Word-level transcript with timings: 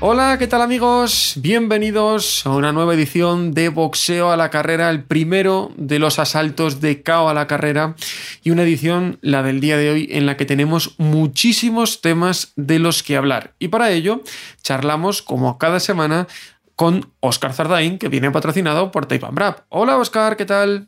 Hola, 0.00 0.36
¿qué 0.38 0.46
tal 0.46 0.62
amigos? 0.62 1.32
Bienvenidos 1.38 2.46
a 2.46 2.50
una 2.50 2.70
nueva 2.70 2.94
edición 2.94 3.52
de 3.52 3.68
Boxeo 3.68 4.30
a 4.30 4.36
la 4.36 4.48
Carrera, 4.48 4.90
el 4.90 5.02
primero 5.02 5.72
de 5.76 5.98
los 5.98 6.20
asaltos 6.20 6.80
de 6.80 7.02
KO 7.02 7.28
a 7.28 7.34
la 7.34 7.48
Carrera 7.48 7.96
y 8.44 8.50
una 8.50 8.62
edición, 8.62 9.18
la 9.22 9.42
del 9.42 9.60
día 9.60 9.76
de 9.76 9.90
hoy, 9.90 10.08
en 10.12 10.24
la 10.24 10.36
que 10.36 10.44
tenemos 10.44 10.94
muchísimos 10.98 12.00
temas 12.00 12.52
de 12.54 12.78
los 12.78 13.02
que 13.02 13.16
hablar. 13.16 13.54
Y 13.58 13.68
para 13.68 13.90
ello, 13.90 14.22
charlamos, 14.62 15.20
como 15.20 15.58
cada 15.58 15.80
semana, 15.80 16.28
con 16.76 17.10
Oscar 17.18 17.52
Zardain, 17.52 17.98
que 17.98 18.08
viene 18.08 18.30
patrocinado 18.30 18.92
por 18.92 19.06
Tape 19.06 19.26
Brap. 19.32 19.62
Hola 19.68 19.96
Oscar, 19.96 20.36
¿qué 20.36 20.44
tal? 20.44 20.86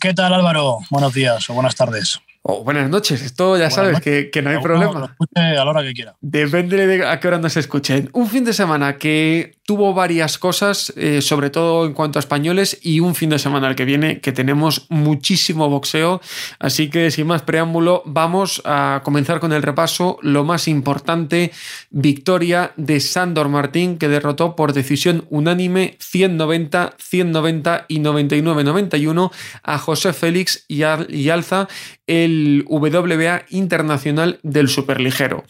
¿Qué 0.00 0.14
tal 0.14 0.34
Álvaro? 0.34 0.78
Buenos 0.88 1.12
días 1.12 1.50
o 1.50 1.54
buenas 1.54 1.74
tardes. 1.74 2.20
Oh, 2.44 2.64
buenas 2.64 2.90
noches, 2.90 3.22
esto 3.22 3.56
ya 3.56 3.70
sabes 3.70 4.00
que, 4.00 4.28
que, 4.28 4.42
no 4.42 4.50
hay 4.50 4.58
problema. 4.60 5.14
Lo 5.16 5.40
a 5.40 5.52
la 5.64 5.64
hora 5.64 5.82
que 5.84 5.92
quiera. 5.92 6.16
Depende 6.20 6.88
de 6.88 7.06
a 7.06 7.20
qué 7.20 7.28
hora 7.28 7.38
nos 7.38 7.56
escuchen. 7.56 8.10
Un 8.14 8.28
fin 8.28 8.44
de 8.44 8.52
semana 8.52 8.98
que 8.98 9.58
tuvo 9.64 9.94
varias 9.94 10.38
cosas, 10.38 10.92
eh, 10.96 11.22
sobre 11.22 11.50
todo 11.50 11.86
en 11.86 11.92
cuanto 11.92 12.18
a 12.18 12.20
españoles, 12.20 12.80
y 12.82 13.00
un 13.00 13.14
fin 13.14 13.30
de 13.30 13.38
semana 13.38 13.68
al 13.68 13.76
que 13.76 13.84
viene 13.84 14.20
que 14.20 14.32
tenemos 14.32 14.86
muchísimo 14.88 15.68
boxeo. 15.68 16.20
Así 16.58 16.90
que 16.90 17.10
sin 17.12 17.28
más 17.28 17.42
preámbulo, 17.42 18.02
vamos 18.06 18.60
a 18.64 19.02
comenzar 19.04 19.38
con 19.38 19.52
el 19.52 19.62
repaso. 19.62 20.18
Lo 20.22 20.44
más 20.44 20.66
importante, 20.66 21.52
victoria 21.90 22.72
de 22.76 22.98
Sandor 22.98 23.48
Martín, 23.48 23.98
que 23.98 24.08
derrotó 24.08 24.56
por 24.56 24.72
decisión 24.72 25.26
unánime 25.30 25.96
190, 26.00 26.94
190 26.98 27.86
y 27.88 28.00
99-91 28.00 29.30
a 29.62 29.78
José 29.78 30.12
Félix 30.12 30.64
y, 30.66 30.82
y 31.08 31.28
Alza, 31.30 31.68
el 32.12 32.66
WBA 32.68 33.46
internacional 33.48 34.38
del 34.42 34.68
superligero. 34.68 35.44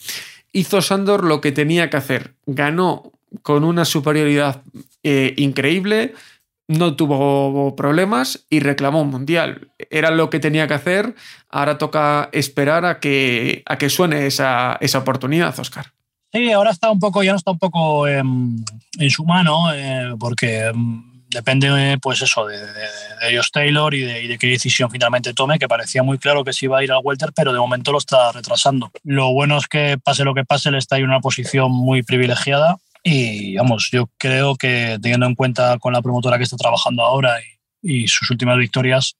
Hizo 0.52 0.80
Sandor 0.80 1.24
lo 1.24 1.40
que 1.40 1.50
tenía 1.50 1.90
que 1.90 1.96
hacer. 1.96 2.34
Ganó 2.46 3.10
con 3.42 3.64
una 3.64 3.84
superioridad 3.84 4.62
eh, 5.02 5.34
increíble, 5.38 6.14
no 6.68 6.94
tuvo 6.94 7.74
problemas 7.74 8.46
y 8.48 8.60
reclamó 8.60 9.02
un 9.02 9.10
mundial. 9.10 9.72
Era 9.90 10.12
lo 10.12 10.30
que 10.30 10.38
tenía 10.38 10.68
que 10.68 10.74
hacer, 10.74 11.16
ahora 11.48 11.78
toca 11.78 12.28
esperar 12.32 12.84
a 12.84 13.00
que, 13.00 13.64
a 13.66 13.76
que 13.76 13.90
suene 13.90 14.26
esa, 14.26 14.78
esa 14.80 14.98
oportunidad, 14.98 15.58
Oscar. 15.58 15.86
Sí, 16.32 16.52
ahora 16.52 16.70
está 16.70 16.92
un 16.92 17.00
poco, 17.00 17.24
ya 17.24 17.32
no 17.32 17.38
está 17.38 17.50
un 17.50 17.58
poco 17.58 18.06
en, 18.06 18.64
en 18.98 19.10
su 19.10 19.24
mano, 19.24 19.74
eh, 19.74 20.14
porque 20.18 20.70
depende, 21.32 21.98
pues 22.00 22.22
eso, 22.22 22.46
de, 22.46 22.58
Josh 23.34 23.50
Taylor 23.52 23.94
y 23.94 24.02
de, 24.02 24.38
qué 24.38 24.46
decisión 24.48 24.90
finalmente 24.90 25.32
tome, 25.34 25.58
que 25.58 25.68
parecía 25.68 26.02
muy 26.02 26.18
claro 26.18 26.44
que 26.44 26.52
se 26.52 26.66
iba 26.66 26.78
a 26.78 26.84
ir 26.84 26.92
al 26.92 27.00
welter, 27.02 27.32
pero 27.34 27.52
de 27.52 27.58
momento 27.58 27.92
lo 27.92 27.98
está 27.98 28.32
retrasando. 28.32 28.90
Lo 29.04 29.32
bueno 29.32 29.58
es 29.58 29.66
que 29.66 29.98
pase 30.02 30.24
lo 30.24 30.34
que 30.34 30.44
pase, 30.44 30.68
él 30.68 30.76
está 30.76 30.98
en 30.98 31.04
una 31.04 31.20
posición 31.20 31.72
muy 31.72 32.02
privilegiada 32.02 32.76
y 33.02 33.56
vamos, 33.56 33.90
yo 33.90 34.08
creo 34.18 34.54
que 34.56 34.98
teniendo 35.02 35.26
en 35.26 35.34
cuenta 35.34 35.78
con 35.78 35.92
la 35.92 36.02
promotora 36.02 36.38
que 36.38 36.44
está 36.44 36.56
trabajando 36.56 37.02
ahora 37.02 37.40
y, 37.82 38.04
y 38.04 38.08
sus 38.08 38.30
últimas 38.30 38.58
victorias, 38.58 39.16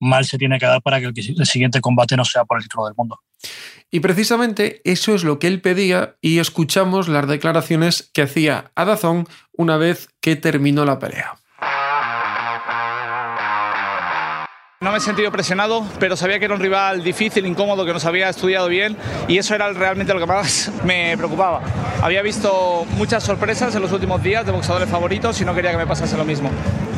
mal 0.00 0.24
se 0.24 0.38
tiene 0.38 0.58
que 0.58 0.66
dar 0.66 0.82
para 0.82 0.98
que 0.98 1.06
el, 1.06 1.14
el, 1.16 1.46
siguiente 1.46 1.80
combate 1.80 2.16
no 2.16 2.24
sea 2.24 2.44
por 2.44 2.58
el 2.58 2.64
título 2.64 2.86
del 2.86 2.94
mundo. 2.96 3.20
Y 3.90 4.00
precisamente 4.00 4.80
eso 4.84 5.14
es 5.14 5.24
lo 5.24 5.38
que 5.38 5.46
él 5.46 5.60
pedía 5.60 6.16
y 6.20 6.38
escuchamos 6.38 7.08
las 7.08 7.28
declaraciones 7.28 8.10
que 8.12 8.22
hacía 8.22 8.72
Adazón 8.74 9.28
una 9.52 9.76
vez 9.76 10.08
que 10.20 10.36
terminó 10.36 10.84
la 10.84 10.98
pelea. 10.98 11.39
No 14.82 14.92
me 14.92 14.96
he 14.96 15.00
sentido 15.02 15.30
presionado, 15.30 15.86
pero 15.98 16.16
sabía 16.16 16.38
que 16.38 16.46
era 16.46 16.54
un 16.54 16.60
rival 16.62 17.02
difícil, 17.02 17.44
incómodo, 17.44 17.84
que 17.84 17.92
nos 17.92 18.06
había 18.06 18.30
estudiado 18.30 18.66
bien 18.66 18.96
y 19.28 19.36
eso 19.36 19.54
era 19.54 19.70
realmente 19.74 20.14
lo 20.14 20.20
que 20.20 20.24
más 20.24 20.72
me 20.84 21.18
preocupaba. 21.18 21.60
Había 22.00 22.22
visto 22.22 22.86
muchas 22.96 23.22
sorpresas 23.22 23.74
en 23.74 23.82
los 23.82 23.92
últimos 23.92 24.22
días 24.22 24.46
de 24.46 24.52
boxeadores 24.52 24.88
favoritos 24.88 25.38
y 25.38 25.44
no 25.44 25.54
quería 25.54 25.72
que 25.72 25.76
me 25.76 25.86
pasase 25.86 26.16
lo 26.16 26.24
mismo. 26.24 26.50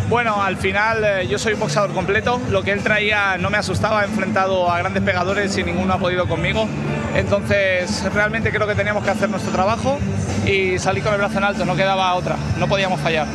Bueno, 0.09 0.41
al 0.41 0.59
final 0.59 1.03
eh, 1.05 1.27
yo 1.27 1.41
soy 1.41 1.55
un 1.55 1.59
boxeador 1.59 1.93
completo, 1.93 2.41
lo 2.51 2.63
que 2.63 2.71
él 2.71 2.85
traía 2.85 3.37
no 3.37 3.51
me 3.51 3.59
asustaba, 3.59 4.03
he 4.03 4.05
enfrentado 4.05 4.71
a 4.71 4.79
grandes 4.79 5.03
pegadores 5.03 5.59
y 5.59 5.65
ninguno 5.65 5.95
ha 5.95 5.99
podido 5.99 6.29
conmigo. 6.29 6.69
Entonces 7.17 8.05
realmente 8.15 8.53
creo 8.53 8.69
que 8.69 8.77
teníamos 8.77 9.03
que 9.03 9.11
hacer 9.11 9.29
nuestro 9.29 9.51
trabajo 9.51 9.99
y 10.47 10.79
salir 10.79 11.03
con 11.03 11.15
el 11.15 11.19
brazo 11.19 11.39
en 11.39 11.45
alto, 11.45 11.65
no 11.65 11.75
quedaba 11.75 12.15
otra, 12.15 12.37
no 12.61 12.69
podíamos 12.69 13.01
fallar 13.01 13.27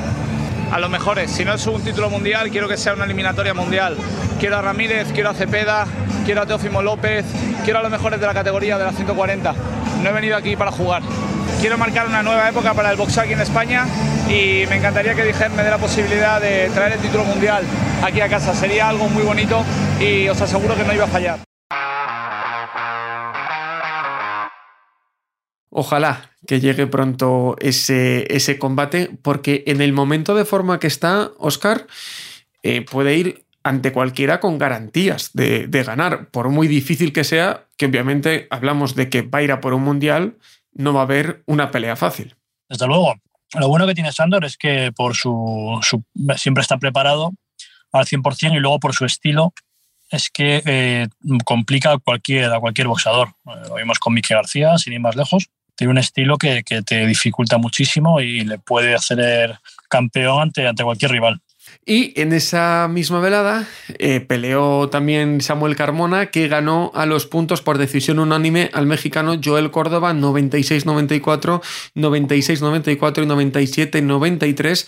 a 0.71 0.79
los 0.79 0.89
mejores. 0.89 1.31
Si 1.31 1.45
no 1.45 1.53
es 1.53 1.65
un 1.67 1.81
título 1.81 2.09
mundial, 2.09 2.49
quiero 2.49 2.67
que 2.67 2.77
sea 2.77 2.93
una 2.93 3.05
eliminatoria 3.05 3.53
mundial. 3.53 3.97
Quiero 4.39 4.57
a 4.57 4.61
Ramírez, 4.61 5.07
quiero 5.13 5.29
a 5.29 5.33
Cepeda, 5.33 5.87
quiero 6.25 6.41
a 6.41 6.45
Teófimo 6.45 6.81
López, 6.81 7.25
quiero 7.63 7.79
a 7.79 7.81
los 7.81 7.91
mejores 7.91 8.19
de 8.19 8.27
la 8.27 8.33
categoría 8.33 8.77
de 8.77 8.85
las 8.85 8.95
140. 8.95 9.53
No 10.03 10.09
he 10.09 10.13
venido 10.13 10.37
aquí 10.37 10.55
para 10.55 10.71
jugar. 10.71 11.01
Quiero 11.59 11.77
marcar 11.77 12.07
una 12.07 12.21
nueva 12.21 12.47
época 12.49 12.73
para 12.73 12.91
el 12.91 12.97
boxeo 12.97 13.23
aquí 13.23 13.33
en 13.33 13.41
España 13.41 13.85
y 14.29 14.65
me 14.69 14.77
encantaría 14.77 15.15
que 15.15 15.23
Dijer 15.23 15.49
me 15.51 15.63
dé 15.63 15.71
la 15.71 15.77
posibilidad 15.77 16.39
de 16.39 16.69
traer 16.73 16.93
el 16.93 16.99
título 16.99 17.23
mundial 17.23 17.63
aquí 18.03 18.21
a 18.21 18.29
casa. 18.29 18.53
Sería 18.53 18.89
algo 18.89 19.09
muy 19.09 19.23
bonito 19.23 19.63
y 19.99 20.27
os 20.29 20.39
aseguro 20.39 20.75
que 20.75 20.83
no 20.83 20.93
iba 20.93 21.05
a 21.05 21.07
fallar. 21.07 21.46
Ojalá 25.69 26.31
que 26.47 26.59
llegue 26.59 26.87
pronto 26.87 27.55
ese, 27.59 28.25
ese, 28.33 28.57
combate, 28.57 29.11
porque 29.21 29.63
en 29.67 29.81
el 29.81 29.91
momento 29.91 30.33
de 30.33 30.45
forma 30.45 30.79
que 30.79 30.87
está, 30.87 31.31
Oscar 31.37 31.87
eh, 32.63 32.81
puede 32.81 33.15
ir 33.15 33.45
ante 33.63 33.91
cualquiera 33.91 34.39
con 34.39 34.57
garantías 34.57 35.31
de, 35.33 35.67
de, 35.67 35.83
ganar, 35.83 36.29
por 36.29 36.49
muy 36.49 36.69
difícil 36.69 37.11
que 37.11 37.25
sea, 37.25 37.65
que 37.75 37.87
obviamente 37.87 38.47
hablamos 38.49 38.95
de 38.95 39.09
que 39.09 39.23
va 39.23 39.39
a 39.39 39.43
ir 39.43 39.51
a 39.51 39.59
por 39.59 39.73
un 39.73 39.83
mundial, 39.83 40.37
no 40.73 40.93
va 40.93 41.01
a 41.01 41.03
haber 41.03 41.43
una 41.47 41.69
pelea 41.69 41.97
fácil. 41.97 42.35
Desde 42.69 42.87
luego. 42.87 43.15
Lo 43.59 43.69
bueno 43.69 43.87
que 43.87 43.93
tiene 43.93 44.11
Sandor 44.11 44.45
es 44.45 44.57
que 44.57 44.91
por 44.93 45.15
su, 45.15 45.79
siempre 46.35 46.61
está 46.61 46.77
preparado 46.77 47.31
al 47.91 48.05
100% 48.05 48.55
y 48.55 48.59
luego 48.59 48.79
por 48.79 48.93
su 48.93 49.05
estilo 49.05 49.53
es 50.09 50.29
que 50.29 50.61
eh, 50.65 51.07
complica 51.45 51.93
a 51.93 51.97
cualquier, 51.97 52.51
a 52.53 52.59
cualquier 52.59 52.87
boxeador. 52.87 53.29
Eh, 53.45 53.67
lo 53.69 53.75
vimos 53.75 53.99
con 53.99 54.13
Miki 54.13 54.33
García, 54.33 54.77
sin 54.77 54.93
ir 54.93 54.99
más 54.99 55.15
lejos 55.15 55.49
tiene 55.77 55.91
un 55.91 55.97
estilo 55.99 56.37
que, 56.37 56.63
que, 56.63 56.81
te 56.81 57.05
dificulta 57.05 57.57
muchísimo 57.57 58.19
y 58.19 58.41
le 58.41 58.57
puede 58.57 58.95
hacer 58.95 59.59
campeón 59.87 60.41
ante, 60.41 60.67
ante 60.67 60.83
cualquier 60.83 61.11
rival. 61.11 61.39
Y 61.85 62.19
en 62.19 62.33
esa 62.33 62.89
misma 62.89 63.21
velada 63.21 63.65
eh, 63.99 64.19
peleó 64.19 64.89
también 64.89 65.39
Samuel 65.39 65.77
Carmona, 65.77 66.25
que 66.27 66.49
ganó 66.49 66.91
a 66.93 67.05
los 67.05 67.25
puntos 67.25 67.61
por 67.61 67.77
decisión 67.77 68.19
unánime 68.19 68.69
al 68.73 68.87
mexicano 68.87 69.39
Joel 69.41 69.71
Córdoba 69.71 70.13
96-94, 70.13 71.61
96-94 71.95 73.23
y 73.23 74.01
97-93. 74.01 74.87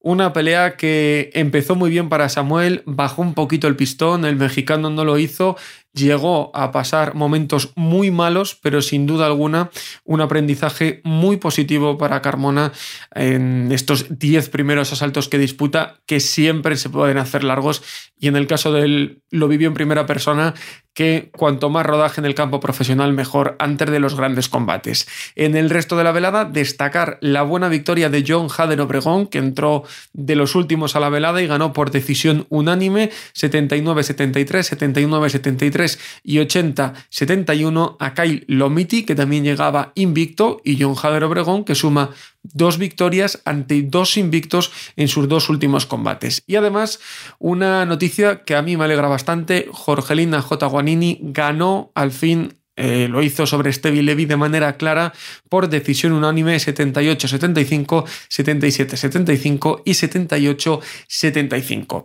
Una 0.00 0.32
pelea 0.32 0.76
que 0.76 1.30
empezó 1.34 1.74
muy 1.74 1.90
bien 1.90 2.08
para 2.08 2.28
Samuel, 2.28 2.82
bajó 2.86 3.20
un 3.22 3.34
poquito 3.34 3.66
el 3.66 3.74
pistón, 3.74 4.24
el 4.24 4.36
mexicano 4.36 4.90
no 4.90 5.04
lo 5.04 5.18
hizo, 5.18 5.56
llegó 5.98 6.50
a 6.54 6.70
pasar 6.72 7.14
momentos 7.14 7.72
muy 7.74 8.10
malos, 8.10 8.58
pero 8.62 8.80
sin 8.80 9.06
duda 9.06 9.26
alguna 9.26 9.70
un 10.04 10.20
aprendizaje 10.20 11.00
muy 11.04 11.36
positivo 11.36 11.98
para 11.98 12.22
Carmona 12.22 12.72
en 13.14 13.70
estos 13.72 14.18
10 14.18 14.48
primeros 14.48 14.92
asaltos 14.92 15.28
que 15.28 15.38
disputa, 15.38 15.96
que 16.06 16.20
siempre 16.20 16.76
se 16.76 16.88
pueden 16.88 17.18
hacer 17.18 17.44
largos 17.44 17.82
y 18.18 18.28
en 18.28 18.36
el 18.36 18.46
caso 18.46 18.72
de 18.72 18.82
él 18.82 19.22
lo 19.30 19.48
vivió 19.48 19.68
en 19.68 19.74
primera 19.74 20.06
persona 20.06 20.54
que 20.98 21.30
cuanto 21.36 21.70
más 21.70 21.86
rodaje 21.86 22.20
en 22.20 22.24
el 22.24 22.34
campo 22.34 22.58
profesional 22.58 23.12
mejor 23.12 23.54
antes 23.60 23.88
de 23.88 24.00
los 24.00 24.16
grandes 24.16 24.48
combates. 24.48 25.06
En 25.36 25.56
el 25.56 25.70
resto 25.70 25.96
de 25.96 26.02
la 26.02 26.10
velada 26.10 26.44
destacar 26.44 27.18
la 27.20 27.42
buena 27.42 27.68
victoria 27.68 28.10
de 28.10 28.24
John 28.26 28.48
Hader 28.50 28.80
Obregón 28.80 29.28
que 29.28 29.38
entró 29.38 29.84
de 30.12 30.34
los 30.34 30.56
últimos 30.56 30.96
a 30.96 31.00
la 31.00 31.08
velada 31.08 31.40
y 31.40 31.46
ganó 31.46 31.72
por 31.72 31.92
decisión 31.92 32.46
unánime 32.48 33.10
79-73, 33.32 34.44
79-73 34.76 35.87
y 36.22 36.38
80-71 36.38 37.96
a 37.98 38.14
Kyle 38.14 38.44
Lomiti 38.48 39.04
que 39.04 39.14
también 39.14 39.44
llegaba 39.44 39.92
invicto 39.94 40.60
y 40.64 40.82
John 40.82 40.96
Hader 41.00 41.24
Obregón 41.24 41.64
que 41.64 41.74
suma 41.74 42.10
dos 42.42 42.78
victorias 42.78 43.40
ante 43.44 43.82
dos 43.82 44.16
invictos 44.16 44.72
en 44.96 45.08
sus 45.08 45.28
dos 45.28 45.48
últimos 45.48 45.86
combates. 45.86 46.42
Y 46.46 46.56
además, 46.56 47.00
una 47.38 47.86
noticia 47.86 48.44
que 48.44 48.56
a 48.56 48.62
mí 48.62 48.76
me 48.76 48.84
alegra 48.84 49.08
bastante, 49.08 49.68
Jorgelina 49.70 50.42
J. 50.42 50.66
Guanini 50.66 51.18
ganó 51.20 51.92
al 51.94 52.12
fin 52.12 52.58
eh, 52.80 53.08
lo 53.08 53.24
hizo 53.24 53.44
sobre 53.44 53.72
Stevie 53.72 54.04
Levy 54.04 54.26
de 54.26 54.36
manera 54.36 54.76
clara 54.76 55.12
por 55.48 55.68
decisión 55.68 56.12
unánime 56.12 56.58
78-75, 56.58 58.04
77-75 58.30 59.82
y 59.84 59.90
78-75. 59.90 62.04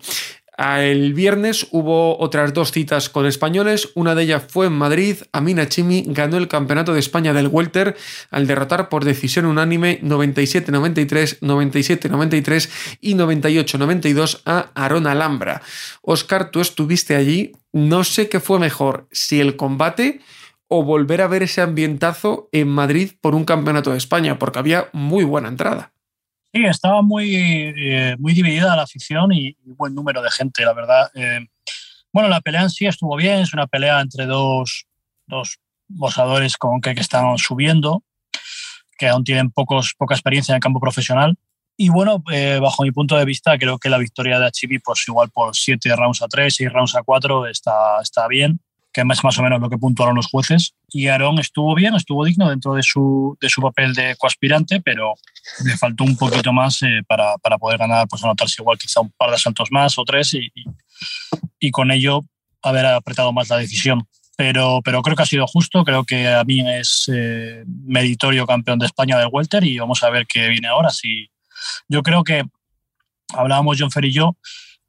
El 0.57 1.13
viernes 1.15 1.65
hubo 1.71 2.19
otras 2.19 2.53
dos 2.53 2.71
citas 2.71 3.09
con 3.09 3.25
españoles, 3.25 3.89
una 3.95 4.13
de 4.13 4.23
ellas 4.23 4.43
fue 4.47 4.67
en 4.67 4.73
Madrid, 4.73 5.17
Amina 5.31 5.67
Chimi 5.67 6.03
ganó 6.05 6.37
el 6.37 6.47
Campeonato 6.47 6.93
de 6.93 6.99
España 6.99 7.33
del 7.33 7.47
Welter 7.47 7.97
al 8.29 8.45
derrotar 8.45 8.87
por 8.87 9.03
decisión 9.03 9.47
unánime 9.47 9.99
97-93, 10.01 11.39
97-93 11.39 12.69
y 13.01 13.15
98-92 13.15 14.41
a 14.45 14.69
Aaron 14.75 15.07
Alhambra. 15.07 15.63
Oscar, 16.03 16.51
tú 16.51 16.61
estuviste 16.61 17.15
allí, 17.15 17.53
no 17.71 18.03
sé 18.03 18.29
qué 18.29 18.39
fue 18.39 18.59
mejor, 18.59 19.07
si 19.11 19.39
el 19.39 19.55
combate 19.55 20.21
o 20.67 20.83
volver 20.83 21.21
a 21.21 21.27
ver 21.27 21.41
ese 21.41 21.61
ambientazo 21.61 22.49
en 22.51 22.67
Madrid 22.67 23.13
por 23.21 23.33
un 23.33 23.45
Campeonato 23.45 23.91
de 23.91 23.97
España, 23.97 24.37
porque 24.37 24.59
había 24.59 24.89
muy 24.91 25.23
buena 25.23 25.47
entrada. 25.47 25.92
Sí, 26.53 26.63
estaba 26.65 27.01
muy, 27.01 27.35
eh, 27.35 28.15
muy 28.19 28.33
dividida 28.33 28.75
la 28.75 28.83
afición 28.83 29.31
y, 29.33 29.57
buen 29.75 29.95
número 29.95 30.21
de 30.21 30.29
gente, 30.29 30.63
la 30.63 30.73
verdad. 30.73 31.09
Eh, 31.15 31.47
bueno, 32.11 32.29
la 32.29 32.41
pelea 32.41 32.61
en 32.61 32.69
sí 32.69 32.85
estuvo 32.85 33.15
bien, 33.15 33.39
es 33.39 33.53
una 33.55 33.65
pelea 33.65 33.99
entre 34.01 34.27
dos, 34.27 34.85
dos 35.25 35.57
boxadores 35.87 36.55
con 36.57 36.79
que, 36.79 36.93
que 36.93 37.01
están 37.01 37.39
subiendo, 37.39 38.03
que 38.99 39.07
aún 39.07 39.23
tienen 39.23 39.49
pocos, 39.49 39.95
poca 39.97 40.13
experiencia 40.13 40.53
en 40.53 40.61
campo 40.61 40.79
profesional. 40.79 41.35
Y 41.75 41.89
bueno, 41.89 42.23
eh, 42.31 42.59
bajo 42.61 42.83
mi 42.83 42.91
punto 42.91 43.17
de 43.17 43.25
vista, 43.25 43.57
creo 43.57 43.79
que 43.79 43.89
la 43.89 43.97
victoria 43.97 44.37
de 44.37 44.45
Achibi, 44.45 44.77
pues 44.77 45.03
igual 45.07 45.31
por 45.31 45.55
7 45.55 45.95
rounds 45.95 46.21
a 46.21 46.27
3, 46.27 46.53
6 46.53 46.71
rounds 46.71 46.95
a 46.95 47.01
4, 47.01 47.47
está, 47.47 47.99
está 47.99 48.27
bien 48.27 48.59
que 48.93 49.01
es 49.01 49.23
más 49.23 49.39
o 49.39 49.43
menos 49.43 49.59
lo 49.59 49.69
que 49.69 49.77
puntuaron 49.77 50.15
los 50.15 50.27
jueces. 50.27 50.75
Y 50.89 51.07
Aaron 51.07 51.39
estuvo 51.39 51.73
bien, 51.73 51.95
estuvo 51.95 52.23
digno 52.23 52.49
dentro 52.49 52.75
de 52.75 52.83
su, 52.83 53.35
de 53.41 53.49
su 53.49 53.59
papel 53.61 53.93
de 53.95 54.15
coaspirante, 54.17 54.79
pero 54.81 55.15
le 55.65 55.75
faltó 55.75 56.03
un 56.03 56.15
poquito 56.15 56.53
más 56.53 56.81
eh, 56.83 57.01
para, 57.07 57.37
para, 57.39 57.57
poder 57.57 57.79
ganar, 57.79 58.07
pues 58.07 58.23
anotarse 58.23 58.61
igual 58.61 58.77
quizá 58.77 59.01
un 59.01 59.11
par 59.17 59.29
de 59.29 59.35
asaltos 59.35 59.71
más 59.71 59.97
o 59.97 60.03
tres 60.05 60.35
y, 60.35 60.51
y, 61.59 61.71
con 61.71 61.91
ello 61.91 62.21
haber 62.61 62.85
apretado 62.85 63.33
más 63.33 63.49
la 63.49 63.57
decisión. 63.57 64.07
Pero, 64.37 64.81
pero 64.83 65.01
creo 65.01 65.15
que 65.15 65.23
ha 65.23 65.27
sido 65.27 65.47
justo, 65.47 65.83
creo 65.83 66.05
que 66.05 66.27
a 66.27 66.43
mí 66.43 66.61
es 66.67 67.09
eh, 67.11 67.63
meritorio 67.65 68.45
campeón 68.45 68.79
de 68.79 68.85
España 68.85 69.17
del 69.17 69.29
Welter 69.31 69.63
y 69.63 69.77
vamos 69.79 70.03
a 70.03 70.09
ver 70.09 70.25
qué 70.27 70.49
viene 70.49 70.67
ahora. 70.67 70.91
Si, 70.91 71.29
yo 71.87 72.03
creo 72.03 72.23
que 72.23 72.43
hablábamos 73.33 73.77
John 73.79 73.91
Fer 73.91 74.05
y 74.05 74.13
yo 74.13 74.37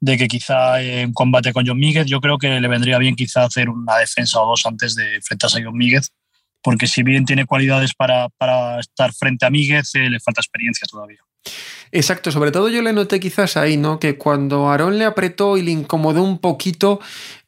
de 0.05 0.17
que 0.19 0.27
quizá 0.27 0.79
en 0.81 1.13
combate 1.13 1.51
con 1.51 1.65
John 1.65 1.79
Míguez, 1.79 2.05
yo 2.05 2.21
creo 2.21 2.37
que 2.37 2.59
le 2.59 2.67
vendría 2.67 2.99
bien 2.99 3.15
quizá 3.15 3.43
hacer 3.43 3.69
una 3.69 3.97
defensa 3.97 4.39
o 4.39 4.45
dos 4.45 4.63
antes 4.67 4.93
de 4.93 5.15
enfrentarse 5.15 5.59
a 5.59 5.65
John 5.65 5.75
Míguez, 5.75 6.11
porque 6.61 6.85
si 6.85 7.01
bien 7.01 7.25
tiene 7.25 7.47
cualidades 7.47 7.95
para, 7.95 8.29
para 8.37 8.79
estar 8.79 9.11
frente 9.13 9.47
a 9.47 9.49
Míguez, 9.49 9.95
eh, 9.95 10.07
le 10.07 10.19
falta 10.19 10.41
experiencia 10.41 10.85
todavía. 10.87 11.21
Exacto, 11.91 12.31
sobre 12.31 12.51
todo 12.51 12.67
yo 12.67 12.81
le 12.81 12.91
noté 12.91 13.19
quizás 13.19 13.55
ahí, 13.55 13.77
¿no? 13.77 13.99
Que 13.99 14.17
cuando 14.17 14.69
Aarón 14.69 14.97
le 14.97 15.05
apretó 15.05 15.57
y 15.57 15.61
le 15.61 15.71
incomodó 15.71 16.23
un 16.23 16.39
poquito, 16.39 16.99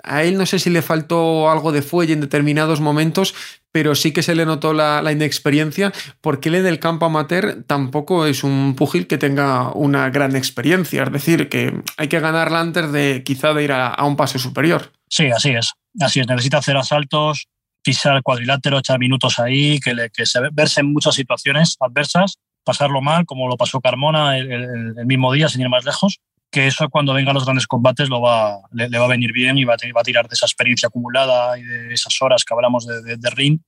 a 0.04 0.24
él 0.24 0.38
no 0.38 0.46
sé 0.46 0.60
si 0.60 0.70
le 0.70 0.82
faltó 0.82 1.50
algo 1.50 1.72
de 1.72 1.82
fuelle 1.82 2.14
en 2.14 2.22
determinados 2.22 2.80
momentos, 2.80 3.36
pero 3.72 3.94
sí 3.94 4.12
que 4.12 4.24
se 4.24 4.36
le 4.36 4.46
notó 4.46 4.74
la, 4.74 5.12
inexperiencia, 5.12 5.92
porque 6.22 6.50
él 6.50 6.56
en 6.56 6.66
el 6.66 6.80
campo 6.80 7.06
amateur 7.06 7.64
tampoco 7.68 8.26
es 8.26 8.44
un 8.44 8.76
pugil 8.76 9.06
que 9.06 9.18
tenga 9.18 9.72
una 9.72 10.10
gran 10.10 10.36
experiencia. 10.36 11.04
Es 11.04 11.12
decir, 11.12 11.50
que 11.50 11.82
hay 11.98 12.08
que 12.08 12.20
ganarla 12.20 12.60
antes 12.60 12.92
de 12.92 13.24
quizá 13.24 13.54
de 13.54 13.64
ir 13.64 13.72
a, 13.72 14.04
un 14.04 14.16
paso 14.16 14.40
superior. 14.40 14.94
Sí, 15.10 15.28
así 15.28 15.50
es. 15.50 15.74
Así 16.00 16.22
es. 16.22 16.28
Necesita 16.28 16.58
hacer 16.58 16.78
asaltos, 16.78 17.48
pisar 17.84 18.24
cuadrilátero, 18.24 18.80
echar 18.80 18.98
minutos 18.98 19.40
ahí, 19.40 19.80
que, 19.80 19.94
que 20.12 20.26
se, 20.26 20.40
verse 20.54 20.80
en 20.80 20.94
muchas 20.94 21.16
situaciones 21.16 21.76
adversas, 21.80 22.38
pasarlo 22.68 23.02
mal, 23.02 23.25
como 23.25 23.48
lo 23.48 23.58
pasó 23.58 23.81
Carmona 23.81 24.38
el, 24.38 24.94
mismo 25.06 25.34
día, 25.34 25.50
sin 25.50 25.62
ir 25.62 25.69
más 25.69 25.86
lejos 25.86 26.19
que 26.50 26.68
eso 26.68 26.88
cuando 26.90 27.14
vengan 27.14 27.34
los 27.34 27.44
grandes 27.44 27.68
combates 27.68 28.08
lo 28.08 28.22
va, 28.22 28.62
le, 28.72 28.88
va 28.88 29.04
a 29.04 29.10
venir 29.10 29.34
bien 29.34 29.58
y 29.58 29.66
va 29.66 29.74
a, 29.74 30.04
tirar 30.04 30.30
de 30.30 30.34
esa 30.34 30.46
experiencia 30.46 30.88
acumulada 30.88 31.58
y 31.60 31.64
de 31.64 31.94
esas 31.94 32.22
horas 32.22 32.46
que 32.46 32.54
hablamos 32.54 32.88
de, 32.88 33.02
de, 33.02 33.18
de 33.18 33.30
ring 33.31 33.60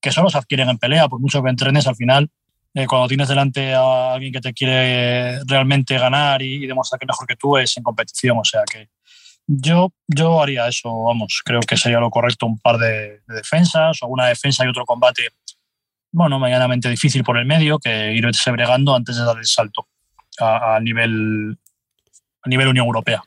que 0.00 0.10
solo 0.10 0.30
se 0.30 0.38
adquieren 0.38 0.68
en 0.68 0.78
pelea, 0.78 1.08
por 1.08 1.20
mucho 1.20 1.42
que 1.42 1.50
entrenes 1.50 1.86
al 1.86 1.94
final, 1.94 2.30
eh, 2.74 2.86
cuando 2.86 3.06
tienes 3.06 3.28
delante 3.28 3.74
a 3.74 4.14
alguien 4.14 4.32
que 4.32 4.40
te 4.40 4.54
quiere 4.54 5.44
realmente 5.44 5.98
ganar 5.98 6.40
y, 6.40 6.66
demostrar 6.66 6.98
que 6.98 7.06
mejor 7.06 7.26
que 7.26 7.36
tú 7.36 7.56
es 7.58 7.76
en 7.76 7.82
competición. 7.82 8.38
O 8.38 8.44
sea 8.44 8.62
que 8.70 8.88
yo, 9.46 9.92
yo 10.08 10.42
haría 10.42 10.68
eso, 10.68 11.04
vamos, 11.04 11.42
creo 11.44 11.60
que 11.60 11.76
sería 11.76 12.00
lo 12.00 12.10
correcto 12.10 12.46
un 12.46 12.58
par 12.58 12.78
de, 12.78 13.20
defensas 13.28 14.02
o 14.02 14.06
una 14.06 14.26
defensa 14.26 14.64
y 14.64 14.68
otro 14.68 14.84
combate, 14.86 15.28
bueno, 16.12 16.38
medianamente 16.38 16.88
difícil 16.88 17.24
por 17.24 17.38
el 17.38 17.46
medio, 17.46 17.78
que 17.78 18.12
irse 18.12 18.50
bregando 18.50 18.94
antes 18.94 19.16
de 19.16 19.24
dar 19.24 19.38
el 19.38 19.46
salto 19.46 19.88
a, 20.38 20.78
nivel, 20.80 21.58
a 22.42 22.48
nivel 22.48 22.68
Unión 22.68 22.86
Europea. 22.86 23.22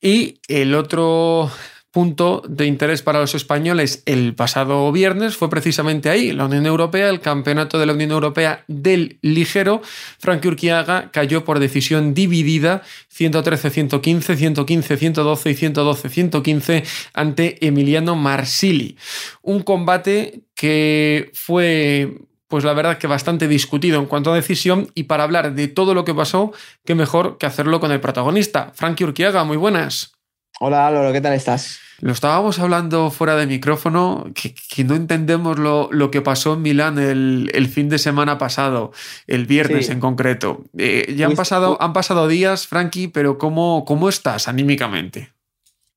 Y 0.00 0.38
el 0.48 0.74
otro 0.74 1.50
punto 1.94 2.42
de 2.48 2.66
interés 2.66 3.02
para 3.02 3.20
los 3.20 3.36
españoles 3.36 4.02
el 4.04 4.34
pasado 4.34 4.90
viernes 4.90 5.36
fue 5.36 5.48
precisamente 5.48 6.10
ahí, 6.10 6.32
la 6.32 6.46
Unión 6.46 6.66
Europea, 6.66 7.08
el 7.08 7.20
campeonato 7.20 7.78
de 7.78 7.86
la 7.86 7.92
Unión 7.92 8.10
Europea 8.10 8.64
del 8.66 9.18
ligero. 9.22 9.80
Frank 10.18 10.44
Urquiaga 10.44 11.12
cayó 11.12 11.44
por 11.44 11.60
decisión 11.60 12.12
dividida 12.12 12.82
113-115, 13.16 14.36
115-112 14.66 15.50
y 15.52 15.54
112-115 15.54 16.84
ante 17.12 17.64
Emiliano 17.64 18.16
Marsili. 18.16 18.96
Un 19.42 19.62
combate 19.62 20.40
que 20.56 21.30
fue 21.32 22.12
pues 22.48 22.64
la 22.64 22.72
verdad 22.72 22.98
que 22.98 23.06
bastante 23.06 23.46
discutido 23.46 24.00
en 24.00 24.06
cuanto 24.06 24.32
a 24.32 24.34
decisión 24.34 24.88
y 24.96 25.04
para 25.04 25.22
hablar 25.22 25.54
de 25.54 25.68
todo 25.68 25.94
lo 25.94 26.04
que 26.04 26.14
pasó, 26.14 26.52
qué 26.84 26.96
mejor 26.96 27.38
que 27.38 27.46
hacerlo 27.46 27.78
con 27.78 27.92
el 27.92 28.00
protagonista. 28.00 28.72
Frankie 28.74 29.04
Urquiaga, 29.04 29.44
muy 29.44 29.56
buenas. 29.56 30.13
Hola, 30.60 30.90
Lolo, 30.90 31.12
¿qué 31.12 31.20
tal 31.20 31.34
estás? 31.34 31.80
Lo 32.00 32.12
estábamos 32.12 32.58
hablando 32.58 33.10
fuera 33.10 33.34
de 33.34 33.46
micrófono, 33.46 34.30
que, 34.34 34.84
no 34.84 34.94
entendemos 34.94 35.58
lo, 35.58 36.10
que 36.10 36.22
pasó 36.22 36.54
en 36.54 36.62
Milán 36.62 36.98
el, 36.98 37.68
fin 37.68 37.88
de 37.88 37.98
semana 37.98 38.38
pasado, 38.38 38.92
el 39.26 39.46
viernes 39.46 39.90
en 39.90 40.00
concreto. 40.00 40.64
Eh, 40.78 41.14
ya 41.16 41.26
han 41.26 41.34
pasado, 41.34 41.76
han 41.80 41.92
pasado 41.92 42.28
días, 42.28 42.66
Frankie, 42.68 43.08
pero 43.08 43.38
¿cómo, 43.38 43.84
cómo 43.84 44.08
estás 44.08 44.46
anímicamente? 44.46 45.32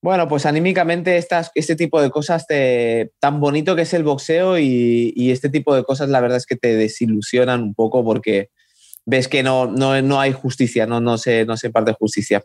Bueno, 0.01 0.27
pues 0.27 0.45
anímicamente 0.45 1.17
estas, 1.17 1.51
este 1.53 1.75
tipo 1.75 2.01
de 2.01 2.09
cosas, 2.09 2.47
te, 2.47 3.11
tan 3.19 3.39
bonito 3.39 3.75
que 3.75 3.81
es 3.81 3.93
el 3.93 4.03
boxeo 4.03 4.57
y, 4.57 5.31
este 5.31 5.49
tipo 5.49 5.75
de 5.75 5.83
cosas 5.83 6.09
la 6.09 6.19
verdad 6.19 6.37
es 6.37 6.45
que 6.45 6.55
te 6.55 6.75
desilusionan 6.75 7.61
un 7.61 7.73
poco 7.73 8.03
porque 8.03 8.49
ves 9.05 9.27
que 9.27 9.43
no, 9.43 9.67
no, 9.67 10.01
no 10.01 10.19
hay 10.19 10.33
justicia, 10.33 10.85
no, 10.85 10.99
no, 10.99 11.17
se, 11.17 11.45
no 11.45 11.57
se 11.57 11.69
parte 11.69 11.93
justicia. 11.93 12.43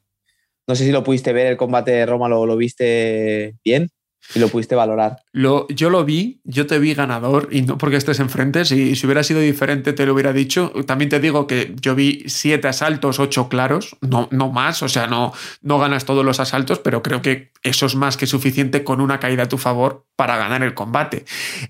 No 0.69 0.76
sé 0.76 0.85
si 0.85 0.92
lo 0.92 1.02
pudiste 1.02 1.33
ver, 1.33 1.47
el 1.49 1.57
combate 1.57 1.90
de 1.90 2.07
Roma, 2.07 2.28
¿lo, 2.28 2.57
viste 2.57 3.57
bien? 3.64 3.88
Y 4.35 4.38
lo 4.38 4.49
pudiste 4.49 4.75
valorar. 4.75 5.17
Lo, 5.33 5.67
yo 5.69 5.91
lo 5.91 6.05
vi, 6.05 6.41
yo 6.45 6.67
te 6.67 6.79
vi 6.79 6.95
ganador 6.95 7.49
y 7.50 7.62
no 7.62 7.79
porque 7.79 7.97
estés 7.97 8.21
enfrente. 8.21 8.64
Si, 8.64 8.97
si 8.97 9.07
hubiera 9.07 9.23
sido 9.23 9.41
diferente, 9.41 9.93
te 9.93 10.07
lo 10.07 10.14
hubiera 10.14 10.33
dicho. 10.33 10.73
También 10.87 11.11
te 11.11 11.21
digo 11.21 11.47
que 11.47 11.75
yo 11.81 11.95
vi 11.95 12.25
siete 12.26 12.69
asaltos, 12.69 13.19
ocho 13.19 13.49
claros, 13.49 13.97
no, 14.00 14.29
no 14.31 14.50
más. 14.50 14.83
O 14.83 14.88
sea, 14.88 15.07
no, 15.07 15.33
no 15.61 15.79
ganas 15.79 16.05
todos 16.05 16.25
los 16.25 16.41
asaltos, 16.41 16.79
pero 16.79 17.02
creo 17.02 17.21
que 17.21 17.50
eso 17.62 17.87
es 17.87 17.95
más 17.95 18.17
que 18.17 18.26
suficiente 18.26 18.85
con 18.85 19.00
una 19.00 19.21
caída 19.21 19.45
a 19.45 19.49
tu 19.49 19.59
favor 19.59 20.07
para 20.17 20.37
ganar 20.37 20.62
el 20.62 20.75
combate. 20.75 21.25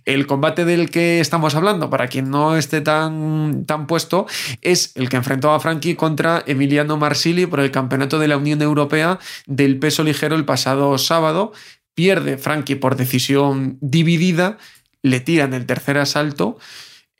El 0.04 0.26
combate 0.26 0.64
del 0.64 0.90
que 0.90 1.20
estamos 1.20 1.54
hablando, 1.54 1.90
para 1.90 2.08
quien 2.08 2.30
no 2.30 2.56
esté 2.56 2.80
tan, 2.80 3.64
tan 3.64 3.86
puesto, 3.86 4.26
es 4.60 4.92
el 4.94 5.08
que 5.08 5.16
enfrentó 5.16 5.52
a 5.52 5.60
Frankie 5.60 5.96
contra 5.96 6.42
Emiliano 6.46 6.96
Marsili 6.96 7.46
por 7.46 7.60
el 7.60 7.70
campeonato 7.70 8.18
de 8.18 8.28
la 8.28 8.36
Unión 8.36 8.62
Europea 8.62 9.18
del 9.46 9.78
peso 9.78 10.04
ligero 10.04 10.36
el 10.36 10.44
pasado 10.44 10.96
sábado 10.98 11.52
pierde 11.94 12.38
Frankie 12.38 12.76
por 12.76 12.96
decisión 12.96 13.78
dividida, 13.80 14.58
le 15.02 15.20
tiran 15.20 15.54
el 15.54 15.66
tercer 15.66 15.98
asalto. 15.98 16.58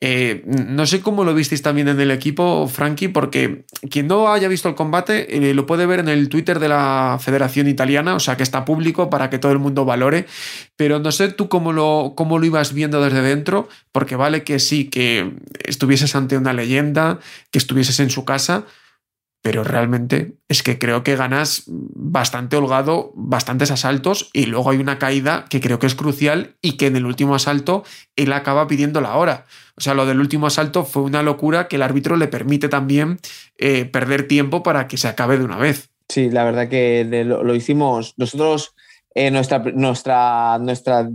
Eh, 0.05 0.43
no 0.47 0.85
sé 0.85 1.01
cómo 1.01 1.23
lo 1.23 1.33
visteis 1.33 1.63
también 1.63 1.87
en 1.87 2.01
el 2.01 2.11
equipo, 2.11 2.67
Frankie, 2.67 3.07
porque 3.07 3.67
quien 3.89 4.09
no 4.09 4.33
haya 4.33 4.49
visto 4.49 4.69
el 4.69 4.75
combate 4.75 5.51
eh, 5.51 5.55
lo 5.55 5.65
puede 5.65 5.87
ver 5.87 6.01
en 6.01 6.09
el 6.09 6.29
Twitter 6.29 6.59
de 6.59 6.69
la 6.69 7.19
Federación 7.21 7.69
Italiana, 7.69 8.17
o 8.17 8.19
sea 8.19 8.37
que 8.37 8.43
está 8.43 8.65
público 8.65 9.11
para 9.11 9.31
que 9.31 9.39
todo 9.39 9.53
el 9.53 9.61
mundo 9.61 9.85
valore, 9.85 10.27
pero 10.75 10.99
no 10.99 11.13
sé 11.13 11.29
tú 11.29 11.49
cómo 11.49 11.73
lo, 11.73 12.15
cómo 12.17 12.41
lo 12.41 12.47
ibas 12.47 12.73
viendo 12.73 13.01
desde 13.01 13.23
dentro, 13.23 13.69
porque 13.93 14.17
vale 14.17 14.43
que 14.43 14.59
sí, 14.59 14.87
que 14.91 15.35
estuvieses 15.65 16.17
ante 16.17 16.37
una 16.37 16.53
leyenda, 16.53 17.21
que 17.53 17.59
estuvieses 17.59 18.01
en 18.01 18.11
su 18.11 18.25
casa, 18.25 18.65
pero 19.43 19.65
realmente 19.65 20.35
es 20.49 20.63
que 20.63 20.79
creo 20.79 21.03
que 21.03 21.17
ganas 21.17 21.65
bastante 21.67 22.57
holgado, 22.57 23.13
bastantes 23.17 23.73
asaltos 23.73 24.31
y 24.33 24.47
luego 24.47 24.71
hay 24.71 24.79
una 24.79 24.99
caída 24.99 25.47
que 25.51 25.61
creo 25.61 25.81
que 25.81 25.89
es 25.89 25.97
crucial 25.97 26.57
y 26.63 26.77
que 26.77 26.87
en 26.87 26.97
el 26.97 27.05
último 27.05 27.35
asalto 27.35 27.83
él 28.15 28.33
acaba 28.33 28.69
pidiendo 28.69 29.01
la 29.01 29.17
hora. 29.17 29.45
O 29.77 29.81
sea, 29.81 29.95
lo 29.95 30.07
del 30.07 30.21
último 30.21 30.47
asalto 30.47 30.85
fue 30.85 31.03
una 31.03 31.23
locura 31.23 31.67
que 31.67 31.77
el 31.77 31.83
árbitro 31.83 32.17
le 32.17 32.29
permite 32.29 32.69
también 32.69 33.19
eh, 33.59 33.85
perder 33.85 34.29
tiempo 34.29 34.63
para 34.63 34.87
que 34.87 34.97
se 34.97 35.09
acabe 35.09 35.39
de 35.39 35.45
una 35.45 35.59
vez. 35.59 35.91
Sí, 36.09 36.31
la 36.31 36.45
verdad 36.45 36.69
que 36.69 37.25
lo, 37.25 37.55
hicimos 37.55 38.15
nosotros, 38.19 38.75
eh, 39.15 39.31
nuestra, 39.31 39.59
nuestra, 39.59 40.59
nuestra 40.61 41.09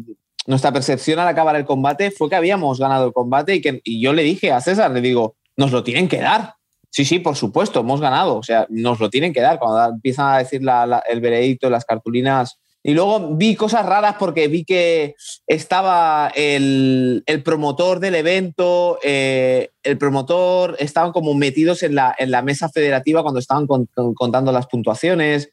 nuestra 0.47 0.71
percepción 0.71 1.19
al 1.19 1.27
acabar 1.27 1.57
el 1.57 1.65
combate 1.65 2.09
fue 2.09 2.29
que 2.29 2.35
habíamos 2.35 2.79
ganado 2.79 3.07
el 3.07 3.13
combate 3.13 3.55
y 3.55 3.61
que 3.61 3.81
y 3.83 4.01
yo 4.01 4.13
le 4.13 4.23
dije 4.23 4.51
a 4.51 4.61
César, 4.61 4.91
le 4.91 5.01
digo, 5.01 5.35
nos 5.57 5.71
lo 5.71 5.83
tienen 5.83 6.07
que 6.07 6.19
dar. 6.21 6.56
Sí, 6.97 7.05
sí, 7.05 7.19
por 7.19 7.35
supuesto, 7.35 7.81
hemos 7.81 8.01
ganado. 8.01 8.37
O 8.37 8.41
sea, 8.41 8.65
nos 8.71 8.99
lo 8.99 9.11
tienen 9.11 9.31
que 9.31 9.39
dar. 9.39 9.59
Cuando 9.59 9.93
empiezan 9.93 10.33
a 10.33 10.39
decir 10.39 10.63
el 11.07 11.21
veredicto, 11.21 11.69
las 11.69 11.85
cartulinas. 11.85 12.57
Y 12.81 12.95
luego 12.95 13.35
vi 13.35 13.55
cosas 13.55 13.85
raras 13.85 14.15
porque 14.17 14.47
vi 14.47 14.65
que 14.65 15.13
estaba 15.45 16.31
el, 16.33 17.23
promotor 17.45 17.99
del 17.99 18.15
evento, 18.15 18.97
eh, 19.03 19.69
el 19.83 19.99
promotor, 19.99 20.75
estaban 20.79 21.11
como 21.11 21.35
metidos 21.35 21.83
la, 21.83 22.15
en 22.17 22.31
la 22.31 22.41
mesa 22.41 22.67
federativa 22.67 23.21
cuando 23.21 23.41
estaban 23.41 23.67
contando 23.67 24.51
las 24.51 24.65
puntuaciones. 24.65 25.51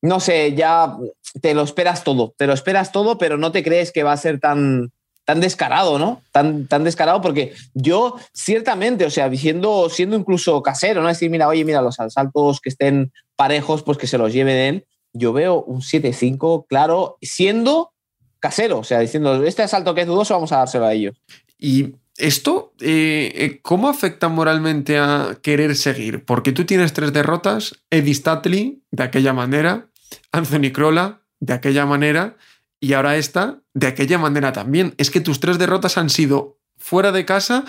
No 0.00 0.18
sé, 0.18 0.54
ya 0.54 0.96
te 1.42 1.52
lo 1.52 1.60
esperas 1.60 2.04
todo, 2.04 2.32
te 2.38 2.46
lo 2.46 2.54
esperas 2.54 2.90
todo, 2.90 3.18
pero 3.18 3.36
no 3.36 3.52
te 3.52 3.62
crees 3.62 3.92
que 3.92 4.02
va 4.02 4.12
a 4.12 4.16
ser 4.16 4.40
tan, 4.40 4.92
tan 5.30 5.40
descarado, 5.40 5.96
¿no? 5.96 6.24
Tan, 6.32 6.66
tan 6.66 6.82
descarado 6.82 7.20
porque 7.20 7.52
yo 7.72 8.16
ciertamente, 8.34 9.04
o 9.04 9.10
sea, 9.10 9.32
siendo, 9.36 9.88
siendo 9.88 10.16
incluso 10.16 10.60
casero, 10.60 11.02
¿no? 11.02 11.06
Decir, 11.06 11.30
mira, 11.30 11.46
oye, 11.46 11.64
mira, 11.64 11.80
los 11.82 12.00
asaltos 12.00 12.60
que 12.60 12.68
estén 12.68 13.12
parejos, 13.36 13.84
pues 13.84 13.96
que 13.96 14.08
se 14.08 14.18
los 14.18 14.32
lleven 14.32 14.56
él. 14.56 14.86
Yo 15.12 15.32
veo 15.32 15.62
un 15.62 15.82
7-5, 15.82 16.66
claro, 16.68 17.16
siendo 17.22 17.92
casero, 18.40 18.80
o 18.80 18.84
sea, 18.84 18.98
diciendo, 18.98 19.44
este 19.44 19.62
asalto 19.62 19.94
que 19.94 20.00
es 20.00 20.08
dudoso, 20.08 20.34
vamos 20.34 20.50
a 20.50 20.56
dárselo 20.56 20.86
a 20.86 20.94
ellos. 20.94 21.14
Y 21.60 21.94
esto, 22.16 22.72
eh, 22.80 23.30
eh, 23.36 23.60
¿cómo 23.62 23.88
afecta 23.88 24.28
moralmente 24.28 24.98
a 24.98 25.38
querer 25.40 25.76
seguir? 25.76 26.24
Porque 26.24 26.50
tú 26.50 26.64
tienes 26.64 26.92
tres 26.92 27.12
derrotas, 27.12 27.76
Eddie 27.90 28.14
Statley, 28.14 28.82
de 28.90 29.04
aquella 29.04 29.32
manera, 29.32 29.86
Anthony 30.32 30.72
Crolla, 30.72 31.20
de 31.38 31.52
aquella 31.52 31.86
manera, 31.86 32.36
y 32.80 32.94
ahora 32.94 33.16
esta 33.16 33.62
de 33.74 33.86
aquella 33.86 34.18
manera 34.18 34.52
también. 34.52 34.94
Es 34.96 35.10
que 35.10 35.20
tus 35.20 35.38
tres 35.38 35.58
derrotas 35.58 35.98
han 35.98 36.10
sido 36.10 36.58
fuera 36.76 37.12
de 37.12 37.24
casa 37.24 37.64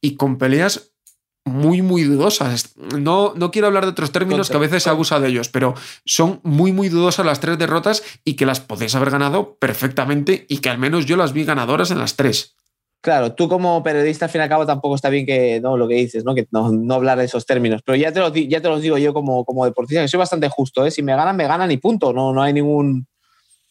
y 0.00 0.14
con 0.14 0.38
peleas 0.38 0.92
muy, 1.44 1.82
muy 1.82 2.04
dudosas. 2.04 2.74
No, 2.76 3.34
no 3.34 3.50
quiero 3.50 3.66
hablar 3.66 3.84
de 3.84 3.90
otros 3.90 4.12
términos 4.12 4.48
que 4.48 4.56
a 4.56 4.60
veces 4.60 4.84
se 4.84 4.90
abusa 4.90 5.18
de 5.18 5.28
ellos, 5.28 5.48
pero 5.48 5.74
son 6.04 6.40
muy, 6.44 6.72
muy 6.72 6.88
dudosas 6.88 7.26
las 7.26 7.40
tres 7.40 7.58
derrotas 7.58 8.02
y 8.24 8.34
que 8.34 8.46
las 8.46 8.60
podéis 8.60 8.94
haber 8.94 9.10
ganado 9.10 9.56
perfectamente 9.56 10.46
y 10.48 10.58
que 10.58 10.70
al 10.70 10.78
menos 10.78 11.04
yo 11.06 11.16
las 11.16 11.32
vi 11.32 11.44
ganadoras 11.44 11.90
en 11.90 11.98
las 11.98 12.14
tres. 12.14 12.54
Claro, 13.00 13.34
tú 13.34 13.48
como 13.48 13.82
periodista, 13.82 14.26
al 14.26 14.30
fin 14.30 14.40
y 14.40 14.44
al 14.44 14.48
cabo, 14.48 14.64
tampoco 14.64 14.94
está 14.94 15.08
bien 15.08 15.26
que 15.26 15.60
no 15.60 15.76
lo 15.76 15.88
que 15.88 15.96
dices, 15.96 16.24
¿no? 16.24 16.36
Que 16.36 16.46
no, 16.52 16.94
hablar 16.94 17.18
de 17.18 17.24
esos 17.24 17.44
términos. 17.44 17.82
Pero 17.84 17.96
ya 17.96 18.12
te 18.12 18.20
los, 18.20 18.32
ya 18.32 18.60
te 18.60 18.68
los 18.68 18.80
digo 18.80 18.96
yo 18.96 19.12
como, 19.12 19.44
como 19.44 19.64
deportista, 19.64 20.02
que 20.02 20.06
soy 20.06 20.18
bastante 20.18 20.48
justo, 20.48 20.86
¿eh? 20.86 20.92
Si 20.92 21.02
me 21.02 21.16
ganan, 21.16 21.36
me 21.36 21.48
ganan 21.48 21.72
y 21.72 21.78
punto. 21.78 22.12
No, 22.12 22.32
no 22.32 22.40
hay 22.40 22.52
ningún, 22.52 23.08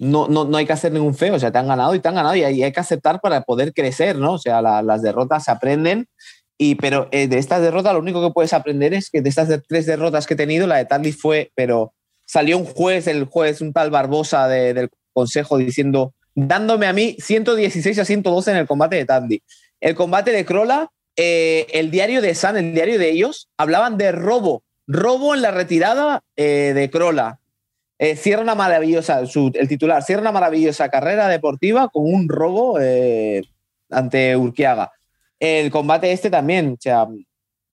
no, 0.01 0.27
no, 0.27 0.57
hay 0.57 0.65
que 0.65 0.73
hacer 0.73 0.91
ningún 0.91 1.13
feo, 1.13 1.35
o 1.35 1.39
sea, 1.39 1.51
te 1.51 1.59
han 1.59 1.67
ganado 1.67 1.93
y 1.93 1.99
te 1.99 2.07
han 2.07 2.15
ganado 2.15 2.35
y 2.35 2.43
hay, 2.43 2.71
que 2.71 2.79
aceptar 2.79 3.21
para 3.21 3.41
poder 3.41 3.71
crecer, 3.71 4.17
¿no? 4.17 4.33
O 4.33 4.37
sea, 4.39 4.59
las 4.59 5.03
derrotas 5.03 5.43
se 5.43 5.51
aprenden, 5.51 6.07
y, 6.57 6.73
pero 6.73 7.07
eh, 7.11 7.27
de 7.27 7.37
estas 7.37 7.61
derrotas 7.61 7.93
lo 7.93 7.99
único 7.99 8.19
que 8.19 8.33
puedes 8.33 8.51
aprender 8.53 8.95
es 8.95 9.11
que 9.11 9.21
de 9.21 9.29
estas 9.29 9.47
tres 9.67 9.85
derrotas 9.85 10.25
que 10.25 10.33
he 10.33 10.37
tenido, 10.37 10.65
la 10.65 10.77
de 10.77 10.85
Tadley 10.85 11.11
fue, 11.11 11.51
pero 11.53 11.93
salió 12.25 12.57
un 12.57 12.65
juez, 12.65 13.05
el 13.05 13.25
juez, 13.25 13.61
un 13.61 13.73
tal 13.73 13.91
Barbosa 13.91 14.47
del 14.47 14.89
Consejo 15.13 15.59
diciendo, 15.59 16.15
dándome 16.33 16.87
a 16.87 16.93
mí 16.93 17.15
116 17.19 17.99
a 17.99 18.05
112 18.05 18.51
en 18.51 18.57
el 18.57 18.67
combate 18.67 18.95
de 18.95 19.05
Tadley. 19.05 19.43
El 19.79 19.93
combate 19.93 20.31
de 20.31 20.45
Crola, 20.45 20.89
eh, 21.15 21.67
el 21.73 21.91
diario 21.91 22.23
de 22.23 22.33
San, 22.33 22.57
el 22.57 22.73
diario 22.73 22.97
de 22.97 23.11
ellos, 23.11 23.49
hablaban 23.55 23.99
de 23.99 24.11
robo, 24.11 24.63
robo 24.87 25.35
en 25.35 25.43
la 25.43 25.51
retirada 25.51 26.23
eh, 26.35 26.71
de 26.73 26.89
Crola 26.89 27.40
eh, 28.01 28.15
cierra 28.15 28.41
una 28.41 28.55
maravillosa, 28.55 29.19
el 29.19 29.67
titular, 29.67 30.01
cierra 30.01 30.21
una 30.21 30.31
maravillosa 30.31 30.89
carrera 30.89 31.27
deportiva 31.27 31.87
con 31.89 32.11
un 32.11 32.27
robo 32.27 32.79
eh, 32.81 33.43
ante 33.91 34.35
Urquiaga. 34.35 34.91
El 35.39 35.69
combate 35.69 36.11
este 36.11 36.31
también, 36.31 36.71
o 36.71 36.77
sea, 36.81 37.05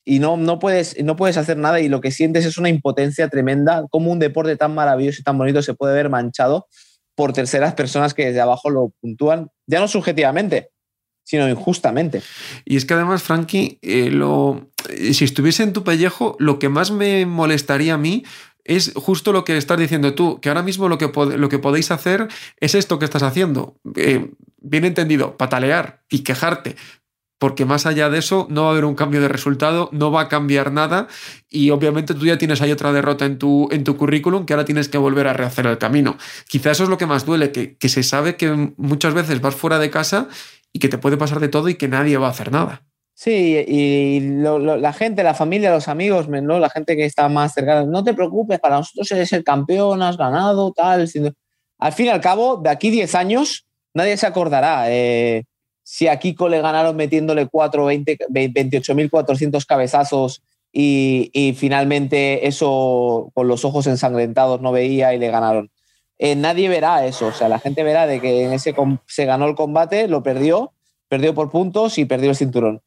y 0.04 0.18
no, 0.18 0.36
no, 0.36 0.58
puedes, 0.58 1.02
no 1.02 1.16
puedes 1.16 1.38
hacer 1.38 1.56
nada 1.56 1.80
y 1.80 1.88
lo 1.88 2.02
que 2.02 2.10
sientes 2.10 2.44
es 2.44 2.58
una 2.58 2.68
impotencia 2.68 3.30
tremenda, 3.30 3.86
como 3.88 4.12
un 4.12 4.18
deporte 4.18 4.54
tan 4.56 4.74
maravilloso 4.74 5.20
y 5.22 5.24
tan 5.24 5.38
bonito 5.38 5.62
se 5.62 5.72
puede 5.72 5.94
ver 5.94 6.10
manchado 6.10 6.66
por 7.14 7.32
terceras 7.32 7.72
personas 7.72 8.12
que 8.12 8.26
desde 8.26 8.42
abajo 8.42 8.68
lo 8.68 8.92
puntúan, 9.00 9.48
ya 9.66 9.80
no 9.80 9.88
subjetivamente, 9.88 10.68
sino 11.24 11.48
injustamente. 11.48 12.20
Y 12.66 12.76
es 12.76 12.84
que 12.84 12.92
además, 12.92 13.22
Frankie, 13.22 13.78
eh, 13.80 14.10
lo, 14.10 14.68
si 15.12 15.24
estuviese 15.24 15.62
en 15.62 15.72
tu 15.72 15.84
pellejo, 15.84 16.36
lo 16.38 16.58
que 16.58 16.68
más 16.68 16.90
me 16.90 17.26
molestaría 17.26 17.94
a 17.94 17.98
mí 17.98 18.24
es 18.68 18.92
justo 18.94 19.32
lo 19.32 19.44
que 19.44 19.56
estás 19.56 19.78
diciendo 19.78 20.14
tú, 20.14 20.40
que 20.40 20.50
ahora 20.50 20.62
mismo 20.62 20.88
lo 20.88 20.98
que, 20.98 21.10
lo 21.36 21.48
que 21.48 21.58
podéis 21.58 21.90
hacer 21.90 22.28
es 22.60 22.74
esto 22.74 22.98
que 22.98 23.06
estás 23.06 23.22
haciendo. 23.22 23.76
Eh, 23.96 24.30
bien 24.60 24.84
entendido, 24.84 25.36
patalear 25.36 26.04
y 26.10 26.20
quejarte. 26.20 26.76
Porque 27.38 27.64
más 27.64 27.86
allá 27.86 28.10
de 28.10 28.18
eso 28.18 28.46
no 28.50 28.62
va 28.62 28.68
a 28.68 28.70
haber 28.72 28.84
un 28.84 28.94
cambio 28.94 29.20
de 29.20 29.28
resultado, 29.28 29.88
no 29.92 30.10
va 30.10 30.22
a 30.22 30.28
cambiar 30.28 30.72
nada 30.72 31.06
y 31.48 31.70
obviamente 31.70 32.12
tú 32.12 32.26
ya 32.26 32.36
tienes 32.36 32.60
ahí 32.60 32.72
otra 32.72 32.92
derrota 32.92 33.24
en 33.26 33.38
tu, 33.38 33.68
en 33.70 33.84
tu 33.84 33.96
currículum 33.96 34.44
que 34.44 34.52
ahora 34.52 34.64
tienes 34.64 34.88
que 34.88 34.98
volver 34.98 35.28
a 35.28 35.32
rehacer 35.32 35.66
el 35.66 35.78
camino. 35.78 36.18
Quizá 36.48 36.72
eso 36.72 36.82
es 36.82 36.88
lo 36.90 36.98
que 36.98 37.06
más 37.06 37.24
duele, 37.24 37.52
que, 37.52 37.76
que 37.76 37.88
se 37.88 38.02
sabe 38.02 38.36
que 38.36 38.72
muchas 38.76 39.14
veces 39.14 39.40
vas 39.40 39.54
fuera 39.54 39.78
de 39.78 39.88
casa 39.88 40.28
y 40.72 40.80
que 40.80 40.88
te 40.88 40.98
puede 40.98 41.16
pasar 41.16 41.38
de 41.40 41.48
todo 41.48 41.68
y 41.68 41.76
que 41.76 41.88
nadie 41.88 42.18
va 42.18 42.26
a 42.26 42.30
hacer 42.30 42.50
nada. 42.50 42.82
Sí, 43.20 43.64
y 43.66 44.20
la 44.20 44.92
gente, 44.92 45.24
la 45.24 45.34
familia, 45.34 45.72
los 45.72 45.88
amigos, 45.88 46.28
¿no? 46.28 46.60
la 46.60 46.70
gente 46.70 46.94
que 46.96 47.04
está 47.04 47.28
más 47.28 47.52
cercana, 47.52 47.84
no 47.84 48.04
te 48.04 48.14
preocupes, 48.14 48.60
para 48.60 48.76
nosotros 48.76 49.10
eres 49.10 49.32
el 49.32 49.42
campeón, 49.42 50.02
has 50.02 50.16
ganado, 50.16 50.72
tal. 50.72 51.10
Al 51.78 51.92
fin 51.92 52.06
y 52.06 52.08
al 52.10 52.20
cabo, 52.20 52.58
de 52.58 52.70
aquí 52.70 52.90
10 52.90 53.16
años, 53.16 53.66
nadie 53.92 54.16
se 54.16 54.26
acordará. 54.26 54.84
Eh, 54.92 55.42
si 55.82 56.06
a 56.06 56.20
Kiko 56.20 56.48
le 56.48 56.60
ganaron 56.60 56.94
metiéndole 56.94 57.48
4, 57.48 57.90
28.400 57.90 59.66
cabezazos 59.66 60.40
y, 60.72 61.30
y, 61.32 61.54
finalmente 61.54 62.46
eso 62.46 63.32
con 63.34 63.48
los 63.48 63.64
ojos 63.64 63.88
ensangrentados 63.88 64.60
no 64.60 64.70
veía 64.70 65.12
y 65.12 65.18
le 65.18 65.28
ganaron. 65.28 65.72
Eh, 66.18 66.36
nadie 66.36 66.68
verá 66.68 67.04
eso, 67.04 67.26
o 67.26 67.32
sea, 67.32 67.48
la 67.48 67.58
gente 67.58 67.82
verá 67.82 68.06
de 68.06 68.20
que 68.20 68.44
en 68.44 68.52
ese 68.52 68.76
se 69.06 69.24
ganó 69.24 69.46
el 69.48 69.56
combate, 69.56 70.06
lo 70.06 70.22
perdió, 70.22 70.72
perdió 71.08 71.34
por 71.34 71.50
puntos 71.50 71.98
y 71.98 72.04
perdió 72.04 72.30
el 72.30 72.36
cinturón 72.36 72.80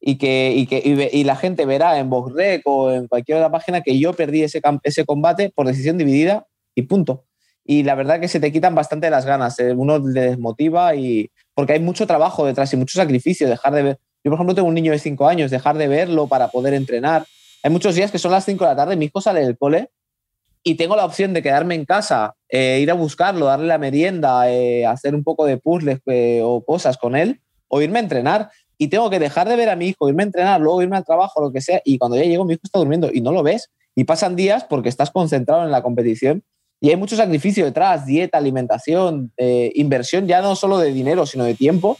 y 0.00 0.16
que, 0.16 0.52
y 0.54 0.66
que 0.66 1.10
y, 1.12 1.24
la 1.24 1.36
gente 1.36 1.66
verá 1.66 1.98
en 1.98 2.08
VoxRec 2.08 2.62
o 2.66 2.92
en 2.92 3.08
cualquier 3.08 3.38
otra 3.38 3.50
página 3.50 3.80
que 3.80 3.98
yo 3.98 4.12
perdí 4.12 4.42
ese, 4.42 4.60
ese 4.82 5.04
combate 5.04 5.50
por 5.54 5.66
decisión 5.66 5.98
dividida 5.98 6.46
y 6.74 6.82
punto. 6.82 7.24
Y 7.64 7.82
la 7.82 7.94
verdad 7.94 8.20
que 8.20 8.28
se 8.28 8.40
te 8.40 8.52
quitan 8.52 8.74
bastante 8.74 9.10
las 9.10 9.26
ganas, 9.26 9.58
eh, 9.58 9.72
uno 9.72 9.98
le 9.98 10.22
desmotiva 10.22 10.94
y 10.94 11.30
porque 11.54 11.74
hay 11.74 11.80
mucho 11.80 12.06
trabajo 12.06 12.46
detrás 12.46 12.72
y 12.72 12.76
mucho 12.76 12.98
sacrificio, 12.98 13.48
dejar 13.48 13.74
de 13.74 13.82
ver. 13.82 13.98
Yo, 14.24 14.30
por 14.30 14.34
ejemplo, 14.34 14.54
tengo 14.54 14.68
un 14.68 14.74
niño 14.74 14.92
de 14.92 14.98
5 14.98 15.28
años, 15.28 15.50
dejar 15.50 15.76
de 15.76 15.88
verlo 15.88 16.28
para 16.28 16.48
poder 16.48 16.74
entrenar. 16.74 17.26
Hay 17.62 17.70
muchos 17.70 17.94
días 17.94 18.10
que 18.10 18.18
son 18.18 18.30
las 18.30 18.44
5 18.44 18.64
de 18.64 18.70
la 18.70 18.76
tarde, 18.76 18.96
mi 18.96 19.06
hijo 19.06 19.20
sale 19.20 19.40
del 19.40 19.58
cole 19.58 19.90
y 20.62 20.76
tengo 20.76 20.96
la 20.96 21.04
opción 21.04 21.32
de 21.34 21.42
quedarme 21.42 21.74
en 21.74 21.84
casa, 21.84 22.34
eh, 22.48 22.78
ir 22.80 22.90
a 22.90 22.94
buscarlo, 22.94 23.46
darle 23.46 23.66
la 23.66 23.78
merienda, 23.78 24.50
eh, 24.50 24.86
hacer 24.86 25.14
un 25.14 25.24
poco 25.24 25.44
de 25.44 25.58
puzzles 25.58 26.00
o 26.42 26.64
cosas 26.64 26.96
con 26.96 27.16
él, 27.16 27.40
o 27.68 27.82
irme 27.82 27.98
a 27.98 28.02
entrenar 28.02 28.50
y 28.78 28.88
tengo 28.88 29.10
que 29.10 29.18
dejar 29.18 29.48
de 29.48 29.56
ver 29.56 29.68
a 29.68 29.76
mi 29.76 29.88
hijo, 29.88 30.08
irme 30.08 30.22
a 30.22 30.26
entrenar, 30.26 30.60
luego 30.60 30.80
irme 30.80 30.96
al 30.96 31.04
trabajo, 31.04 31.42
lo 31.42 31.52
que 31.52 31.60
sea, 31.60 31.82
y 31.84 31.98
cuando 31.98 32.16
ya 32.16 32.22
llego 32.22 32.44
mi 32.44 32.54
hijo 32.54 32.62
está 32.62 32.78
durmiendo 32.78 33.10
y 33.12 33.20
no 33.20 33.32
lo 33.32 33.42
ves. 33.42 33.70
Y 33.96 34.04
pasan 34.04 34.36
días 34.36 34.64
porque 34.64 34.88
estás 34.88 35.10
concentrado 35.10 35.64
en 35.64 35.72
la 35.72 35.82
competición 35.82 36.44
y 36.80 36.90
hay 36.90 36.96
mucho 36.96 37.16
sacrificio 37.16 37.64
detrás, 37.64 38.06
dieta, 38.06 38.38
alimentación, 38.38 39.32
eh, 39.36 39.72
inversión 39.74 40.28
ya 40.28 40.40
no 40.40 40.54
solo 40.54 40.78
de 40.78 40.92
dinero, 40.92 41.26
sino 41.26 41.42
de 41.42 41.54
tiempo, 41.54 41.98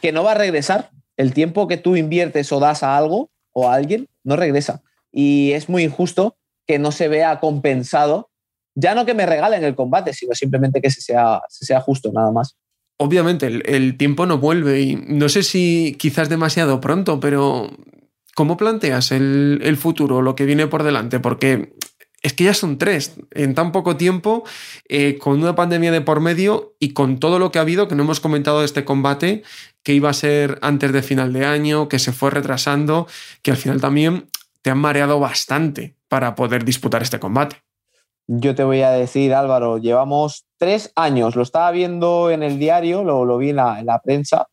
que 0.00 0.12
no 0.12 0.22
va 0.22 0.32
a 0.32 0.36
regresar. 0.36 0.90
El 1.16 1.34
tiempo 1.34 1.66
que 1.66 1.76
tú 1.76 1.96
inviertes 1.96 2.52
o 2.52 2.60
das 2.60 2.84
a 2.84 2.96
algo 2.96 3.30
o 3.52 3.68
a 3.68 3.74
alguien 3.74 4.08
no 4.22 4.36
regresa. 4.36 4.82
Y 5.10 5.52
es 5.52 5.68
muy 5.68 5.82
injusto 5.82 6.36
que 6.66 6.78
no 6.78 6.92
se 6.92 7.08
vea 7.08 7.40
compensado, 7.40 8.30
ya 8.76 8.94
no 8.94 9.04
que 9.04 9.14
me 9.14 9.26
regalen 9.26 9.64
el 9.64 9.74
combate, 9.74 10.12
sino 10.14 10.34
simplemente 10.34 10.80
que 10.80 10.90
se 10.90 11.00
sea, 11.00 11.42
se 11.48 11.66
sea 11.66 11.80
justo, 11.80 12.12
nada 12.12 12.30
más 12.30 12.56
obviamente 12.96 13.46
el, 13.46 13.96
tiempo 13.96 14.26
no 14.26 14.38
vuelve 14.38 14.80
y 14.80 14.96
no 14.96 15.28
sé 15.28 15.42
si 15.42 15.96
quizás 15.98 16.28
demasiado 16.28 16.80
pronto, 16.80 17.20
pero 17.20 17.70
¿cómo 18.34 18.56
planteas 18.56 19.12
el, 19.12 19.76
futuro, 19.78 20.22
lo 20.22 20.34
que 20.34 20.46
viene 20.46 20.66
por 20.66 20.82
delante? 20.82 21.20
Porque 21.20 21.74
es 22.22 22.32
que 22.32 22.44
ya 22.44 22.54
son 22.54 22.78
tres 22.78 23.14
en 23.32 23.54
tan 23.54 23.72
poco 23.72 23.96
tiempo, 23.96 24.44
eh, 24.88 25.18
con 25.18 25.40
una 25.40 25.54
pandemia 25.54 25.90
de 25.90 26.00
por 26.00 26.20
medio 26.20 26.76
y 26.78 26.92
con 26.92 27.18
todo 27.18 27.38
lo 27.38 27.50
que 27.50 27.58
ha 27.58 27.62
habido, 27.62 27.88
que 27.88 27.96
no 27.96 28.04
hemos 28.04 28.20
comentado 28.20 28.60
de 28.60 28.66
este 28.66 28.84
combate, 28.84 29.42
que 29.82 29.94
iba 29.94 30.10
a 30.10 30.14
ser 30.14 30.58
antes 30.62 30.92
de 30.92 31.02
final 31.02 31.32
de 31.32 31.44
año, 31.44 31.88
que 31.88 31.98
se 31.98 32.12
fue 32.12 32.30
retrasando, 32.30 33.08
que 33.42 33.50
al 33.50 33.56
final 33.56 33.80
también 33.80 34.28
te 34.62 34.70
han 34.70 34.78
mareado 34.78 35.18
bastante 35.18 35.96
para 36.08 36.36
poder 36.36 36.64
disputar 36.64 37.02
este 37.02 37.18
combate. 37.18 37.56
Yo 38.34 38.54
te 38.54 38.64
voy 38.64 38.80
a 38.80 38.92
decir, 38.92 39.34
Álvaro, 39.34 39.76
llevamos 39.76 40.46
tres 40.56 40.90
años, 40.96 41.36
lo 41.36 41.42
estaba 41.42 41.70
viendo 41.70 42.30
en 42.30 42.42
el 42.42 42.58
diario, 42.58 43.04
lo, 43.04 43.26
lo 43.26 43.36
vi 43.36 43.50
en 43.50 43.56
la, 43.56 44.00
prensa, 44.02 44.46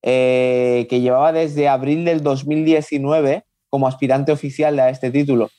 eh, 0.00 0.86
que 0.88 1.00
llevaba 1.00 1.32
desde 1.32 1.66
abril 1.66 2.04
del 2.04 2.22
2019 2.22 3.44
como 3.68 3.88
aspirante 3.88 4.30
oficial 4.30 4.78
a 4.78 4.90
este 4.90 5.10
título. 5.10 5.46
O 5.46 5.50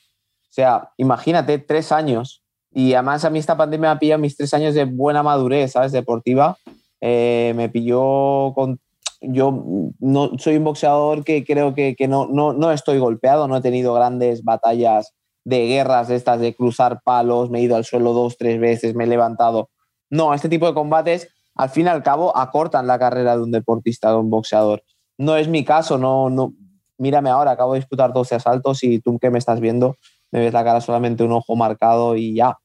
sea, 0.48 0.92
imagínate, 0.96 1.58
tres 1.58 1.92
años. 1.92 2.42
Y 2.72 2.94
además 2.94 3.26
a 3.26 3.30
mí 3.30 3.38
esta 3.38 3.58
pandemia 3.58 3.90
me 3.90 3.96
ha 3.96 3.98
pillado 3.98 4.22
mis 4.22 4.38
tres 4.38 4.54
años 4.54 4.74
de 4.74 4.86
buena 4.86 5.22
madurez, 5.22 5.72
¿sabes? 5.72 5.92
Deportiva. 5.92 6.56
Eh, 7.02 7.52
me 7.54 7.68
pilló 7.68 8.54
con... 8.54 8.80
Yo 9.20 9.92
no 9.98 10.30
soy 10.38 10.56
un 10.56 10.64
boxeador 10.64 11.22
que 11.22 11.44
creo 11.44 11.74
que, 11.74 11.94
que 11.96 12.08
no, 12.08 12.28
no, 12.28 12.54
no 12.54 12.72
estoy 12.72 12.98
golpeado, 12.98 13.46
no 13.46 13.58
he 13.58 13.60
tenido 13.60 13.92
grandes 13.92 14.42
batallas 14.42 15.17
de 15.48 15.66
guerras 15.66 16.10
estas 16.10 16.38
de 16.40 16.54
cruzar 16.54 17.00
palos, 17.02 17.48
me 17.48 17.58
he 17.58 17.62
ido 17.62 17.74
al 17.74 17.86
suelo 17.86 18.12
dos, 18.12 18.36
tres 18.36 18.60
veces, 18.60 18.94
me 18.94 19.04
he 19.04 19.06
levantado. 19.06 19.70
No, 20.10 20.34
este 20.34 20.50
tipo 20.50 20.66
de 20.66 20.74
combates 20.74 21.28
al 21.54 21.70
fin 21.70 21.86
y 21.86 21.88
al 21.88 22.02
cabo 22.02 22.36
acortan 22.36 22.86
la 22.86 22.98
carrera 22.98 23.34
de 23.34 23.42
un 23.42 23.50
deportista, 23.50 24.10
de 24.10 24.16
un 24.16 24.28
boxeador. 24.28 24.82
No 25.16 25.36
es 25.36 25.48
mi 25.48 25.64
caso, 25.64 25.96
no, 25.96 26.28
no, 26.28 26.52
mírame 26.98 27.30
ahora, 27.30 27.52
acabo 27.52 27.72
de 27.72 27.80
disputar 27.80 28.12
12 28.12 28.34
asaltos 28.34 28.84
y 28.84 28.98
tú 28.98 29.18
que 29.18 29.30
me 29.30 29.38
estás 29.38 29.58
viendo, 29.58 29.96
me 30.30 30.40
ves 30.40 30.52
la 30.52 30.62
cara 30.62 30.82
solamente 30.82 31.24
un 31.24 31.32
ojo 31.32 31.56
marcado 31.56 32.14
y 32.14 32.34
ya. 32.34 32.58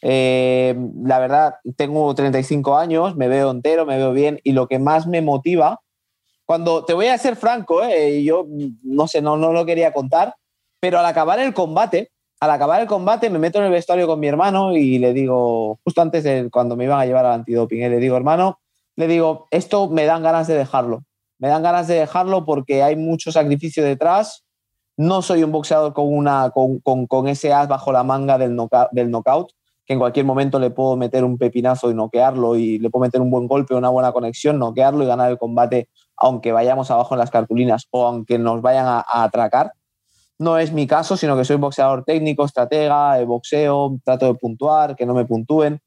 Eh, 0.00 0.74
la 1.04 1.18
verdad, 1.18 1.56
tengo 1.76 2.14
35 2.14 2.78
años, 2.78 3.16
me 3.16 3.28
veo 3.28 3.50
entero, 3.50 3.84
me 3.84 3.98
veo 3.98 4.14
bien 4.14 4.40
y 4.42 4.52
lo 4.52 4.66
que 4.66 4.78
más 4.78 5.06
me 5.06 5.20
motiva, 5.20 5.80
cuando 6.46 6.86
te 6.86 6.94
voy 6.94 7.08
a 7.08 7.18
ser 7.18 7.36
franco, 7.36 7.84
eh, 7.84 8.24
yo 8.24 8.46
no 8.82 9.06
sé, 9.08 9.20
no, 9.20 9.36
no 9.36 9.52
lo 9.52 9.66
quería 9.66 9.92
contar, 9.92 10.34
pero 10.82 10.98
al 10.98 11.06
acabar 11.06 11.38
el 11.38 11.54
combate, 11.54 12.10
al 12.40 12.50
acabar 12.50 12.80
el 12.80 12.88
combate 12.88 13.30
me 13.30 13.38
meto 13.38 13.60
en 13.60 13.66
el 13.66 13.70
vestuario 13.70 14.08
con 14.08 14.18
mi 14.18 14.26
hermano 14.26 14.76
y 14.76 14.98
le 14.98 15.12
digo, 15.12 15.78
justo 15.84 16.02
antes 16.02 16.24
de 16.24 16.50
cuando 16.50 16.74
me 16.74 16.82
iban 16.82 16.98
a 16.98 17.06
llevar 17.06 17.24
al 17.24 17.34
antidoping, 17.34 17.82
eh, 17.82 17.88
le 17.88 17.98
digo, 17.98 18.16
hermano, 18.16 18.58
le 18.96 19.06
digo, 19.06 19.46
esto 19.52 19.88
me 19.88 20.06
dan 20.06 20.24
ganas 20.24 20.48
de 20.48 20.54
dejarlo. 20.54 21.04
Me 21.38 21.46
dan 21.46 21.62
ganas 21.62 21.86
de 21.86 21.94
dejarlo 21.94 22.44
porque 22.44 22.82
hay 22.82 22.96
mucho 22.96 23.30
sacrificio 23.30 23.84
detrás. 23.84 24.44
No 24.96 25.22
soy 25.22 25.44
un 25.44 25.52
boxeador 25.52 25.92
con, 25.92 26.12
una, 26.12 26.50
con, 26.50 26.80
con, 26.80 27.06
con 27.06 27.28
ese 27.28 27.52
as 27.52 27.68
bajo 27.68 27.92
la 27.92 28.02
manga 28.02 28.36
del, 28.36 28.56
del 28.90 29.08
knockout, 29.08 29.52
que 29.86 29.92
en 29.92 30.00
cualquier 30.00 30.26
momento 30.26 30.58
le 30.58 30.70
puedo 30.70 30.96
meter 30.96 31.22
un 31.22 31.38
pepinazo 31.38 31.92
y 31.92 31.94
noquearlo 31.94 32.56
y 32.56 32.80
le 32.80 32.90
puedo 32.90 33.04
meter 33.04 33.20
un 33.20 33.30
buen 33.30 33.46
golpe, 33.46 33.76
una 33.76 33.88
buena 33.88 34.10
conexión, 34.10 34.58
noquearlo 34.58 35.04
y 35.04 35.06
ganar 35.06 35.30
el 35.30 35.38
combate, 35.38 35.88
aunque 36.16 36.50
vayamos 36.50 36.90
abajo 36.90 37.14
en 37.14 37.20
las 37.20 37.30
cartulinas 37.30 37.86
o 37.92 38.04
aunque 38.04 38.36
nos 38.36 38.62
vayan 38.62 38.86
a 38.88 39.04
atracar 39.22 39.74
no 40.42 40.58
es 40.58 40.72
mi 40.72 40.86
caso, 40.86 41.16
sino 41.16 41.36
que 41.36 41.44
soy 41.44 41.56
boxeador 41.56 42.04
técnico, 42.04 42.44
estratega, 42.44 43.22
boxeo, 43.24 43.98
trato 44.04 44.26
de 44.26 44.34
puntuar, 44.34 44.96
que 44.96 45.06
no 45.06 45.14
me 45.14 45.24
puntúen. 45.24 45.80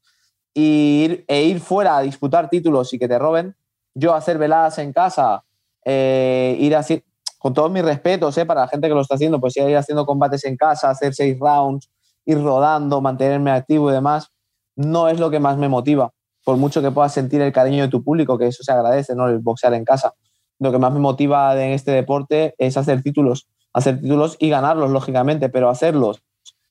Y 0.54 1.04
ir, 1.04 1.24
e 1.28 1.42
ir 1.44 1.60
fuera 1.60 1.98
a 1.98 2.00
disputar 2.00 2.48
títulos 2.48 2.92
y 2.94 2.98
que 2.98 3.06
te 3.06 3.18
roben, 3.18 3.54
yo 3.94 4.14
hacer 4.14 4.38
veladas 4.38 4.78
en 4.78 4.92
casa, 4.92 5.44
eh, 5.84 6.56
ir 6.58 6.74
así, 6.74 7.04
con 7.38 7.52
todos 7.52 7.70
mis 7.70 7.84
respetos 7.84 8.36
eh, 8.38 8.46
para 8.46 8.62
la 8.62 8.68
gente 8.68 8.88
que 8.88 8.94
lo 8.94 9.02
está 9.02 9.16
haciendo, 9.16 9.38
pues 9.38 9.56
ir 9.58 9.76
haciendo 9.76 10.06
combates 10.06 10.44
en 10.46 10.56
casa, 10.56 10.88
hacer 10.88 11.14
seis 11.14 11.38
rounds, 11.38 11.90
ir 12.24 12.42
rodando, 12.42 13.02
mantenerme 13.02 13.50
activo 13.50 13.90
y 13.90 13.92
demás, 13.92 14.30
no 14.74 15.08
es 15.08 15.20
lo 15.20 15.30
que 15.30 15.38
más 15.38 15.58
me 15.58 15.68
motiva. 15.68 16.12
Por 16.44 16.56
mucho 16.56 16.80
que 16.80 16.90
puedas 16.90 17.12
sentir 17.12 17.42
el 17.42 17.52
cariño 17.52 17.82
de 17.82 17.88
tu 17.88 18.02
público, 18.02 18.38
que 18.38 18.46
eso 18.46 18.62
se 18.62 18.72
agradece, 18.72 19.14
¿no? 19.14 19.28
El 19.28 19.40
boxear 19.40 19.74
en 19.74 19.84
casa. 19.84 20.14
Lo 20.58 20.72
que 20.72 20.78
más 20.78 20.92
me 20.92 21.00
motiva 21.00 21.54
en 21.62 21.72
este 21.72 21.90
deporte 21.90 22.54
es 22.56 22.76
hacer 22.78 23.02
títulos 23.02 23.48
hacer 23.76 24.00
títulos 24.00 24.36
y 24.40 24.48
ganarlos, 24.48 24.90
lógicamente, 24.90 25.50
pero 25.50 25.68
hacerlos, 25.68 26.22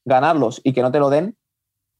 ganarlos 0.05 0.59
y 0.63 0.74
que 0.74 0.81
no 0.81 0.91
te 0.91 0.97
lo 0.97 1.12
den 1.12 1.38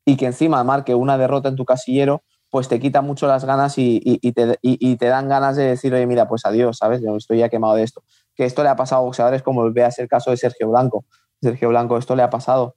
y 0.03 0.17
que 0.17 0.25
encima 0.25 0.63
marque 0.63 0.95
una 0.95 1.15
derrota 1.15 1.47
en 1.47 1.55
tu 1.55 1.63
casillero, 1.63 2.24
pues 2.50 2.67
te 2.69 2.79
quita 2.79 3.03
mucho 3.03 3.27
las 3.27 3.45
ganas 3.45 3.75
y, 3.77 4.19
te, 4.33 5.05
dan 5.05 5.29
ganas 5.29 5.57
de 5.57 5.65
decir, 5.65 5.93
oye, 5.93 6.07
mira, 6.07 6.27
pues 6.27 6.43
adiós, 6.45 6.77
¿sabes? 6.77 7.01
Yo 7.03 7.15
estoy 7.17 7.38
ya 7.38 7.50
quemado 7.50 7.75
de 7.75 7.83
esto. 7.83 8.01
Que 8.35 8.45
esto 8.45 8.63
le 8.63 8.69
ha 8.69 8.75
pasado 8.75 9.01
a 9.01 9.05
boxeadores 9.05 9.43
como 9.43 9.71
veas 9.71 10.00
el 10.00 10.07
caso 10.07 10.31
de 10.31 10.38
Sergio 10.38 10.69
Blanco. 10.69 11.05
Sergio 11.39 11.69
Blanco, 11.69 12.00
esto 12.00 12.15
le 12.15 12.24
ha 12.24 12.31
pasado. 12.31 12.75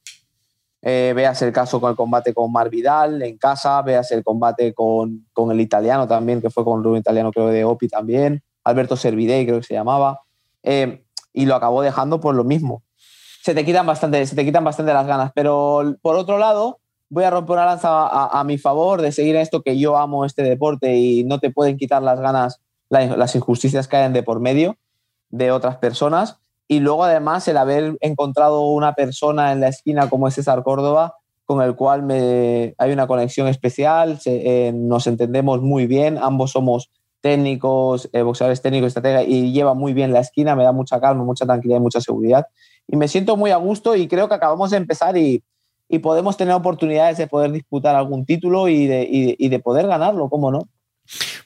Eh, 0.82 1.14
veas 1.16 1.40
el 1.40 1.52
caso 1.52 1.80
con 1.80 1.90
el 1.90 1.96
combate 1.96 2.34
con 2.34 2.52
Mar 2.52 2.68
Vidal 2.68 3.22
en 3.22 3.38
casa, 3.38 3.80
veas 3.80 4.10
el 4.12 4.22
combate 4.22 4.74
con, 4.74 5.26
con 5.32 5.50
el 5.50 5.62
italiano 5.62 6.06
también, 6.06 6.42
que 6.42 6.50
fue 6.50 6.62
con 6.62 6.86
un 6.86 6.96
italiano 6.98 7.32
creo 7.32 7.48
de 7.48 7.64
Opi 7.64 7.88
también, 7.88 8.42
Alberto 8.64 8.96
Servidei 8.96 9.46
creo 9.46 9.60
que 9.60 9.66
se 9.66 9.74
llamaba. 9.74 10.20
Eh, 10.62 11.04
y 11.38 11.46
lo 11.46 11.54
acabó 11.54 11.82
dejando 11.82 12.18
por 12.18 12.34
lo 12.34 12.42
mismo. 12.42 12.82
Se 13.44 13.54
te 13.54 13.64
quitan 13.64 13.86
bastante, 13.86 14.26
se 14.26 14.34
te 14.34 14.44
quitan 14.44 14.64
bastante 14.64 14.92
las 14.92 15.06
ganas, 15.06 15.30
pero 15.36 15.94
por 16.02 16.16
otro 16.16 16.36
lado, 16.36 16.80
voy 17.10 17.22
a 17.22 17.30
romper 17.30 17.54
una 17.54 17.66
lanza 17.66 18.08
a, 18.26 18.42
mi 18.42 18.58
favor 18.58 19.00
de 19.00 19.12
seguir 19.12 19.36
esto 19.36 19.62
que 19.62 19.78
yo 19.78 19.96
amo 19.96 20.24
este 20.24 20.42
deporte 20.42 20.96
y 20.96 21.22
no 21.22 21.38
te 21.38 21.50
pueden 21.50 21.76
quitar 21.78 22.02
las 22.02 22.18
ganas 22.20 22.60
las 22.90 23.36
injusticias 23.36 23.86
que 23.86 23.96
hay 23.96 24.12
de 24.12 24.22
por 24.24 24.40
medio 24.40 24.76
de 25.30 25.52
otras 25.52 25.76
personas. 25.76 26.40
Y 26.66 26.80
luego 26.80 27.04
además 27.04 27.46
el 27.46 27.56
haber 27.56 27.96
encontrado 28.00 28.62
una 28.62 28.94
persona 28.94 29.52
en 29.52 29.60
la 29.60 29.68
esquina 29.68 30.10
como 30.10 30.26
es 30.26 30.34
César 30.34 30.64
Córdoba, 30.64 31.14
con 31.44 31.62
el 31.62 31.76
cual 31.76 32.02
me, 32.02 32.74
hay 32.78 32.92
una 32.92 33.06
conexión 33.06 33.46
especial, 33.46 34.18
eh, 34.24 34.72
nos 34.74 35.06
entendemos 35.06 35.62
muy 35.62 35.86
bien, 35.86 36.18
ambos 36.18 36.50
somos 36.50 36.90
técnicos, 37.28 38.08
eh, 38.14 38.22
boxeadores 38.22 38.62
técnicos, 38.62 38.88
estratega, 38.88 39.22
y 39.22 39.52
lleva 39.52 39.74
muy 39.74 39.92
bien 39.92 40.14
la 40.14 40.20
esquina, 40.20 40.56
me 40.56 40.64
da 40.64 40.72
mucha 40.72 40.98
calma, 40.98 41.24
mucha 41.24 41.44
tranquilidad 41.44 41.78
y 41.78 41.82
mucha 41.82 42.00
seguridad. 42.00 42.46
Y 42.86 42.96
me 42.96 43.06
siento 43.06 43.36
muy 43.36 43.50
a 43.50 43.56
gusto 43.56 43.94
y 43.94 44.08
creo 44.08 44.28
que 44.28 44.34
acabamos 44.34 44.70
de 44.70 44.78
empezar 44.78 45.16
y, 45.16 45.42
podemos 46.02 46.36
tener 46.36 46.54
oportunidades 46.54 47.16
de 47.16 47.26
poder 47.26 47.50
disputar 47.50 47.96
algún 47.96 48.26
título 48.26 48.68
y 48.68 48.86
de, 48.86 49.06
y 49.38 49.48
de 49.48 49.58
poder 49.58 49.86
ganarlo, 49.86 50.28
¿cómo 50.28 50.50
no? 50.50 50.68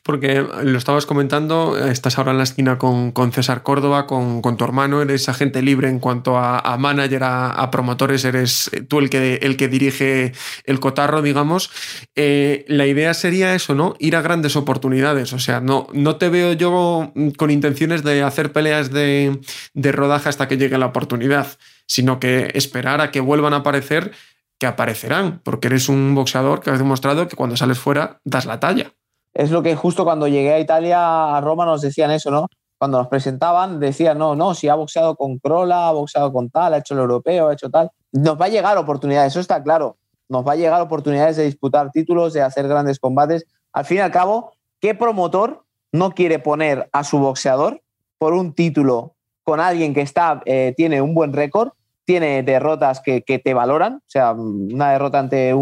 Porque 0.04 0.44
lo 0.64 0.78
estabas 0.78 1.06
comentando, 1.06 1.78
estás 1.78 2.18
ahora 2.18 2.32
en 2.32 2.38
la 2.38 2.42
esquina 2.42 2.76
con, 2.76 3.12
César 3.32 3.62
Córdoba, 3.62 4.08
con, 4.08 4.56
tu 4.56 4.64
hermano, 4.64 5.00
eres 5.00 5.28
agente 5.28 5.62
libre 5.62 5.88
en 5.88 6.00
cuanto 6.00 6.36
a, 6.36 6.76
manager, 6.76 7.22
a, 7.24 7.70
promotores, 7.70 8.24
eres 8.24 8.68
tú 8.88 8.98
el 8.98 9.10
que, 9.10 9.36
el 9.42 9.56
que 9.56 9.68
dirige 9.68 10.32
el 10.64 10.80
cotarro, 10.80 11.22
digamos. 11.22 11.70
Eh, 12.16 12.64
la 12.66 12.86
idea 12.86 13.14
sería 13.14 13.54
eso, 13.54 13.76
¿no? 13.76 13.94
Ir 14.00 14.16
a 14.16 14.22
grandes 14.22 14.56
oportunidades. 14.56 15.32
O 15.32 15.38
sea, 15.38 15.60
no, 15.60 15.86
no 15.92 16.16
te 16.16 16.28
veo 16.28 16.52
yo 16.52 17.12
con 17.38 17.50
intenciones 17.52 18.02
de 18.02 18.24
hacer 18.24 18.52
peleas 18.52 18.90
de, 18.90 19.40
de 19.72 19.92
rodaje 19.92 20.28
hasta 20.28 20.48
que 20.48 20.56
llegue 20.56 20.78
la 20.78 20.86
oportunidad, 20.86 21.46
sino 21.86 22.18
que 22.18 22.50
esperar 22.54 23.00
a 23.00 23.12
que 23.12 23.20
vuelvan 23.20 23.54
a 23.54 23.58
aparecer, 23.58 24.10
que 24.58 24.66
aparecerán, 24.66 25.40
porque 25.44 25.68
eres 25.68 25.88
un 25.88 26.16
boxeador 26.16 26.60
que 26.60 26.70
has 26.70 26.78
demostrado 26.78 27.28
que 27.28 27.36
cuando 27.36 27.56
sales 27.56 27.78
fuera 27.78 28.20
das 28.24 28.46
la 28.46 28.58
talla 28.58 28.94
es 29.34 29.50
lo 29.50 29.62
que 29.62 29.74
justo 29.76 30.04
cuando 30.04 30.28
llegué 30.28 30.52
a 30.52 30.60
Italia, 30.60 31.36
a 31.36 31.40
Roma, 31.40 31.64
nos 31.64 31.80
decían 31.80 32.10
eso, 32.10 32.30
¿no? 32.30 32.48
Cuando 32.78 32.98
nos 32.98 33.08
presentaban, 33.08 33.80
decían, 33.80 34.18
no, 34.18 34.34
no, 34.34 34.54
si 34.54 34.68
ha 34.68 34.74
boxeado 34.74 35.16
con 35.16 35.38
Crola, 35.38 35.88
ha 35.88 35.92
boxeado 35.92 36.32
con 36.32 36.50
tal, 36.50 36.74
ha 36.74 36.78
hecho 36.78 36.94
el 36.94 37.00
europeo, 37.00 37.48
ha 37.48 37.52
hecho 37.52 37.70
tal. 37.70 37.90
Nos 38.10 38.40
va 38.40 38.46
a 38.46 38.48
llegar 38.48 38.76
oportunidades, 38.76 39.32
eso 39.32 39.40
está 39.40 39.62
claro. 39.62 39.96
Nos 40.28 40.46
va 40.46 40.52
a 40.52 40.56
llegar 40.56 40.80
oportunidades 40.80 41.36
de 41.36 41.44
disputar 41.44 41.90
títulos, 41.90 42.32
de 42.32 42.42
hacer 42.42 42.66
grandes 42.68 42.98
combates. 42.98 43.46
Al 43.72 43.84
fin 43.84 43.98
y 43.98 44.00
al 44.00 44.10
cabo, 44.10 44.52
¿qué 44.80 44.94
promotor 44.94 45.64
no 45.92 46.12
quiere 46.12 46.38
poner 46.38 46.88
a 46.92 47.04
su 47.04 47.18
boxeador 47.18 47.82
por 48.18 48.32
un 48.32 48.54
título 48.54 49.14
con 49.44 49.60
alguien 49.60 49.94
que 49.94 50.00
está, 50.00 50.42
eh, 50.44 50.74
tiene 50.76 51.02
un 51.02 51.14
buen 51.14 51.32
récord 51.32 51.72
tiene 52.12 52.42
derrotas 52.42 53.00
que, 53.00 53.22
te 53.22 53.54
valoran, 53.54 53.94
o 53.94 54.04
sea, 54.06 54.32
una 54.32 54.90
derrota 54.90 55.18
ante, 55.18 55.54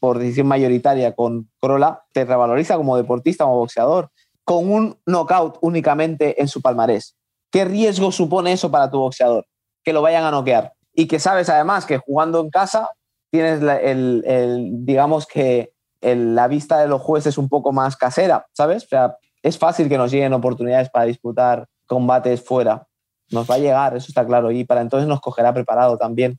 por 0.00 0.18
decisión 0.18 0.48
mayoritaria 0.48 1.14
con 1.14 1.48
Corolla 1.60 2.02
te 2.12 2.24
revaloriza 2.24 2.76
como 2.76 2.96
deportista, 2.96 3.44
como 3.44 3.58
boxeador, 3.58 4.10
con 4.42 4.68
un 4.68 4.98
knockout 5.06 5.58
únicamente 5.60 6.42
en 6.42 6.48
su 6.48 6.60
palmarés. 6.60 7.14
¿Qué 7.52 7.64
riesgo 7.64 8.10
supone 8.10 8.50
eso 8.50 8.72
para 8.72 8.90
tu 8.90 8.98
boxeador? 8.98 9.46
Que 9.84 9.92
lo 9.92 10.02
vayan 10.02 10.24
a 10.24 10.32
noquear. 10.32 10.72
Y 10.92 11.06
que 11.06 11.20
sabes 11.20 11.48
además 11.48 11.86
que 11.86 11.98
jugando 11.98 12.40
en 12.40 12.50
casa 12.50 12.90
tienes 13.30 13.62
el, 13.62 14.70
digamos 14.84 15.28
que 15.28 15.74
la 16.00 16.48
vista 16.48 16.80
de 16.80 16.88
los 16.88 17.02
jueces 17.02 17.38
un 17.38 17.48
poco 17.48 17.70
más 17.70 17.96
casera, 17.96 18.48
¿sabes? 18.52 18.82
O 18.82 18.88
sea, 18.88 19.16
es 19.44 19.56
fácil 19.56 19.88
que 19.88 19.96
nos 19.96 20.10
lleguen 20.10 20.32
oportunidades 20.32 20.90
para 20.90 21.04
disputar 21.04 21.68
combates 21.86 22.42
fuera 22.42 22.84
nos 23.30 23.50
va 23.50 23.56
a 23.56 23.58
llegar, 23.58 23.96
eso 23.96 24.06
está 24.08 24.26
claro, 24.26 24.50
y 24.50 24.64
para 24.64 24.80
entonces 24.80 25.08
nos 25.08 25.20
cogerá 25.20 25.52
preparado 25.52 25.96
también. 25.96 26.38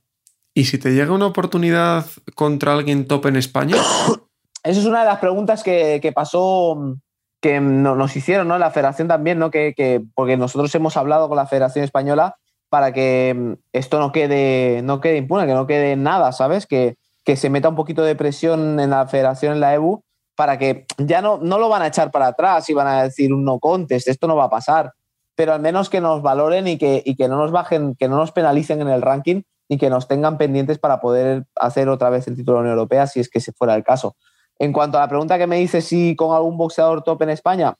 ¿Y 0.54 0.64
si 0.64 0.78
te 0.78 0.94
llega 0.94 1.12
una 1.12 1.26
oportunidad 1.26 2.06
contra 2.34 2.72
alguien 2.72 3.06
top 3.06 3.26
en 3.26 3.36
España? 3.36 3.76
Eso 4.62 4.80
es 4.80 4.86
una 4.86 5.00
de 5.00 5.06
las 5.06 5.20
preguntas 5.20 5.62
que, 5.62 6.12
pasó, 6.12 6.96
que 7.40 7.60
nos 7.60 8.16
hicieron, 8.16 8.48
¿no? 8.48 8.58
La 8.58 8.72
federación 8.72 9.06
también, 9.06 9.38
¿no? 9.38 9.48
Que, 9.50 10.02
porque 10.14 10.36
nosotros 10.36 10.74
hemos 10.74 10.96
hablado 10.96 11.28
con 11.28 11.36
la 11.36 11.46
Federación 11.46 11.84
Española 11.84 12.34
para 12.68 12.92
que 12.92 13.32
mm, 13.36 13.52
esto 13.72 14.00
no 14.00 14.10
quede, 14.10 14.80
no 14.82 15.00
quede 15.00 15.18
impune, 15.18 15.46
que 15.46 15.54
no 15.54 15.68
quede 15.68 15.94
nada, 15.94 16.32
¿sabes? 16.32 16.66
Que, 16.66 16.96
que 17.24 17.36
se 17.36 17.48
meta 17.48 17.68
un 17.68 17.76
poquito 17.76 18.02
de 18.02 18.16
presión 18.16 18.80
en 18.80 18.90
la 18.90 19.06
federación, 19.06 19.52
en 19.52 19.60
la 19.60 19.74
EBU, 19.74 20.02
para 20.34 20.58
que 20.58 20.86
ya 20.98 21.22
no, 21.22 21.38
no 21.38 21.58
lo 21.58 21.68
van 21.68 21.82
a 21.82 21.86
echar 21.86 22.10
para 22.10 22.28
atrás 22.28 22.68
y 22.68 22.74
van 22.74 22.88
a 22.88 23.02
decir 23.04 23.32
un 23.32 23.44
no 23.44 23.60
contest, 23.60 24.08
esto 24.08 24.26
no 24.26 24.34
va 24.34 24.44
a 24.44 24.50
pasar 24.50 24.92
pero 25.36 25.52
al 25.52 25.60
menos 25.60 25.90
que 25.90 26.00
nos 26.00 26.22
valoren 26.22 26.66
y 26.66 26.78
que, 26.78 27.04
que 27.16 27.28
no 27.28 27.36
nos 27.36 27.52
bajen, 27.52 27.94
que 27.94 28.08
no 28.08 28.16
nos 28.16 28.32
penalicen 28.32 28.80
en 28.80 28.88
el 28.88 29.02
ranking 29.02 29.42
y 29.68 29.78
que 29.78 29.90
nos 29.90 30.08
tengan 30.08 30.38
pendientes 30.38 30.78
para 30.78 31.00
poder 31.00 31.44
hacer 31.54 31.88
otra 31.88 32.10
vez 32.10 32.26
el 32.26 32.36
título 32.36 32.58
de 32.58 32.58
la 32.58 32.60
Unión 32.62 32.78
Europea 32.78 33.06
si 33.06 33.20
es 33.20 33.28
que 33.28 33.40
se 33.40 33.52
fuera 33.52 33.74
el 33.74 33.84
caso. 33.84 34.16
En 34.58 34.72
cuanto 34.72 34.96
a 34.96 35.02
la 35.02 35.08
pregunta 35.08 35.38
que 35.38 35.46
me 35.46 35.58
dice 35.58 35.82
si 35.82 36.16
con 36.16 36.34
algún 36.34 36.56
boxeador 36.56 37.02
top 37.02 37.22
en 37.22 37.30
España, 37.30 37.76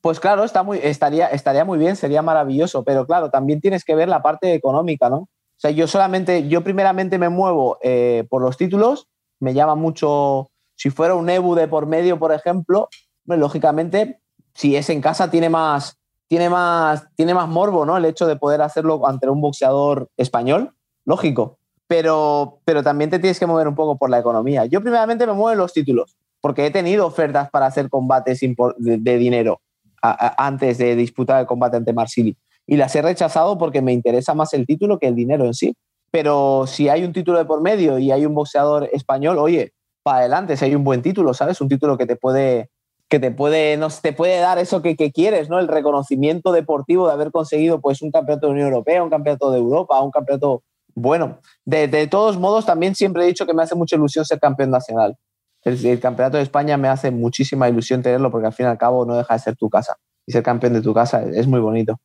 pues 0.00 0.20
claro, 0.20 0.44
está 0.44 0.62
muy, 0.62 0.78
estaría, 0.82 1.26
estaría 1.26 1.64
muy 1.64 1.78
bien, 1.78 1.96
sería 1.96 2.22
maravilloso, 2.22 2.84
pero 2.84 3.06
claro, 3.06 3.30
también 3.30 3.60
tienes 3.60 3.84
que 3.84 3.94
ver 3.94 4.08
la 4.08 4.22
parte 4.22 4.54
económica, 4.54 5.10
¿no? 5.10 5.16
O 5.16 5.60
sea, 5.60 5.70
yo 5.72 5.86
solamente, 5.86 6.48
yo 6.48 6.64
primeramente 6.64 7.18
me 7.18 7.28
muevo 7.28 7.78
eh, 7.82 8.24
por 8.30 8.40
los 8.40 8.56
títulos, 8.56 9.08
me 9.40 9.52
llama 9.52 9.74
mucho, 9.74 10.50
si 10.74 10.88
fuera 10.88 11.14
un 11.14 11.28
EBU 11.28 11.54
de 11.54 11.68
por 11.68 11.84
medio, 11.86 12.18
por 12.18 12.32
ejemplo, 12.32 12.88
lógicamente, 13.26 14.20
si 14.54 14.76
es 14.76 14.88
en 14.88 15.02
casa, 15.02 15.30
tiene 15.30 15.50
más, 15.50 15.99
tiene 16.30 16.48
más, 16.48 17.08
tiene 17.16 17.34
más 17.34 17.48
morbo, 17.48 17.84
¿no? 17.84 17.96
El 17.96 18.04
hecho 18.04 18.24
de 18.28 18.36
poder 18.36 18.62
hacerlo 18.62 19.04
ante 19.04 19.28
un 19.28 19.40
boxeador 19.40 20.08
español, 20.16 20.72
lógico. 21.04 21.58
Pero, 21.88 22.60
pero 22.64 22.84
también 22.84 23.10
te 23.10 23.18
tienes 23.18 23.40
que 23.40 23.46
mover 23.46 23.66
un 23.66 23.74
poco 23.74 23.98
por 23.98 24.10
la 24.10 24.20
economía. 24.20 24.64
Yo 24.66 24.80
primeramente 24.80 25.26
me 25.26 25.32
muevo 25.32 25.50
en 25.50 25.58
los 25.58 25.72
títulos, 25.72 26.16
porque 26.40 26.64
he 26.64 26.70
tenido 26.70 27.04
ofertas 27.04 27.50
para 27.50 27.66
hacer 27.66 27.90
combates 27.90 28.38
de, 28.38 29.18
dinero 29.18 29.60
antes 30.00 30.78
de 30.78 30.94
disputar 30.94 31.40
el 31.40 31.46
combate 31.46 31.78
ante 31.78 31.92
Marsili. 31.92 32.36
Y 32.64 32.76
las 32.76 32.94
he 32.94 33.02
rechazado 33.02 33.58
porque 33.58 33.82
me 33.82 33.92
interesa 33.92 34.32
más 34.32 34.54
el 34.54 34.66
título 34.66 35.00
que 35.00 35.08
el 35.08 35.16
dinero 35.16 35.46
en 35.46 35.54
sí. 35.54 35.74
Pero 36.12 36.64
si 36.68 36.88
hay 36.88 37.02
un 37.02 37.12
título 37.12 37.38
de 37.38 37.44
por 37.44 37.60
medio 37.60 37.98
y 37.98 38.12
hay 38.12 38.24
un 38.24 38.36
boxeador 38.36 38.88
español, 38.92 39.36
oye, 39.38 39.72
para 40.04 40.18
adelante, 40.18 40.56
si 40.56 40.64
hay 40.64 40.76
un 40.76 40.84
buen 40.84 41.02
título, 41.02 41.34
¿sabes? 41.34 41.60
Un 41.60 41.68
título 41.68 41.98
que 41.98 42.06
te 42.06 42.14
puede, 42.14 42.70
que 43.10 43.18
te 43.18 43.32
puede, 43.32 43.76
no, 43.76 43.88
te 43.90 44.12
puede 44.12 44.38
dar 44.38 44.58
eso 44.58 44.82
que, 44.82 44.94
quieres, 45.12 45.50
¿no? 45.50 45.58
El 45.58 45.66
reconocimiento 45.66 46.52
deportivo 46.52 47.08
de 47.08 47.12
haber 47.12 47.32
conseguido 47.32 47.80
pues, 47.80 48.02
un 48.02 48.12
campeonato 48.12 48.46
de 48.46 48.52
Unión 48.52 48.68
Europea, 48.68 49.02
un 49.02 49.10
campeonato 49.10 49.50
de 49.50 49.58
Europa, 49.58 50.00
un 50.00 50.12
campeonato. 50.12 50.62
Bueno, 50.94 51.40
de, 51.64 52.06
todos 52.06 52.38
modos, 52.38 52.66
también 52.66 52.94
siempre 52.94 53.24
he 53.24 53.26
dicho 53.26 53.46
que 53.46 53.52
me 53.52 53.64
hace 53.64 53.74
mucha 53.74 53.96
ilusión 53.96 54.24
ser 54.24 54.38
campeón 54.38 54.70
nacional. 54.70 55.16
El, 55.64 55.98
campeonato 55.98 56.36
de 56.36 56.44
España 56.44 56.76
me 56.76 56.86
hace 56.86 57.10
muchísima 57.10 57.68
ilusión 57.68 58.00
tenerlo 58.00 58.30
porque 58.30 58.46
al 58.46 58.52
fin 58.52 58.66
y 58.66 58.68
al 58.68 58.78
cabo 58.78 59.04
no 59.04 59.16
deja 59.16 59.34
de 59.34 59.40
ser 59.40 59.56
tu 59.56 59.68
casa. 59.68 59.96
Y 60.24 60.32
ser 60.32 60.44
campeón 60.44 60.74
de 60.74 60.80
tu 60.80 60.94
casa 60.94 61.24
es 61.24 61.48
muy 61.48 61.58
bonito. 61.58 62.00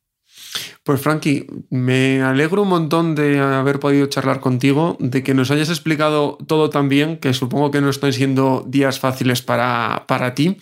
Pues 0.82 1.00
Frankie, 1.00 1.46
me 1.70 2.20
alegro 2.22 2.62
un 2.62 2.68
montón 2.68 3.14
de 3.14 3.38
haber 3.38 3.78
podido 3.78 4.06
charlar 4.06 4.40
contigo, 4.40 4.96
de 4.98 5.22
que 5.22 5.34
nos 5.34 5.52
hayas 5.52 5.68
explicado 5.68 6.36
todo 6.46 6.68
tan 6.70 6.88
bien, 6.88 7.18
que 7.18 7.32
supongo 7.32 7.70
que 7.70 7.80
no 7.80 7.90
están 7.90 8.12
siendo 8.12 8.64
días 8.66 8.98
fáciles 8.98 9.42
para, 9.42 10.04
para 10.08 10.34
ti 10.34 10.58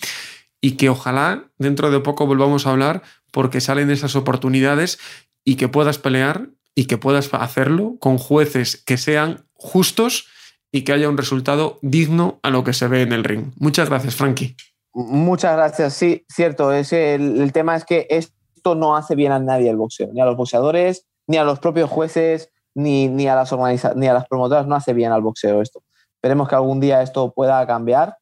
y 0.65 0.79
que 0.79 0.89
ojalá 0.89 1.51
dentro 1.59 1.91
de 1.91 2.01
poco 2.01 2.27
volvamos 2.27 2.67
a 2.67 2.71
hablar 2.71 3.03
porque 3.33 3.61
salen 3.61 3.91
esas 3.91 4.17
oportunidades 4.17 4.99
y 5.45 5.57
que 5.57 5.69
puedas 5.69 5.99
pelear 5.99 6.49
y 6.75 6.87
que 6.87 6.97
puedas 6.97 7.29
hacerlo 7.35 7.97
con 8.01 8.17
jueces 8.17 8.83
que 8.83 8.97
sean 8.97 9.45
justos 9.53 10.27
y 10.73 10.83
que 10.83 10.95
haya 10.95 11.11
un 11.11 11.19
resultado 11.19 11.79
digno 11.83 12.41
a 12.43 12.49
lo 12.49 12.65
que 12.65 12.73
se 12.73 12.89
ve 12.89 13.03
en 13.03 13.13
el 13.13 13.25
ring. 13.25 13.53
Muchas 13.59 13.91
gracias, 13.91 14.15
Frankie. 14.15 14.57
Muchas 14.95 15.55
gracias. 15.55 15.93
Sí, 15.93 16.25
cierto. 16.31 16.73
Es 16.73 16.95
el, 16.95 17.53
tema 17.53 17.77
es 17.77 17.85
que 17.85 18.07
esto 18.09 18.75
no 18.75 18.97
hace 18.97 19.15
bien 19.17 19.33
a 19.33 19.39
nadie 19.41 19.69
el 19.69 19.77
boxeo, 19.77 20.15
ni 20.15 20.23
a 20.23 20.25
los 20.25 20.39
boxeadores, 20.39 21.07
ni 21.27 21.37
a 21.37 21.45
los 21.45 21.59
propios 21.59 21.91
jueces, 21.91 22.51
ni, 22.75 23.09
ni 23.09 23.29
a 23.29 23.35
las 23.35 23.53
ni 23.97 24.07
a 24.07 24.15
las 24.15 24.27
promotoras. 24.29 24.67
No 24.67 24.77
hace 24.77 24.95
bien 24.95 25.13
al 25.13 25.21
boxeo 25.21 25.61
esto. 25.61 25.83
Esperemos 26.15 26.49
que 26.49 26.55
algún 26.55 26.81
día 26.81 27.03
esto 27.03 27.35
pueda 27.35 27.67
cambiar 27.67 28.17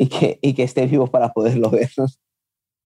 y 0.00 0.08
que, 0.08 0.38
y 0.40 0.54
que 0.54 0.62
esté 0.62 0.86
vivo 0.86 1.08
para 1.08 1.28
poderlo 1.28 1.68
ver. 1.68 1.90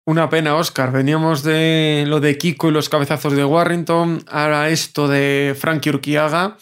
Una 0.06 0.30
pena, 0.30 0.56
Oscar. 0.56 0.94
Veníamos 0.94 1.44
de 1.44 2.06
lo 2.08 2.22
de 2.22 2.38
Kiko 2.38 2.70
y 2.70 2.72
los 2.72 2.88
cabezazos 2.88 3.34
de 3.34 3.44
Warrington, 3.44 4.24
ahora 4.30 4.70
esto 4.70 5.10
de 5.10 5.54
Frankie 5.60 5.90
Urquiaga. 5.90 6.56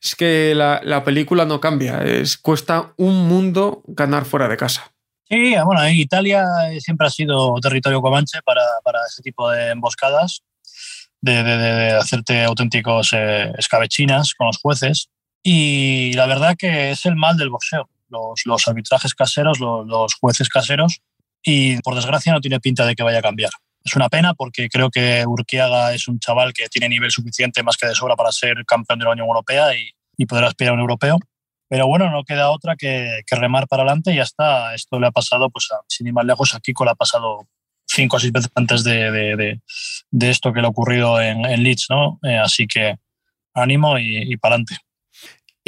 Es 0.00 0.14
que 0.14 0.54
la, 0.54 1.02
película 1.02 1.46
no 1.46 1.58
cambia, 1.58 2.04
es, 2.04 2.38
cuesta 2.38 2.92
un 2.96 3.26
mundo 3.26 3.82
ganar 3.88 4.24
fuera 4.24 4.46
de 4.46 4.56
casa. 4.56 4.92
Sí, 5.28 5.56
bueno, 5.64 5.82
en 5.82 5.96
Italia 5.96 6.44
siempre 6.78 7.08
ha 7.08 7.10
sido 7.10 7.56
territorio 7.60 8.00
comanche 8.00 8.38
para, 8.44 8.62
para 8.84 9.00
ese 9.08 9.20
tipo 9.20 9.50
de 9.50 9.70
emboscadas, 9.70 10.44
de, 11.20 11.42
de, 11.42 11.90
hacerte 11.90 12.44
auténticos 12.44 13.12
eh, 13.14 13.52
escabechinas 13.58 14.32
con 14.34 14.46
los 14.46 14.58
jueces. 14.58 15.08
Y 15.42 16.12
la 16.12 16.26
verdad 16.26 16.54
que 16.56 16.92
es 16.92 17.04
el 17.04 17.16
mal 17.16 17.36
del 17.36 17.50
boxeo 17.50 17.88
los, 18.08 18.68
arbitrajes 18.68 19.14
caseros, 19.14 19.58
los, 19.60 20.14
jueces 20.14 20.48
caseros, 20.48 21.00
y 21.42 21.78
por 21.82 21.94
desgracia 21.94 22.32
no 22.32 22.40
tiene 22.40 22.60
pinta 22.60 22.84
de 22.84 22.94
que 22.94 23.02
vaya 23.02 23.18
a 23.18 23.22
cambiar. 23.22 23.50
Es 23.84 23.94
una 23.94 24.08
pena 24.08 24.34
porque 24.34 24.68
creo 24.68 24.90
que 24.90 25.24
Urquiaga 25.26 25.94
es 25.94 26.08
un 26.08 26.18
chaval 26.18 26.52
que 26.52 26.68
tiene 26.68 26.88
nivel 26.88 27.10
suficiente 27.10 27.62
más 27.62 27.76
que 27.76 27.86
de 27.86 27.94
sobra 27.94 28.16
para 28.16 28.32
ser 28.32 28.64
campeón 28.66 28.98
de 28.98 29.04
la 29.04 29.12
Unión 29.12 29.28
Europea 29.28 29.76
y, 29.76 29.90
y 30.16 30.26
poder 30.26 30.44
aspirar 30.44 30.72
a 30.72 30.74
un 30.74 30.80
europeo. 30.80 31.18
Pero 31.68 31.86
bueno, 31.86 32.10
no 32.10 32.24
queda 32.24 32.50
otra 32.50 32.76
que, 32.76 33.22
remar 33.30 33.66
para 33.66 33.82
adelante 33.82 34.12
y 34.12 34.16
ya 34.16 34.22
está. 34.22 34.74
Esto 34.74 35.00
le 35.00 35.08
ha 35.08 35.10
pasado, 35.10 35.50
pues 35.50 35.68
sin 35.88 36.06
ir 36.06 36.12
más 36.12 36.24
lejos, 36.24 36.54
a 36.54 36.60
Kiko 36.60 36.84
le 36.84 36.92
ha 36.92 36.94
pasado 36.94 37.48
cinco 37.86 38.16
o 38.16 38.20
seis 38.20 38.32
veces 38.32 38.50
antes 38.54 38.84
de, 38.84 39.60
de, 40.10 40.30
esto 40.30 40.52
que 40.52 40.60
le 40.60 40.66
ha 40.66 40.70
ocurrido 40.70 41.20
en, 41.20 41.44
en 41.44 41.62
Leeds, 41.62 41.86
¿no? 41.90 42.18
Eh, 42.22 42.36
así 42.36 42.66
que 42.66 42.96
ánimo 43.54 43.98
y, 43.98 44.32
y 44.32 44.36
para 44.36 44.54
adelante. 44.54 44.76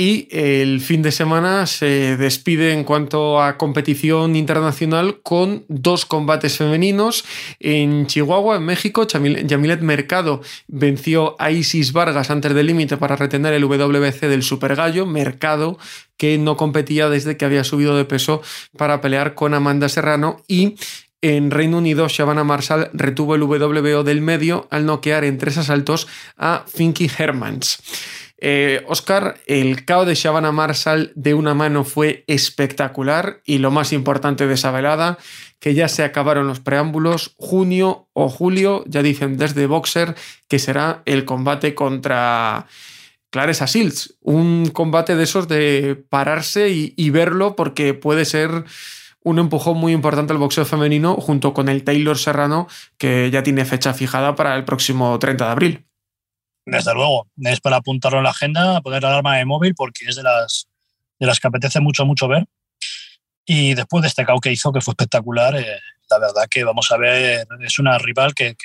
Y 0.00 0.28
el 0.30 0.80
fin 0.80 1.02
de 1.02 1.11
semana 1.11 1.66
se 1.66 2.16
despide 2.16 2.72
en 2.72 2.84
cuanto 2.84 3.42
a 3.42 3.58
competición 3.58 4.37
internacional 4.37 5.18
con 5.24 5.64
dos 5.66 6.06
combates 6.06 6.56
femeninos. 6.56 7.24
En 7.58 8.06
Chihuahua, 8.06 8.58
en 8.58 8.62
México, 8.62 9.08
Yamilet 9.08 9.80
Mercado 9.80 10.40
venció 10.68 11.34
a 11.40 11.50
Isis 11.50 11.92
Vargas 11.92 12.30
antes 12.30 12.54
del 12.54 12.68
límite 12.68 12.96
para 12.96 13.16
retener 13.16 13.54
el 13.54 13.64
WBC 13.64 14.28
del 14.28 14.44
Super 14.44 14.76
Gallo. 14.76 15.04
Mercado 15.04 15.78
que 16.16 16.38
no 16.38 16.56
competía 16.56 17.08
desde 17.08 17.37
que 17.37 17.44
había 17.44 17.64
subido 17.64 17.96
de 17.96 18.04
peso 18.04 18.40
para 18.76 19.00
pelear 19.00 19.34
con 19.34 19.52
Amanda 19.52 19.88
Serrano 19.88 20.44
y 20.46 20.76
en 21.22 21.50
Reino 21.50 21.78
Unido, 21.78 22.06
Shabana 22.06 22.44
Marshall 22.44 22.90
retuvo 22.92 23.34
el 23.34 23.42
WBO 23.42 24.04
del 24.04 24.20
medio 24.20 24.68
al 24.70 24.87
noquear 24.87 25.24
en 25.24 25.38
tres 25.38 25.58
asaltos 25.58 26.06
a 26.37 26.64
Finky 26.68 27.11
Hermans. 27.18 27.82
Eh, 28.40 28.85
Oscar, 28.87 29.40
el 29.46 29.85
KO 29.85 30.05
de 30.05 30.14
Shabana 30.14 30.53
Marshall 30.53 31.11
de 31.16 31.35
una 31.35 31.55
mano 31.55 31.83
fue 31.85 32.24
espectacular 32.29 33.40
y 33.44 33.59
lo 33.59 33.72
más 33.72 33.92
importante 33.92 34.46
de 34.46 34.55
esa 34.55 34.70
velada, 34.70 35.18
que 35.59 35.74
ya 35.74 35.88
se 35.88 36.05
acabaron 36.05 36.46
los 36.46 36.61
preámbulos, 36.61 37.35
junio 37.37 38.09
o 38.12 38.29
julio, 38.29 38.85
ya 38.87 39.03
dicen 39.03 39.37
desde 39.37 39.66
Boxer 39.66 40.14
que 40.46 40.61
será 40.61 41.03
el 41.05 41.24
combate 41.24 41.74
contra 41.74 42.66
Clarissa 43.31 43.66
Shields, 43.66 44.14
un 44.20 44.70
combate 44.70 45.16
de 45.16 45.24
esos 45.24 45.48
de 45.48 46.03
pararse 46.09 46.68
y, 46.68 46.94
y 46.96 47.11
verlo 47.11 47.57
porque 47.57 47.92
puede 47.92 48.24
ser 48.24 48.64
un 49.24 49.40
empujón 49.40 49.77
muy 49.79 49.92
importante 49.92 50.33
al 50.33 50.38
boxeo 50.38 50.64
femenino 50.64 51.16
junto 51.16 51.53
con 51.53 51.68
el 51.68 51.83
Taylor 51.83 52.16
Serrano 52.16 52.68
que 52.96 53.31
ya 53.33 53.42
tiene 53.42 53.64
fecha 53.64 53.92
fijada 53.92 54.37
para 54.37 54.57
el 54.57 54.64
próximo 54.64 55.18
30 55.18 55.44
de 55.44 55.51
abril. 55.51 55.88
Desde 56.70 56.94
luego, 56.94 57.26
es 57.38 57.61
para 57.61 57.76
apuntarlo 57.76 58.18
en 58.18 58.24
la 58.24 58.31
agenda, 58.31 58.81
poner 58.81 59.04
alarma 59.04 59.37
de 59.37 59.44
móvil 59.44 59.74
porque 59.74 60.04
es 60.07 60.16
de 60.16 60.22
las, 60.22 60.68
de 61.18 61.26
las 61.26 61.40
que 61.40 61.48
apetece 61.48 61.81
mucho, 61.81 62.04
mucho 62.04 62.28
ver. 62.28 62.46
Y 63.44 63.74
después 63.74 64.02
de 64.02 64.09
este 64.09 64.26
KO 64.26 64.40
que 64.40 64.52
hizo, 64.52 64.72
que 64.72 64.81
fue 64.81 64.92
espectacular, 64.92 65.57
eh, 65.57 65.81
la 66.11 66.18
verdad 66.18 66.44
que 66.50 66.64
vamos 66.64 66.90
a 66.92 66.98
ver, 66.98 67.46
es 67.61 67.78
una 67.78 67.96
rival 67.98 68.35
que, 68.35 68.57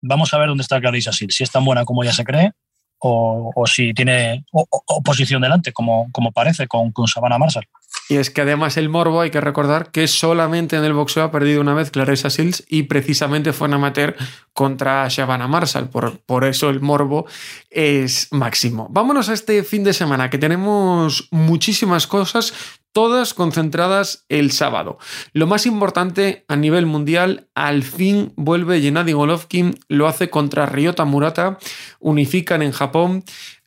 vamos 0.00 0.32
a 0.32 0.38
ver 0.38 0.48
dónde 0.48 0.62
está 0.62 0.80
Clarissa 0.80 1.12
Sil, 1.12 1.32
si 1.32 1.42
es 1.42 1.50
tan 1.50 1.64
buena 1.64 1.84
como 1.84 2.02
ella 2.02 2.12
se 2.12 2.24
cree 2.24 2.52
o, 2.98 3.64
si 3.66 3.92
tiene 3.92 4.44
oposición 4.50 5.42
delante, 5.42 5.72
como, 5.72 6.08
como 6.12 6.32
parece 6.32 6.66
con, 6.66 6.90
con 6.92 7.06
Savannah 7.06 7.38
Marshall. 7.38 7.66
Y 8.08 8.16
es 8.16 8.30
que 8.30 8.42
además 8.42 8.76
el 8.76 8.88
morbo, 8.88 9.20
hay 9.20 9.30
que 9.30 9.40
recordar 9.40 9.90
que 9.90 10.06
solamente 10.08 10.76
en 10.76 10.84
el 10.84 10.92
boxeo 10.92 11.24
ha 11.24 11.30
perdido 11.30 11.60
una 11.60 11.74
vez 11.74 11.90
Clarissa 11.90 12.28
Sills 12.28 12.64
y 12.68 12.84
precisamente 12.84 13.52
fue 13.52 13.68
en 13.68 13.74
amateur 13.74 14.14
contra 14.52 15.08
Shabana 15.08 15.48
Marshall. 15.48 15.88
Por, 15.88 16.18
por 16.20 16.44
eso 16.44 16.68
el 16.68 16.80
morbo 16.80 17.26
es 17.70 18.28
máximo. 18.30 18.88
Vámonos 18.90 19.28
a 19.28 19.32
este 19.32 19.62
fin 19.64 19.84
de 19.84 19.94
semana 19.94 20.28
que 20.28 20.38
tenemos 20.38 21.28
muchísimas 21.30 22.06
cosas, 22.06 22.52
todas 22.92 23.32
concentradas 23.32 24.24
el 24.28 24.52
sábado. 24.52 24.98
Lo 25.32 25.46
más 25.46 25.64
importante 25.64 26.44
a 26.46 26.56
nivel 26.56 26.86
mundial, 26.86 27.48
al 27.54 27.82
fin 27.82 28.32
vuelve 28.36 28.80
Gennady 28.80 29.12
Golovkin, 29.12 29.78
lo 29.88 30.06
hace 30.08 30.28
contra 30.28 30.66
Ryota 30.66 31.04
Murata, 31.04 31.58
unifican 32.00 32.62
en 32.62 32.72
Japón 32.72 33.24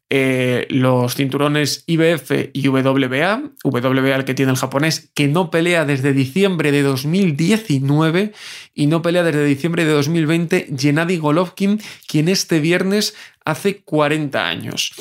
eh, 0.10 0.68
los 0.70 1.16
cinturones 1.16 1.84
IBF 1.86 2.52
y 2.54 2.70
WBA, 2.70 3.52
WBA 3.64 4.16
el 4.16 4.24
que 4.24 4.34
tiene 4.34 4.54
el 4.54 4.58
japonés, 4.58 5.12
que 5.14 5.28
no 5.28 5.52
pelea 5.52 5.84
desde 5.84 6.14
diciembre 6.14 6.72
de 6.72 6.82
2019 6.82 8.32
y 8.74 8.88
no 8.88 9.02
pelea 9.02 9.24
desde 9.24 9.44
diciembre 9.44 9.84
de 9.84 9.92
2020, 9.92 10.70
Gennady 10.78 11.18
Golovkin, 11.18 11.82
quien 12.08 12.30
este 12.30 12.62
viernes 12.62 13.16
hace 13.44 13.82
40 13.82 14.48
años. 14.48 14.94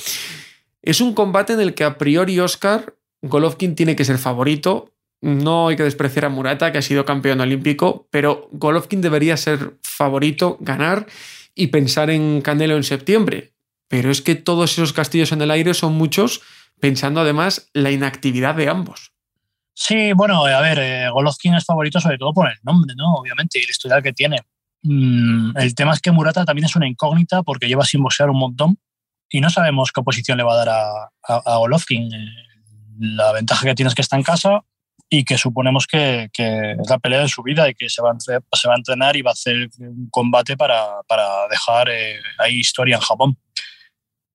Es 0.83 1.01
un 1.01 1.15
combate 1.15 1.53
en 1.53 1.61
el 1.61 1.75
que 1.75 1.85
a 1.85 1.99
priori 1.99 2.41
Oscar 2.41 2.95
Golovkin 3.23 3.77
tiene 3.77 3.95
que 3.95 4.05
ser 4.05 4.19
favorito. 4.19 4.93
No 5.21 5.69
hay 5.69 5.77
que 5.77 5.85
despreciar 5.85 6.25
a 6.25 6.31
Murata, 6.31 6.73
que 6.73 6.79
ha 6.79 6.83
sido 6.83 7.05
campeón 7.05 7.41
olímpico, 7.41 8.09
pero 8.11 8.49
Golovkin 8.51 9.01
debería 9.01 9.37
ser 9.37 9.75
favorito, 9.83 10.59
ganar 10.61 11.07
y 11.55 11.69
pensar 11.69 12.11
en 12.11 12.41
Canelo 12.43 12.77
en 12.77 12.83
septiembre 12.83 13.56
pero 13.89 14.11
es 14.11 14.23
que 14.23 14.35
todos 14.35 14.73
esos 14.73 14.93
castillos 14.93 15.33
en 15.33 15.43
el 15.43 15.51
aire 15.51 15.75
son 15.75 15.95
muchos, 15.95 16.43
pensando 16.81 17.21
además 17.21 17.71
la 17.73 17.91
inactividad 17.91 18.55
de 18.55 18.69
ambos. 18.69 19.13
Sí, 19.75 20.13
bueno, 20.15 20.47
a 20.47 20.61
ver, 20.61 20.79
eh, 20.79 21.11
Golovkin 21.11 21.55
es 21.55 21.65
favorito 21.65 22.01
sobre 22.01 22.17
todo 22.17 22.33
por 22.33 22.49
el 22.49 22.57
nombre, 22.63 22.95
¿no? 22.97 23.15
Obviamente, 23.15 23.59
y 23.59 23.63
el 23.63 23.71
historial 23.71 24.03
que 24.03 24.13
tiene. 24.13 24.39
Mm, 24.83 25.57
el 25.57 25.75
tema 25.75 25.93
es 25.93 26.01
que 26.01 26.13
Murata 26.13 26.45
también 26.45 26.65
es 26.65 26.77
una 26.77 26.89
incógnita 26.89 27.43
porque 27.43 27.67
lleva 27.67 27.85
sin 27.85 28.03
boxear 28.03 28.31
un 28.31 28.39
montón 28.39 28.79
y 29.29 29.41
no 29.41 29.51
sabemos 29.51 29.93
qué 29.93 30.03
posición 30.03 30.39
le 30.39 30.45
va 30.45 30.55
a 30.55 30.65
dar 30.65 30.69
a, 30.69 31.11
a, 31.45 31.57
Golovkin. 31.57 32.13
Eh, 32.13 32.29
la 32.99 33.33
ventaja 33.33 33.67
que 33.67 33.75
tiene 33.75 33.89
es 33.89 33.95
que 33.95 34.03
está 34.03 34.17
en 34.17 34.23
casa 34.23 34.63
y 35.11 35.25
que 35.25 35.39
suponemos 35.39 35.87
que, 35.87 36.31
es 36.33 36.91
la 36.91 36.99
pelea 36.99 37.21
de 37.21 37.29
su 37.29 37.43
vida 37.43 37.69
y 37.69 37.75
que 37.75 37.89
se 37.89 38.03
va, 38.03 38.13
a, 38.13 38.17
se 38.19 38.69
va 38.69 38.75
a 38.75 38.79
entrenar 38.79 39.17
y 39.17 39.23
va 39.23 39.31
a 39.31 39.33
hacer 39.33 39.69
un 39.79 40.09
combate 40.11 40.57
para, 40.57 41.03
para 41.07 41.49
dejar 41.51 41.89
eh, 41.91 42.19
ahí 42.39 42.59
historia 42.59 42.97
en 42.97 43.03
Japón. 43.03 43.39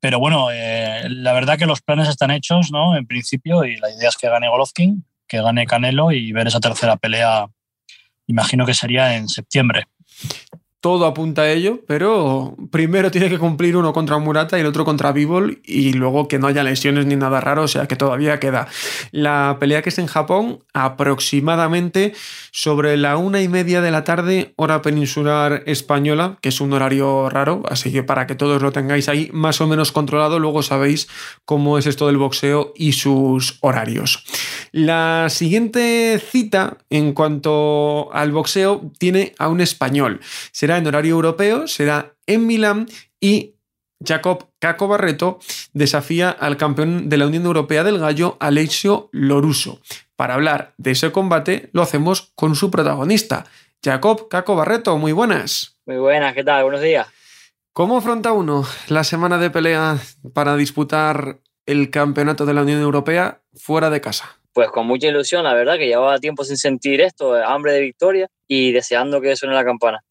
Pero 0.01 0.19
bueno, 0.19 0.51
eh, 0.51 1.03
la 1.07 1.31
verdad 1.31 1.57
que 1.57 1.65
los 1.65 1.81
planes 1.81 2.09
están 2.09 2.31
hechos, 2.31 2.71
¿no? 2.71 2.97
En 2.97 3.07
principio, 3.07 3.63
y 3.63 3.77
la 3.77 3.89
idea 3.89 4.09
es 4.09 4.17
que 4.17 4.27
gane 4.27 4.49
Golovkin, 4.49 5.05
que 5.27 5.41
gane 5.41 5.65
Canelo 5.65 6.11
y 6.11 6.33
ver 6.33 6.47
esa 6.47 6.59
tercera 6.59 6.97
pelea, 6.97 7.45
imagino 8.27 8.65
que 8.65 8.73
sería 8.73 9.15
en 9.15 9.29
septiembre 9.29 9.85
todo 10.81 11.05
apunta 11.05 11.43
a 11.43 11.51
ello, 11.51 11.79
pero 11.87 12.57
primero 12.71 13.11
tiene 13.11 13.29
que 13.29 13.37
cumplir 13.37 13.77
uno 13.77 13.93
contra 13.93 14.17
Murata 14.17 14.57
y 14.57 14.61
el 14.61 14.67
otro 14.67 14.83
contra 14.83 15.11
Bivol 15.11 15.61
y 15.63 15.93
luego 15.93 16.27
que 16.27 16.39
no 16.39 16.47
haya 16.47 16.63
lesiones 16.63 17.05
ni 17.05 17.15
nada 17.15 17.39
raro, 17.39 17.63
o 17.63 17.67
sea 17.67 17.87
que 17.87 17.95
todavía 17.95 18.39
queda. 18.39 18.67
La 19.11 19.57
pelea 19.59 19.83
que 19.83 19.89
es 19.89 19.99
en 19.99 20.07
Japón, 20.07 20.63
aproximadamente 20.73 22.13
sobre 22.51 22.97
la 22.97 23.17
una 23.17 23.41
y 23.41 23.47
media 23.47 23.81
de 23.81 23.91
la 23.91 24.03
tarde, 24.03 24.53
hora 24.55 24.81
peninsular 24.81 25.61
española, 25.67 26.39
que 26.41 26.49
es 26.49 26.59
un 26.59 26.73
horario 26.73 27.29
raro, 27.29 27.61
así 27.69 27.91
que 27.91 28.01
para 28.01 28.25
que 28.25 28.33
todos 28.33 28.63
lo 28.63 28.71
tengáis 28.71 29.07
ahí 29.07 29.29
más 29.33 29.61
o 29.61 29.67
menos 29.67 29.91
controlado, 29.91 30.39
luego 30.39 30.63
sabéis 30.63 31.07
cómo 31.45 31.77
es 31.77 31.85
esto 31.85 32.07
del 32.07 32.17
boxeo 32.17 32.73
y 32.75 32.93
sus 32.93 33.59
horarios. 33.61 34.25
La 34.71 35.27
siguiente 35.29 36.17
cita 36.19 36.77
en 36.89 37.13
cuanto 37.13 38.09
al 38.13 38.31
boxeo 38.31 38.89
tiene 38.97 39.35
a 39.37 39.49
un 39.49 39.59
español. 39.59 40.21
Será 40.53 40.77
en 40.77 40.87
horario 40.87 41.15
europeo, 41.15 41.67
será 41.67 42.13
en 42.25 42.47
Milán 42.47 42.87
y 43.19 43.55
Jacob 44.05 44.47
Caco 44.59 44.87
Barreto 44.87 45.39
desafía 45.73 46.29
al 46.29 46.57
campeón 46.57 47.09
de 47.09 47.17
la 47.17 47.27
Unión 47.27 47.45
Europea 47.45 47.83
del 47.83 47.99
Gallo, 47.99 48.37
Alexio 48.39 49.09
Loruso. 49.11 49.81
Para 50.15 50.35
hablar 50.35 50.73
de 50.77 50.91
ese 50.91 51.11
combate 51.11 51.69
lo 51.73 51.81
hacemos 51.81 52.31
con 52.35 52.55
su 52.55 52.71
protagonista, 52.71 53.45
Jacob 53.83 54.29
Caco 54.29 54.55
Barreto. 54.55 54.97
Muy 54.97 55.11
buenas. 55.11 55.77
Muy 55.85 55.97
buenas, 55.97 56.33
¿qué 56.33 56.43
tal? 56.43 56.63
Buenos 56.63 56.81
días. 56.81 57.07
¿Cómo 57.73 57.97
afronta 57.97 58.31
uno 58.31 58.65
la 58.87 59.03
semana 59.03 59.37
de 59.37 59.49
pelea 59.49 59.97
para 60.33 60.55
disputar 60.55 61.39
el 61.65 61.89
campeonato 61.89 62.45
de 62.45 62.53
la 62.53 62.63
Unión 62.63 62.81
Europea 62.81 63.41
fuera 63.53 63.89
de 63.89 64.01
casa? 64.01 64.40
Pues 64.53 64.69
con 64.69 64.85
mucha 64.85 65.07
ilusión, 65.07 65.43
la 65.43 65.53
verdad, 65.53 65.77
que 65.77 65.87
llevaba 65.87 66.19
tiempo 66.19 66.43
sin 66.43 66.57
sentir 66.57 67.01
esto, 67.01 67.35
hambre 67.35 67.73
de 67.73 67.81
victoria 67.81 68.27
y 68.47 68.71
deseando 68.71 69.21
que 69.21 69.35
suene 69.35 69.55
la 69.55 69.63
campana. 69.63 70.03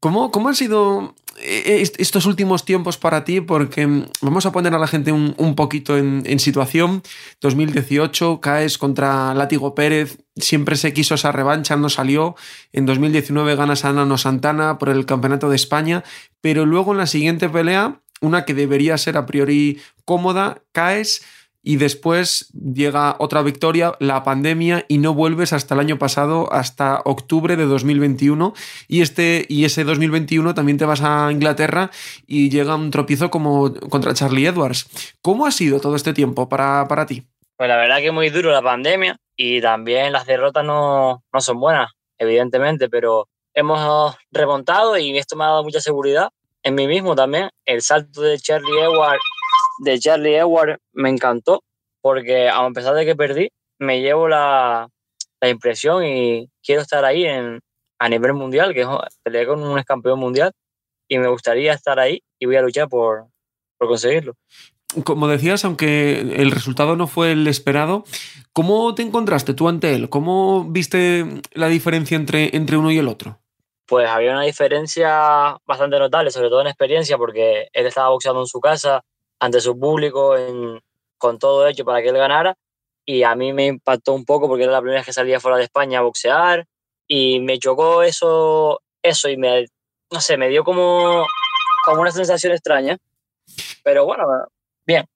¿Cómo, 0.00 0.30
¿Cómo, 0.30 0.48
han 0.48 0.54
sido 0.54 1.14
eh, 1.38 1.82
estos 1.98 2.26
últimos 2.26 2.64
tiempos 2.64 2.98
para 2.98 3.24
ti? 3.24 3.40
Porque 3.40 3.86
mm, 3.86 4.06
vamos 4.22 4.46
a 4.46 4.52
poner 4.52 4.74
a 4.74 4.78
la 4.78 4.86
gente 4.86 5.12
un, 5.12 5.54
poquito 5.54 5.96
en, 5.96 6.38
situación. 6.38 7.02
2018 7.40 8.40
caes 8.40 8.78
contra 8.78 9.34
Látigo 9.34 9.74
Pérez, 9.74 10.18
siempre 10.36 10.76
se 10.76 10.92
quiso 10.92 11.14
esa 11.14 11.32
revancha, 11.32 11.76
no 11.76 11.88
salió. 11.88 12.36
En 12.72 12.86
2019 12.86 13.56
ganas 13.56 13.84
a 13.84 13.92
Nano 13.92 14.18
Santana 14.18 14.78
por 14.78 14.88
el 14.88 15.06
Campeonato 15.06 15.48
de 15.48 15.56
España, 15.56 16.04
pero 16.40 16.66
luego 16.66 16.92
en 16.92 16.98
la 16.98 17.06
siguiente 17.06 17.48
pelea, 17.48 18.00
una 18.20 18.44
que 18.44 18.54
debería 18.54 18.96
ser 18.98 19.16
a 19.16 19.26
priori 19.26 19.80
cómoda, 20.04 20.62
caes 20.72 21.22
y 21.66 21.78
después 21.78 22.48
llega 22.52 23.16
otra 23.18 23.42
victoria, 23.42 23.96
la 23.98 24.22
pandemia, 24.22 24.84
y 24.86 24.98
no 24.98 25.14
vuelves 25.14 25.52
hasta 25.52 25.74
el 25.74 25.80
año 25.80 25.98
pasado, 25.98 26.48
hasta 26.52 27.02
octubre 27.04 27.56
de 27.56 27.64
2021. 27.66 28.54
Y, 28.86 29.02
este, 29.02 29.46
y 29.48 29.64
ese 29.64 29.82
2021 29.82 30.54
también 30.54 30.78
te 30.78 30.84
vas 30.84 31.02
a 31.02 31.28
Inglaterra 31.32 31.90
y 32.24 32.50
llega 32.50 32.76
un 32.76 32.92
tropiezo 32.92 33.32
como 33.32 33.74
contra 33.90 34.14
Charlie 34.14 34.46
Edwards. 34.46 34.86
¿Cómo 35.22 35.44
ha 35.44 35.50
sido 35.50 35.80
todo 35.80 35.96
este 35.96 36.14
tiempo 36.14 36.48
para, 36.48 36.86
para 36.86 37.04
ti? 37.04 37.24
Pues 37.56 37.68
la 37.68 37.76
verdad 37.78 37.98
que 37.98 38.12
muy 38.12 38.30
duro 38.30 38.52
la 38.52 38.62
pandemia 38.62 39.16
y 39.34 39.60
también 39.60 40.12
las 40.12 40.24
derrotas 40.24 40.64
no, 40.64 41.24
no 41.32 41.40
son 41.40 41.58
buenas, 41.58 41.90
evidentemente, 42.16 42.88
pero 42.88 43.26
hemos 43.54 44.16
remontado 44.30 44.96
y 44.98 45.18
esto 45.18 45.34
me 45.34 45.42
ha 45.42 45.48
dado 45.48 45.64
mucha 45.64 45.80
seguridad 45.80 46.28
en 46.62 46.76
mí 46.76 46.86
mismo 46.86 47.16
también. 47.16 47.50
El 47.64 47.82
salto 47.82 48.20
de 48.20 48.38
Charlie 48.38 48.82
Edwards 48.82 49.20
de 49.78 49.98
Charlie 49.98 50.36
Edward 50.36 50.78
me 50.92 51.10
encantó 51.10 51.62
porque 52.00 52.48
a 52.48 52.70
pesar 52.70 52.94
de 52.94 53.04
que 53.04 53.16
perdí, 53.16 53.48
me 53.80 54.00
llevo 54.00 54.28
la, 54.28 54.88
la 55.40 55.48
impresión 55.48 56.04
y 56.04 56.48
quiero 56.62 56.82
estar 56.82 57.04
ahí 57.04 57.24
en, 57.24 57.60
a 57.98 58.08
nivel 58.08 58.32
mundial, 58.34 58.74
que 58.74 58.86
peleé 59.22 59.46
con 59.46 59.62
un 59.62 59.78
ex 59.78 59.86
campeón 59.86 60.18
mundial 60.18 60.52
y 61.08 61.18
me 61.18 61.28
gustaría 61.28 61.72
estar 61.72 61.98
ahí 61.98 62.22
y 62.38 62.46
voy 62.46 62.56
a 62.56 62.62
luchar 62.62 62.88
por, 62.88 63.26
por 63.78 63.88
conseguirlo. 63.88 64.34
Como 65.04 65.28
decías, 65.28 65.64
aunque 65.64 66.20
el 66.20 66.52
resultado 66.52 66.96
no 66.96 67.06
fue 67.06 67.32
el 67.32 67.46
esperado, 67.48 68.04
¿cómo 68.52 68.94
te 68.94 69.02
encontraste 69.02 69.52
tú 69.52 69.68
ante 69.68 69.94
él? 69.94 70.08
¿Cómo 70.08 70.64
viste 70.64 71.42
la 71.52 71.68
diferencia 71.68 72.16
entre, 72.16 72.56
entre 72.56 72.76
uno 72.76 72.90
y 72.90 72.98
el 72.98 73.08
otro? 73.08 73.40
Pues 73.86 74.08
había 74.08 74.32
una 74.32 74.42
diferencia 74.42 75.56
bastante 75.66 75.98
notable, 75.98 76.30
sobre 76.30 76.48
todo 76.48 76.60
en 76.60 76.68
experiencia, 76.68 77.18
porque 77.18 77.68
él 77.72 77.86
estaba 77.86 78.08
boxeando 78.08 78.40
en 78.40 78.46
su 78.46 78.60
casa, 78.60 79.02
ante 79.38 79.60
su 79.60 79.78
público, 79.78 80.34
con 81.18 81.38
todo 81.38 81.66
hecho 81.66 81.84
para 81.84 82.02
que 82.02 82.08
él 82.08 82.16
ganara. 82.16 82.56
Y 83.04 83.22
a 83.22 83.34
mí 83.34 83.52
me 83.52 83.66
impactó 83.66 84.14
un 84.14 84.24
poco 84.24 84.48
porque 84.48 84.64
era 84.64 84.72
la 84.72 84.80
primera 84.80 85.00
vez 85.00 85.06
que 85.06 85.12
salía 85.12 85.40
fuera 85.40 85.58
de 85.58 85.64
España 85.64 86.00
a 86.00 86.02
boxear 86.02 86.66
y 87.06 87.40
me 87.40 87.58
chocó 87.58 88.02
eso, 88.02 88.80
eso 89.02 89.28
y 89.28 89.36
me, 89.36 89.66
no 90.10 90.20
sé, 90.20 90.36
me 90.36 90.48
dio 90.48 90.64
como, 90.64 91.26
como 91.84 92.02
una 92.02 92.10
sensación 92.10 92.52
extraña. 92.52 92.98
Pero 93.84 94.04
bueno, 94.04 94.24
bien. 94.84 95.06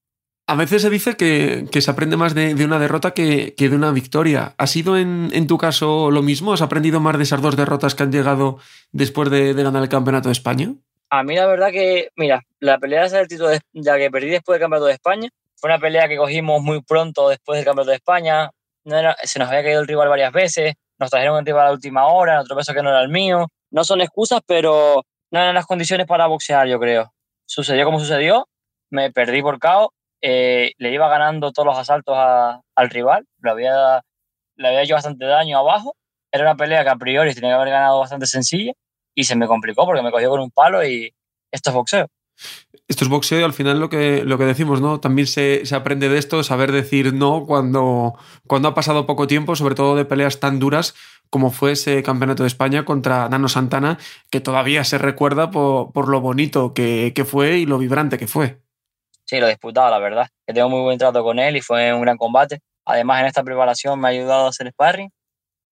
A 0.46 0.54
veces 0.56 0.82
se 0.82 0.90
dice 0.90 1.16
que, 1.16 1.66
que 1.70 1.80
se 1.80 1.90
aprende 1.90 2.16
más 2.16 2.34
de, 2.34 2.54
de 2.54 2.64
una 2.64 2.78
derrota 2.78 3.12
que, 3.12 3.54
que, 3.54 3.68
de 3.68 3.76
una 3.76 3.92
victoria. 3.92 4.54
¿Ha 4.58 4.66
sido 4.66 4.96
en, 4.96 5.30
en, 5.32 5.46
tu 5.46 5.58
caso 5.58 6.10
lo 6.10 6.22
mismo? 6.22 6.52
¿Has 6.52 6.62
aprendido 6.62 6.98
más 6.98 7.16
de 7.16 7.22
esas 7.22 7.40
dos 7.40 7.56
derrotas 7.56 7.94
que 7.94 8.02
han 8.02 8.10
llegado 8.10 8.58
después 8.90 9.30
de, 9.30 9.54
de 9.54 9.62
ganar 9.62 9.82
el 9.82 9.88
Campeonato 9.88 10.28
de 10.28 10.32
España? 10.32 10.74
A 11.12 11.24
mí 11.24 11.34
la 11.34 11.46
verdad 11.46 11.72
que, 11.72 12.10
mira, 12.14 12.42
la 12.60 12.78
pelea 12.78 13.04
esa 13.04 13.18
del 13.18 13.26
título 13.26 13.50
ya 13.72 13.98
que 13.98 14.10
perdí 14.12 14.30
después 14.30 14.54
del 14.54 14.62
Campeonato 14.62 14.86
de 14.86 14.92
España, 14.92 15.28
fue 15.56 15.68
una 15.68 15.80
pelea 15.80 16.08
que 16.08 16.16
cogimos 16.16 16.62
muy 16.62 16.82
pronto 16.82 17.28
después 17.28 17.56
del 17.58 17.64
Campeonato 17.64 17.90
de 17.90 17.96
España. 17.96 18.50
No 18.84 18.96
se 19.24 19.38
nos 19.40 19.48
había 19.48 19.64
caído 19.64 19.80
el 19.80 19.88
rival 19.88 20.08
varias 20.08 20.32
veces, 20.32 20.74
nos 20.98 21.10
trajeron 21.10 21.38
el 21.38 21.46
rival 21.46 21.62
a 21.62 21.64
la 21.66 21.72
última 21.72 22.06
hora, 22.06 22.40
otro 22.40 22.56
peso 22.56 22.72
que 22.72 22.82
no 22.82 22.90
era 22.90 23.02
el 23.02 23.08
mío. 23.08 23.48
No 23.70 23.82
son 23.82 24.00
excusas, 24.00 24.40
pero 24.46 25.02
no 25.32 25.40
eran 25.40 25.54
las 25.54 25.66
condiciones 25.66 26.06
para 26.06 26.28
boxear, 26.28 26.68
yo 26.68 26.78
creo. 26.78 27.12
Sucedió 27.44 27.84
como 27.84 27.98
sucedió, 27.98 28.48
me 28.90 29.10
perdí 29.10 29.42
por 29.42 29.58
KO, 29.58 29.92
eh, 30.22 30.72
le 30.78 30.92
iba 30.92 31.08
ganando 31.08 31.50
todos 31.50 31.66
los 31.66 31.78
asaltos 31.78 32.16
al 32.16 32.90
rival, 32.90 33.26
lo 33.40 33.50
había, 33.50 34.02
le 34.56 34.68
había 34.68 34.82
hecho 34.82 34.94
bastante 34.94 35.24
daño 35.26 35.58
abajo. 35.58 35.96
Era 36.32 36.44
una 36.44 36.56
pelea 36.56 36.84
que 36.84 36.90
a 36.90 36.96
priori 36.96 37.34
tenía 37.34 37.50
que 37.50 37.54
haber 37.54 37.70
ganado 37.70 37.98
bastante 37.98 38.26
sencilla 38.26 38.74
y 39.20 39.24
se 39.24 39.36
me 39.36 39.46
complicó 39.46 39.84
porque 39.84 40.02
me 40.02 40.10
cogió 40.10 40.30
con 40.30 40.40
un 40.40 40.50
palo 40.50 40.82
y 40.82 41.14
esto 41.52 41.70
es 41.70 41.76
boxeo. 41.76 42.06
Esto 42.88 43.04
es 43.04 43.10
boxeo 43.10 43.40
y 43.40 43.42
al 43.42 43.52
final 43.52 43.78
lo 43.78 43.90
que, 43.90 44.24
lo 44.24 44.38
que 44.38 44.44
decimos, 44.44 44.80
¿no? 44.80 44.98
También 44.98 45.26
se, 45.26 45.66
se, 45.66 45.76
aprende 45.76 46.08
de 46.08 46.18
esto, 46.18 46.42
saber 46.42 46.72
decir 46.72 47.12
no 47.12 47.44
cuando, 47.46 48.14
cuando 48.46 48.68
ha 48.68 48.74
pasado 48.74 49.06
poco 49.06 49.26
tiempo, 49.26 49.56
sobre 49.56 49.74
todo 49.74 49.94
de 49.94 50.06
peleas 50.06 50.40
tan 50.40 50.58
duras 50.58 50.94
como 51.28 51.50
fue 51.50 51.72
ese 51.72 52.02
campeonato 52.02 52.42
de 52.42 52.48
España 52.48 52.86
contra 52.86 53.28
Nano 53.28 53.48
Santana, 53.48 53.98
que 54.30 54.40
todavía 54.40 54.84
se 54.84 54.96
recuerda 54.96 55.50
por, 55.50 55.92
por 55.92 56.08
lo 56.08 56.22
bonito 56.22 56.72
que, 56.72 57.12
que, 57.14 57.24
fue 57.24 57.58
y 57.58 57.66
lo 57.66 57.78
vibrante 57.78 58.16
que 58.16 58.26
fue. 58.26 58.62
Sí, 59.26 59.38
lo 59.38 59.46
disputaba, 59.46 59.90
la 59.90 59.98
verdad. 59.98 60.28
Que 60.46 60.54
tengo 60.54 60.70
muy 60.70 60.80
buen 60.80 60.98
trato 60.98 61.22
con 61.22 61.38
él 61.38 61.56
y 61.56 61.60
fue 61.60 61.92
un 61.92 62.00
gran 62.00 62.16
combate. 62.16 62.60
Además, 62.86 63.20
en 63.20 63.26
esta 63.26 63.44
preparación 63.44 64.00
me 64.00 64.08
ha 64.08 64.10
ayudado 64.10 64.46
a 64.46 64.48
hacer 64.48 64.68
sparring, 64.70 65.10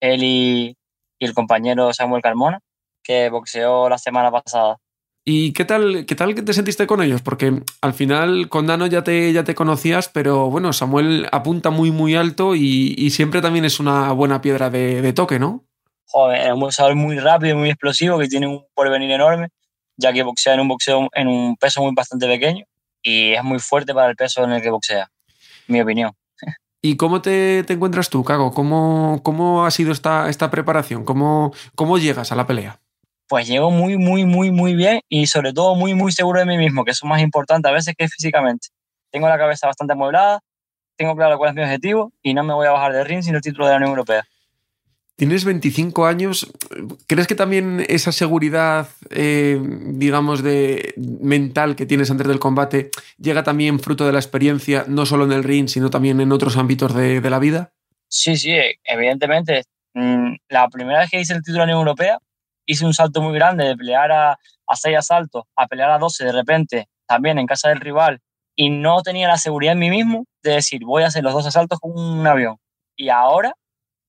él 0.01 0.23
y, 0.23 0.77
y 1.19 1.25
el 1.25 1.35
compañero 1.35 1.93
Samuel 1.95 2.23
Carmona 2.23 2.61
que 3.09 3.31
boxeó 3.31 3.89
la 3.89 3.97
semana 3.97 4.31
pasada. 4.31 4.77
¿Y 5.25 5.53
qué 5.53 5.65
tal, 5.65 6.05
qué 6.07 6.15
tal 6.15 6.35
que 6.35 6.43
te 6.43 6.53
sentiste 6.53 6.87
con 6.87 7.03
ellos? 7.03 7.23
Porque 7.23 7.63
al 7.81 7.95
final 7.95 8.49
con 8.51 8.67
Dano 8.67 8.87
ya 8.87 9.03
te, 9.03 9.33
ya 9.33 9.45
te 9.45 9.55
conocías, 9.55 10.09
pero 10.09 10.51
bueno, 10.51 10.73
Samuel 10.75 11.27
apunta 11.33 11.71
muy, 11.71 11.91
muy 11.91 12.15
alto 12.15 12.55
y, 12.55 13.11
siempre 13.11 13.41
también 13.41 13.65
es 13.65 13.81
una 13.81 14.13
buena 14.13 14.41
piedra 14.43 14.69
de, 14.71 15.13
toque, 15.15 15.39
¿no? 15.39 15.65
Joder, 16.07 16.47
es 16.47 16.53
un 16.53 16.61
boxeador 16.61 16.95
muy 16.95 17.19
rápido, 17.19 17.57
muy 17.57 17.71
explosivo, 17.71 18.19
que 18.19 18.29
tiene 18.29 18.47
un 18.47 18.65
porvenir 18.75 19.11
enorme, 19.11 19.49
ya 19.97 20.13
que 20.13 20.23
boxea 20.23 20.55
en 20.55 20.61
un 20.61 20.69
boxeo 20.69 21.09
en 21.13 21.29
un 21.29 21.57
peso 21.57 21.83
muy 21.83 21.93
bastante 21.95 22.27
pequeño 22.27 22.65
y 23.03 23.33
es 23.33 23.45
muy 23.45 23.59
fuerte 23.59 23.95
para 23.95 24.11
el 24.11 24.17
peso 24.17 24.45
en 24.45 24.53
el 24.53 24.63
que 24.63 24.71
boxea, 24.71 25.11
mi 25.67 25.81
opinión. 25.81 26.13
¿Y 26.83 26.97
cómo 26.97 27.21
te, 27.21 27.65
te 27.65 27.75
encuentras 27.75 28.09
tú, 28.09 28.23
Cago? 28.23 28.53
¿Cómo, 28.53 29.21
¿Cómo, 29.23 29.65
ha 29.65 29.71
sido 29.71 29.93
esta, 29.93 30.29
esta 30.29 30.51
preparación? 30.51 31.05
¿Cómo, 31.05 31.53
¿Cómo 31.75 31.99
llegas 31.99 32.33
a 32.33 32.37
la 32.37 32.47
pelea? 32.47 32.81
Pues 33.29 33.47
llego 33.47 33.71
muy, 33.71 33.97
muy, 33.97 34.25
muy, 34.25 34.51
muy 34.51 34.75
bien 34.75 35.01
y 35.09 35.27
sobre 35.27 35.53
todo 35.53 35.75
muy, 35.75 35.95
muy 35.95 36.13
seguro 36.13 36.41
de 36.41 36.47
mí 36.47 36.57
mismo, 36.57 36.85
que 36.85 36.93
eso 36.93 37.07
es 37.07 37.09
más 37.09 37.21
importante 37.21 37.69
a 37.69 37.73
veces 37.73 37.95
que 37.97 38.09
físicamente. 38.09 38.69
Tengo 39.11 39.29
la 39.29 39.39
cabeza 39.39 39.67
bastante 39.67 39.93
amueblada, 39.93 40.41
tengo 40.97 41.15
claro 41.15 41.39
cuál 41.39 41.51
es 41.51 41.57
mi 41.57 41.63
objetivo 41.63 42.13
y 42.23 42.35
no 42.35 42.43
me 42.43 42.55
voy 42.55 42.67
a 42.67 42.73
bajar 42.73 42.93
de 42.93 43.05
ring 43.05 43.23
sin 43.23 43.35
el 43.35 43.41
título 43.41 43.67
de 43.67 43.73
la 43.73 43.77
Unión 43.77 43.91
Europea. 43.91 44.25
Tienes 45.17 45.45
25 45.45 46.07
años. 46.07 46.53
¿Crees 47.09 47.27
que 47.27 47.35
también 47.35 47.85
esa 47.89 48.13
seguridad, 48.13 48.89
eh, 49.11 49.61
digamos, 49.61 50.45
de 50.45 50.95
mental 50.97 51.75
que 51.75 51.87
tienes 51.87 52.11
antes 52.13 52.29
del 52.29 52.39
combate 52.39 52.91
llega 53.19 53.43
también 53.43 53.81
fruto 53.81 54.07
de 54.07 54.13
la 54.13 54.21
experiencia, 54.21 54.85
no 54.87 55.07
solo 55.07 55.25
en 55.25 55.33
el 55.33 55.43
ring, 55.43 55.69
sino 55.69 55.91
también 55.91 56.21
en 56.21 56.31
otros 56.31 56.57
ámbitos 56.57 56.95
de, 56.95 57.21
de 57.21 57.31
la 57.31 57.41
vida? 57.41 57.73
Sí, 58.09 58.37
sí, 58.37 58.53
evidentemente. 58.85 59.65
Mm, 59.95 60.37
la 60.49 60.69
primera 60.69 61.01
vez 61.01 61.11
que 61.11 61.21
hice 61.21 61.33
el 61.33 61.43
título 61.43 61.55
de 61.55 61.59
la 61.59 61.65
Unión 61.65 61.79
Europea, 61.81 62.19
hice 62.69 62.85
un 62.85 62.95
salto 62.95 63.21
muy 63.23 63.35
grande 63.35 63.65
de 63.65 63.77
pelear 63.77 64.13
a, 64.13 64.33
a 64.33 64.77
6 64.77 64.99
asaltos, 64.99 65.45
a 65.57 65.67
pelear 65.67 65.91
a 65.91 65.99
12 65.99 66.25
de 66.25 66.33
repente, 66.33 66.89
también 67.07 67.39
en 67.39 67.47
casa 67.47 67.71
del 67.71 67.81
rival, 67.81 68.21
y 68.55 68.71
no 68.71 69.03
tenía 69.03 69.27
la 69.27 69.39
seguridad 69.39 69.73
en 69.73 69.79
mí 69.79 69.91
mismo 69.91 70.27
de 70.43 70.53
decir, 70.53 70.85
voy 70.85 71.03
a 71.03 71.07
hacer 71.07 71.25
los 71.25 71.33
dos 71.33 71.47
asaltos 71.47 71.81
con 71.81 71.93
un 71.99 72.27
avión. 72.27 72.59
Y 72.95 73.09
ahora 73.09 73.55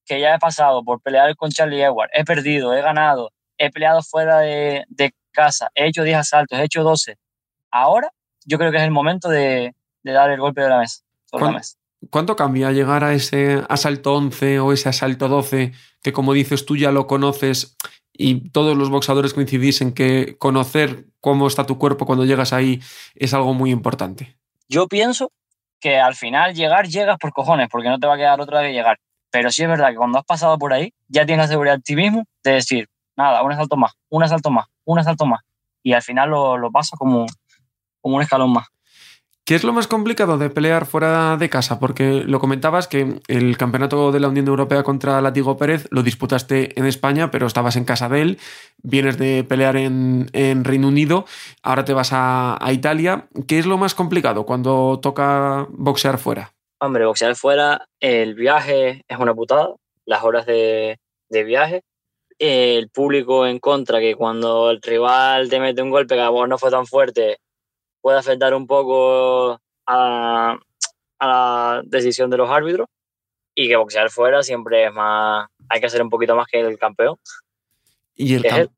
que 0.05 0.19
ya 0.19 0.35
he 0.35 0.39
pasado 0.39 0.83
por 0.83 1.01
pelear 1.01 1.35
con 1.35 1.51
Charlie 1.51 1.81
Edward, 1.81 2.09
he 2.13 2.25
perdido, 2.25 2.73
he 2.73 2.81
ganado, 2.81 3.31
he 3.57 3.71
peleado 3.71 4.01
fuera 4.01 4.39
de, 4.39 4.85
de 4.89 5.13
casa, 5.31 5.69
he 5.73 5.87
hecho 5.87 6.03
10 6.03 6.17
asaltos, 6.17 6.59
he 6.59 6.63
hecho 6.63 6.83
12. 6.83 7.17
Ahora 7.71 8.11
yo 8.43 8.57
creo 8.57 8.71
que 8.71 8.77
es 8.77 8.83
el 8.83 8.91
momento 8.91 9.29
de, 9.29 9.73
de 10.03 10.11
dar 10.11 10.29
el 10.31 10.39
golpe 10.39 10.61
de 10.61 10.69
la 10.69 10.79
mesa. 10.79 11.01
la 11.31 11.51
mesa. 11.51 11.77
¿Cuánto 12.09 12.35
cambia 12.35 12.71
llegar 12.71 13.03
a 13.03 13.13
ese 13.13 13.63
asalto 13.69 14.15
11 14.15 14.59
o 14.59 14.73
ese 14.73 14.89
asalto 14.89 15.27
12 15.27 15.73
que 16.01 16.13
como 16.13 16.33
dices 16.33 16.65
tú 16.65 16.77
ya 16.77 16.91
lo 16.91 17.07
conoces 17.07 17.75
y 18.19 18.49
todos 18.49 18.77
los 18.77 18.89
boxadores 18.89 19.33
coincidís 19.33 19.79
en 19.79 19.93
que 19.93 20.35
conocer 20.37 21.05
cómo 21.21 21.47
está 21.47 21.65
tu 21.65 21.77
cuerpo 21.77 22.05
cuando 22.05 22.25
llegas 22.25 22.51
ahí 22.51 22.81
es 23.15 23.33
algo 23.33 23.53
muy 23.53 23.71
importante? 23.71 24.35
Yo 24.67 24.89
pienso 24.89 25.31
que 25.79 25.97
al 25.97 26.15
final 26.15 26.53
llegar, 26.53 26.89
llegas 26.89 27.17
por 27.17 27.31
cojones, 27.31 27.69
porque 27.71 27.87
no 27.87 27.97
te 27.97 28.07
va 28.07 28.15
a 28.15 28.17
quedar 28.17 28.41
otra 28.41 28.59
vez 28.59 28.73
llegar. 28.73 28.99
Pero 29.31 29.49
sí 29.51 29.63
es 29.63 29.69
verdad 29.69 29.91
que 29.91 29.95
cuando 29.95 30.19
has 30.19 30.25
pasado 30.25 30.59
por 30.59 30.73
ahí, 30.73 30.93
ya 31.07 31.25
tienes 31.25 31.47
seguridad 31.47 31.77
de 31.77 31.81
ti 31.81 31.95
mismo 31.95 32.25
de 32.43 32.51
decir, 32.51 32.89
nada, 33.15 33.41
un 33.41 33.53
asalto 33.53 33.77
más, 33.77 33.93
un 34.09 34.21
asalto 34.21 34.51
más, 34.51 34.67
un 34.83 34.99
asalto 34.99 35.25
más. 35.25 35.41
Y 35.81 35.93
al 35.93 36.01
final 36.01 36.29
lo, 36.29 36.57
lo 36.57 36.71
pasas 36.71 36.99
como, 36.99 37.25
como 38.01 38.17
un 38.17 38.21
escalón 38.21 38.51
más. 38.51 38.67
¿Qué 39.49 39.55
es 39.55 39.63
lo 39.63 39.73
más 39.73 39.87
complicado 39.87 40.37
de 40.37 40.51
pelear 40.51 40.85
fuera 40.85 41.35
de 41.35 41.49
casa? 41.49 41.79
Porque 41.79 42.23
lo 42.23 42.39
comentabas 42.39 42.87
que 42.87 43.19
el 43.27 43.57
campeonato 43.57 44.11
de 44.11 44.19
la 44.19 44.27
Unión 44.27 44.47
Europea 44.47 44.83
contra 44.83 45.19
Latigo 45.21 45.57
Pérez 45.57 45.87
lo 45.89 46.03
disputaste 46.03 46.79
en 46.79 46.85
España, 46.85 47.31
pero 47.31 47.47
estabas 47.47 47.75
en 47.75 47.83
casa 47.83 48.09
de 48.09 48.21
él, 48.21 48.39
vienes 48.83 49.17
de 49.17 49.43
pelear 49.43 49.75
en, 49.75 50.29
Reino 50.63 50.89
Unido, 50.89 51.25
ahora 51.63 51.83
te 51.83 51.95
vas 51.95 52.11
a, 52.13 52.59
Italia. 52.71 53.27
¿Qué 53.47 53.57
es 53.57 53.65
lo 53.65 53.79
más 53.79 53.95
complicado 53.95 54.45
cuando 54.45 54.99
toca 55.01 55.65
boxear 55.71 56.19
fuera? 56.19 56.53
Hombre, 56.79 57.07
boxear 57.07 57.35
fuera, 57.35 57.87
el 57.99 58.35
viaje 58.35 59.03
es 59.07 59.17
una 59.17 59.33
putada, 59.33 59.73
las 60.05 60.23
horas 60.23 60.45
de, 60.45 60.99
viaje, 61.27 61.81
el 62.37 62.87
público 62.89 63.47
en 63.47 63.57
contra, 63.57 63.99
que 63.99 64.13
cuando 64.13 64.69
el 64.69 64.79
rival 64.79 65.49
te 65.49 65.59
mete 65.59 65.81
un 65.81 65.89
golpe 65.89 66.13
que 66.13 66.21
a 66.21 66.29
vos 66.29 66.47
no 66.47 66.59
fue 66.59 66.69
tan 66.69 66.85
fuerte, 66.85 67.39
puede 68.01 68.19
afectar 68.19 68.53
un 68.53 68.67
poco 68.67 69.59
a, 69.85 70.57
la 71.19 71.81
decisión 71.85 72.29
de 72.29 72.37
los 72.37 72.49
árbitros 72.49 72.87
y 73.55 73.67
que 73.67 73.75
boxear 73.75 74.09
fuera 74.09 74.41
siempre 74.41 74.85
es 74.85 74.93
más, 74.93 75.47
hay 75.67 75.79
que 75.79 75.87
hacer 75.87 76.01
un 76.01 76.09
poquito 76.09 76.35
más 76.35 76.47
que 76.47 76.59
el 76.59 76.77
campeón. 76.77 77.17
Y 78.21 78.33
el, 78.33 78.69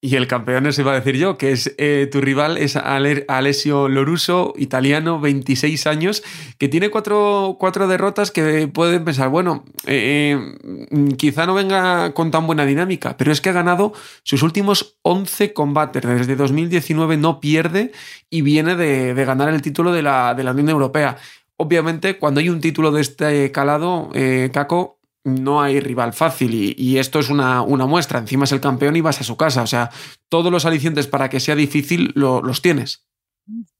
y 0.00 0.14
el 0.14 0.28
campeón, 0.28 0.64
eso 0.66 0.82
iba 0.82 0.92
a 0.92 0.94
decir 0.94 1.16
yo, 1.16 1.36
que 1.36 1.50
es 1.50 1.74
eh, 1.76 2.08
tu 2.10 2.20
rival 2.20 2.56
es 2.56 2.76
Alessio 2.76 3.88
Loruso, 3.88 4.54
italiano, 4.56 5.18
26 5.18 5.88
años, 5.88 6.22
que 6.56 6.68
tiene 6.68 6.88
cuatro, 6.88 7.56
cuatro 7.58 7.88
derrotas 7.88 8.30
que 8.30 8.68
pueden 8.68 9.04
pensar, 9.04 9.28
bueno, 9.28 9.64
eh, 9.88 10.38
eh, 10.62 11.16
quizá 11.16 11.46
no 11.46 11.54
venga 11.54 12.14
con 12.14 12.30
tan 12.30 12.46
buena 12.46 12.64
dinámica, 12.64 13.16
pero 13.16 13.32
es 13.32 13.40
que 13.40 13.48
ha 13.48 13.54
ganado 13.54 13.92
sus 14.22 14.44
últimos 14.44 14.98
11 15.02 15.52
combates. 15.52 16.04
Desde 16.04 16.36
2019 16.36 17.16
no 17.16 17.40
pierde 17.40 17.90
y 18.30 18.42
viene 18.42 18.76
de, 18.76 19.24
ganar 19.24 19.48
el 19.48 19.62
título 19.62 19.92
de 19.92 20.02
la, 20.02 20.34
de 20.34 20.44
la 20.44 20.52
Unión 20.52 20.68
Europea. 20.68 21.16
Obviamente, 21.56 22.18
cuando 22.18 22.38
hay 22.38 22.50
un 22.50 22.60
título 22.60 22.92
de 22.92 23.00
este 23.00 23.50
calado, 23.50 24.12
Caco, 24.52 24.99
no 25.24 25.60
hay 25.60 25.80
rival 25.80 26.12
fácil 26.12 26.74
y, 26.76 26.98
esto 26.98 27.18
es 27.18 27.28
una, 27.28 27.62
muestra. 27.64 28.18
Encima 28.18 28.44
es 28.44 28.52
el 28.52 28.60
campeón 28.60 28.96
y 28.96 29.00
vas 29.00 29.20
a 29.20 29.24
su 29.24 29.36
casa. 29.36 29.62
O 29.62 29.66
sea, 29.66 29.90
todos 30.28 30.50
los 30.50 30.64
alicientes 30.64 31.06
para 31.06 31.28
que 31.28 31.40
sea 31.40 31.54
difícil 31.54 32.12
los 32.14 32.62
tienes. 32.62 33.06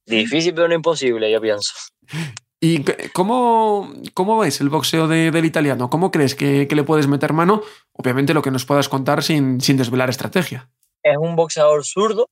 Difícil 0.06 0.54
pero 0.54 0.68
no 0.68 0.74
imposible, 0.74 1.30
yo 1.30 1.40
pienso. 1.40 1.72
¿Y 2.62 2.84
cómo, 3.14 3.90
cómo 4.12 4.38
ves 4.38 4.60
el 4.60 4.68
boxeo 4.68 5.08
del 5.08 5.44
italiano? 5.46 5.88
¿Cómo 5.88 6.10
crees 6.10 6.34
que, 6.34 6.68
le 6.70 6.82
puedes 6.84 7.06
meter 7.06 7.32
mano? 7.32 7.62
Obviamente 7.92 8.34
lo 8.34 8.42
que 8.42 8.50
nos 8.50 8.66
puedas 8.66 8.90
contar 8.90 9.22
sin, 9.22 9.62
sin 9.62 9.78
desvelar 9.78 10.10
estrategia. 10.10 10.68
Es 11.02 11.16
un 11.18 11.36
boxeador 11.36 11.86
zurdo, 11.86 12.28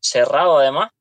cerrado 0.00 0.58
además, 0.58 0.92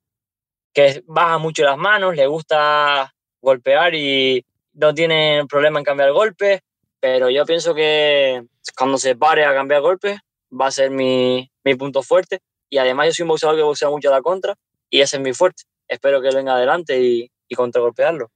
que 0.74 1.02
baja 1.08 1.38
mucho 1.38 1.64
las 1.64 1.78
manos, 1.78 2.18
le 2.18 2.28
gusta 2.28 3.14
golpear 3.42 3.96
y 3.96 4.46
no 4.74 4.94
tiene 4.94 5.46
problema 5.48 5.80
en 5.80 5.86
cambiar 5.86 6.12
golpes 6.12 6.60
pero 7.06 7.30
yo 7.30 7.46
pienso 7.46 7.76
que 7.76 8.48
cuando 8.76 8.98
se 8.98 9.16
pare 9.16 9.46
a 9.46 9.54
cambiar 9.54 9.82
golpes 9.82 10.18
va 10.52 10.66
a 10.66 10.72
ser 10.72 10.90
mi, 10.90 11.52
mi 11.64 11.76
punto 11.76 12.02
fuerte. 12.02 12.40
Y 12.68 12.80
además 12.80 13.06
yo 13.06 13.14
soy 13.14 13.24
un 13.26 13.28
boxeador 13.28 13.56
que 13.56 13.62
boxea 13.62 13.92
mucho 13.92 14.10
a 14.10 14.14
la 14.14 14.24
contra 14.24 14.56
y 14.90 15.02
ese 15.02 15.18
es 15.18 15.22
mi 15.22 15.32
fuerte. 15.32 15.66
Espero 15.88 16.20
que 16.20 16.30
él 16.30 16.36
venga 16.36 16.56
adelante 16.56 17.00
y, 17.00 17.32
y 17.48 17.54
contragolpearlo. 17.54 18.32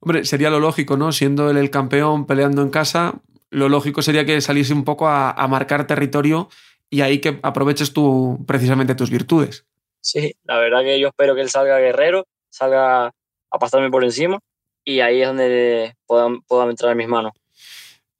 Hombre, 0.00 0.26
sería 0.26 0.50
lo 0.50 0.60
lógico, 0.60 0.98
¿no? 0.98 1.10
Siendo 1.10 1.48
él 1.48 1.56
el 1.56 1.70
campeón 1.70 2.26
peleando 2.26 2.60
en 2.60 2.68
casa, 2.68 3.14
lo 3.48 3.70
lógico 3.70 4.02
sería 4.02 4.26
que 4.26 4.42
saliese 4.42 4.74
un 4.74 4.84
poco 4.84 5.08
a, 5.08 5.30
a 5.30 5.48
marcar 5.48 5.86
territorio 5.86 6.50
y 6.90 7.00
ahí 7.00 7.18
que 7.18 7.40
aproveches 7.42 7.94
tú 7.94 8.44
precisamente 8.46 8.94
tus 8.94 9.08
virtudes. 9.08 9.64
Sí, 10.02 10.36
la 10.44 10.58
verdad 10.58 10.82
que 10.82 11.00
yo 11.00 11.08
espero 11.08 11.34
que 11.34 11.40
él 11.40 11.48
salga 11.48 11.78
guerrero, 11.78 12.26
salga 12.50 13.06
a 13.06 13.58
pasarme 13.58 13.90
por 13.90 14.04
encima 14.04 14.38
y 14.84 15.00
ahí 15.00 15.22
es 15.22 15.28
donde 15.28 15.94
puedan, 16.06 16.42
puedan 16.42 16.68
entrar 16.68 16.92
en 16.92 16.98
mis 16.98 17.08
manos. 17.08 17.32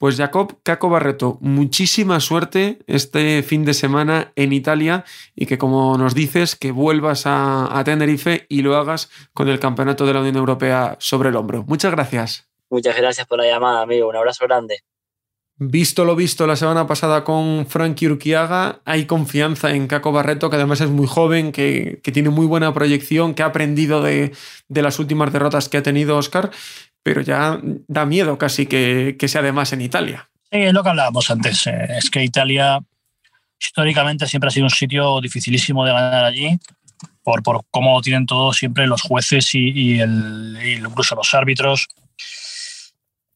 Pues 0.02 0.16
Jacob 0.16 0.58
Caco 0.64 0.88
Barreto, 0.88 1.38
muchísima 1.40 2.18
suerte 2.18 2.80
este 2.88 3.44
fin 3.44 3.64
de 3.64 3.72
semana 3.72 4.32
en 4.34 4.52
Italia 4.52 5.04
y 5.36 5.46
que 5.46 5.58
como 5.58 5.96
nos 5.96 6.12
dices, 6.12 6.56
que 6.56 6.72
vuelvas 6.72 7.22
a, 7.24 7.80
Tenerife 7.84 8.46
y 8.48 8.62
lo 8.62 8.74
hagas 8.74 9.12
con 9.32 9.48
el 9.48 9.60
Campeonato 9.60 10.04
de 10.04 10.14
la 10.14 10.18
Unión 10.18 10.34
Europea 10.34 10.96
sobre 10.98 11.28
el 11.28 11.36
hombro. 11.36 11.62
Muchas 11.68 11.92
gracias. 11.92 12.50
Muchas 12.68 12.96
gracias 12.96 13.28
por 13.28 13.38
la 13.38 13.46
llamada, 13.46 13.82
amigo. 13.82 14.08
Un 14.08 14.16
abrazo 14.16 14.44
grande. 14.44 14.78
Visto 15.64 16.04
lo 16.04 16.16
visto 16.16 16.44
la 16.48 16.56
semana 16.56 16.88
pasada 16.88 17.22
con 17.22 17.66
Frankie 17.68 18.08
Urquiaga, 18.08 18.80
hay 18.84 19.04
confianza 19.06 19.70
en 19.70 19.86
Caco 19.86 20.10
Barreto, 20.10 20.50
que 20.50 20.56
además 20.56 20.80
es 20.80 20.90
muy 20.90 21.06
joven, 21.06 21.52
que, 21.52 22.00
tiene 22.12 22.30
muy 22.30 22.46
buena 22.46 22.74
proyección, 22.74 23.34
que 23.34 23.44
ha 23.44 23.46
aprendido 23.46 24.02
de, 24.02 24.32
las 24.68 24.98
últimas 24.98 25.32
derrotas 25.32 25.68
que 25.68 25.78
ha 25.78 25.82
tenido 25.82 26.16
Oscar 26.16 26.50
pero 27.04 27.20
ya 27.20 27.60
da 27.62 28.06
miedo 28.06 28.38
casi 28.38 28.66
que, 28.66 29.16
que 29.18 29.26
sea 29.26 29.42
de 29.42 29.50
más 29.50 29.72
en 29.72 29.80
Italia. 29.80 30.28
Sí, 30.50 30.58
es 30.58 30.72
lo 30.72 30.82
que 30.84 30.90
hablábamos 30.90 31.28
antes. 31.30 31.66
Eh, 31.66 31.88
es 31.98 32.10
que 32.10 32.22
Italia 32.22 32.78
históricamente 33.60 34.26
siempre 34.26 34.48
ha 34.48 34.50
sido 34.52 34.66
un 34.66 34.70
sitio 34.70 35.20
dificilísimo 35.20 35.84
de 35.84 35.92
ganar 35.92 36.24
allí, 36.24 36.58
por, 37.22 37.42
por 37.42 37.64
cómo 37.70 38.00
tienen 38.02 38.26
todo 38.26 38.52
siempre 38.52 38.86
los 38.86 39.02
jueces 39.02 39.54
y, 39.54 39.70
y, 39.70 40.00
el, 40.00 40.58
incluso 40.62 41.14
los 41.14 41.34
árbitros. 41.34 41.88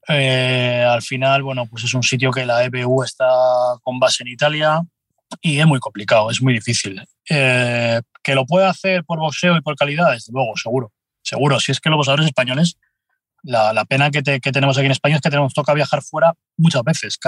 Eh, 0.09 0.85
al 0.89 1.03
final, 1.03 1.43
bueno, 1.43 1.67
pues 1.67 1.85
es 1.85 1.95
un 1.95 2.03
sitio 2.03 2.31
que 2.31 2.47
la 2.47 2.65
EBU 2.65 3.03
está 3.03 3.27
con 3.83 3.99
base 3.99 4.23
en 4.23 4.29
Italia 4.29 4.81
y 5.41 5.59
es 5.59 5.67
muy 5.67 5.81
complicado, 5.81 6.31
es 6.31 6.41
muy 6.41 6.55
difícil. 6.55 7.03
Eh, 7.29 8.01
que 8.23 8.35
lo 8.35 8.47
puede 8.47 8.67
hacer 8.67 9.05
por 9.05 9.19
boxeo 9.19 9.57
y 9.57 9.61
por 9.61 9.77
calidad, 9.77 10.13
desde 10.13 10.33
luego, 10.33 10.57
seguro. 10.57 10.93
Seguro, 11.23 11.59
si 11.59 11.73
es 11.73 11.81
que 11.81 11.91
los 11.91 11.97
boxeadores 11.97 12.27
españoles 12.27 12.79
la, 13.47 13.85
pena 13.85 14.11
que, 14.11 14.23
tenemos 14.23 14.77
aquí 14.77 14.87
en 14.87 14.93
España 14.93 15.17
es 15.17 15.23
que 15.23 15.31
tenemos, 15.31 15.55
toca 15.55 15.73
viajar 15.73 16.03
fuera 16.03 16.35
muchas 16.57 16.83
veces. 16.83 17.19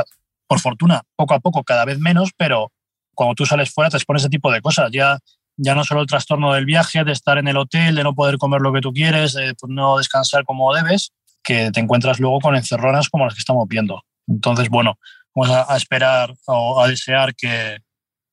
Por 0.46 0.60
fortuna, 0.60 1.02
poco 1.14 1.34
a 1.34 1.40
poco, 1.40 1.62
cada 1.62 1.84
vez 1.84 1.98
menos, 1.98 2.30
pero 2.36 2.72
cuando 3.14 3.34
tú 3.34 3.46
sales 3.46 3.70
fuera 3.70 3.90
te 3.90 3.96
expones 3.96 4.22
ese 4.22 4.30
tipo 4.30 4.50
de 4.50 4.60
cosas. 4.60 4.90
Ya, 4.92 5.18
ya 5.56 5.74
no 5.74 5.84
solo 5.84 6.00
el 6.00 6.06
trastorno 6.06 6.52
del 6.54 6.64
viaje, 6.64 7.04
de 7.04 7.12
estar 7.12 7.38
en 7.38 7.48
el 7.48 7.56
hotel, 7.56 7.94
de 7.94 8.02
no 8.02 8.14
poder 8.14 8.38
comer 8.38 8.60
lo 8.60 8.72
que 8.72 8.80
tú 8.80 8.92
quieres, 8.92 9.34
de 9.34 9.54
pues, 9.54 9.70
no 9.70 9.98
descansar 9.98 10.44
como 10.44 10.74
debes, 10.74 11.12
que 11.42 11.70
te 11.70 11.80
encuentras 11.80 12.20
luego 12.20 12.40
con 12.40 12.56
encerronas 12.56 13.08
como 13.08 13.24
las 13.24 13.34
que 13.34 13.40
estamos 13.40 13.66
viendo. 13.68 14.04
Entonces, 14.26 14.68
bueno, 14.68 14.98
vamos 15.34 15.50
a, 15.50 15.76
esperar 15.76 16.34
o 16.46 16.82
a 16.82 16.88
desear 16.88 17.34
que, 17.34 17.78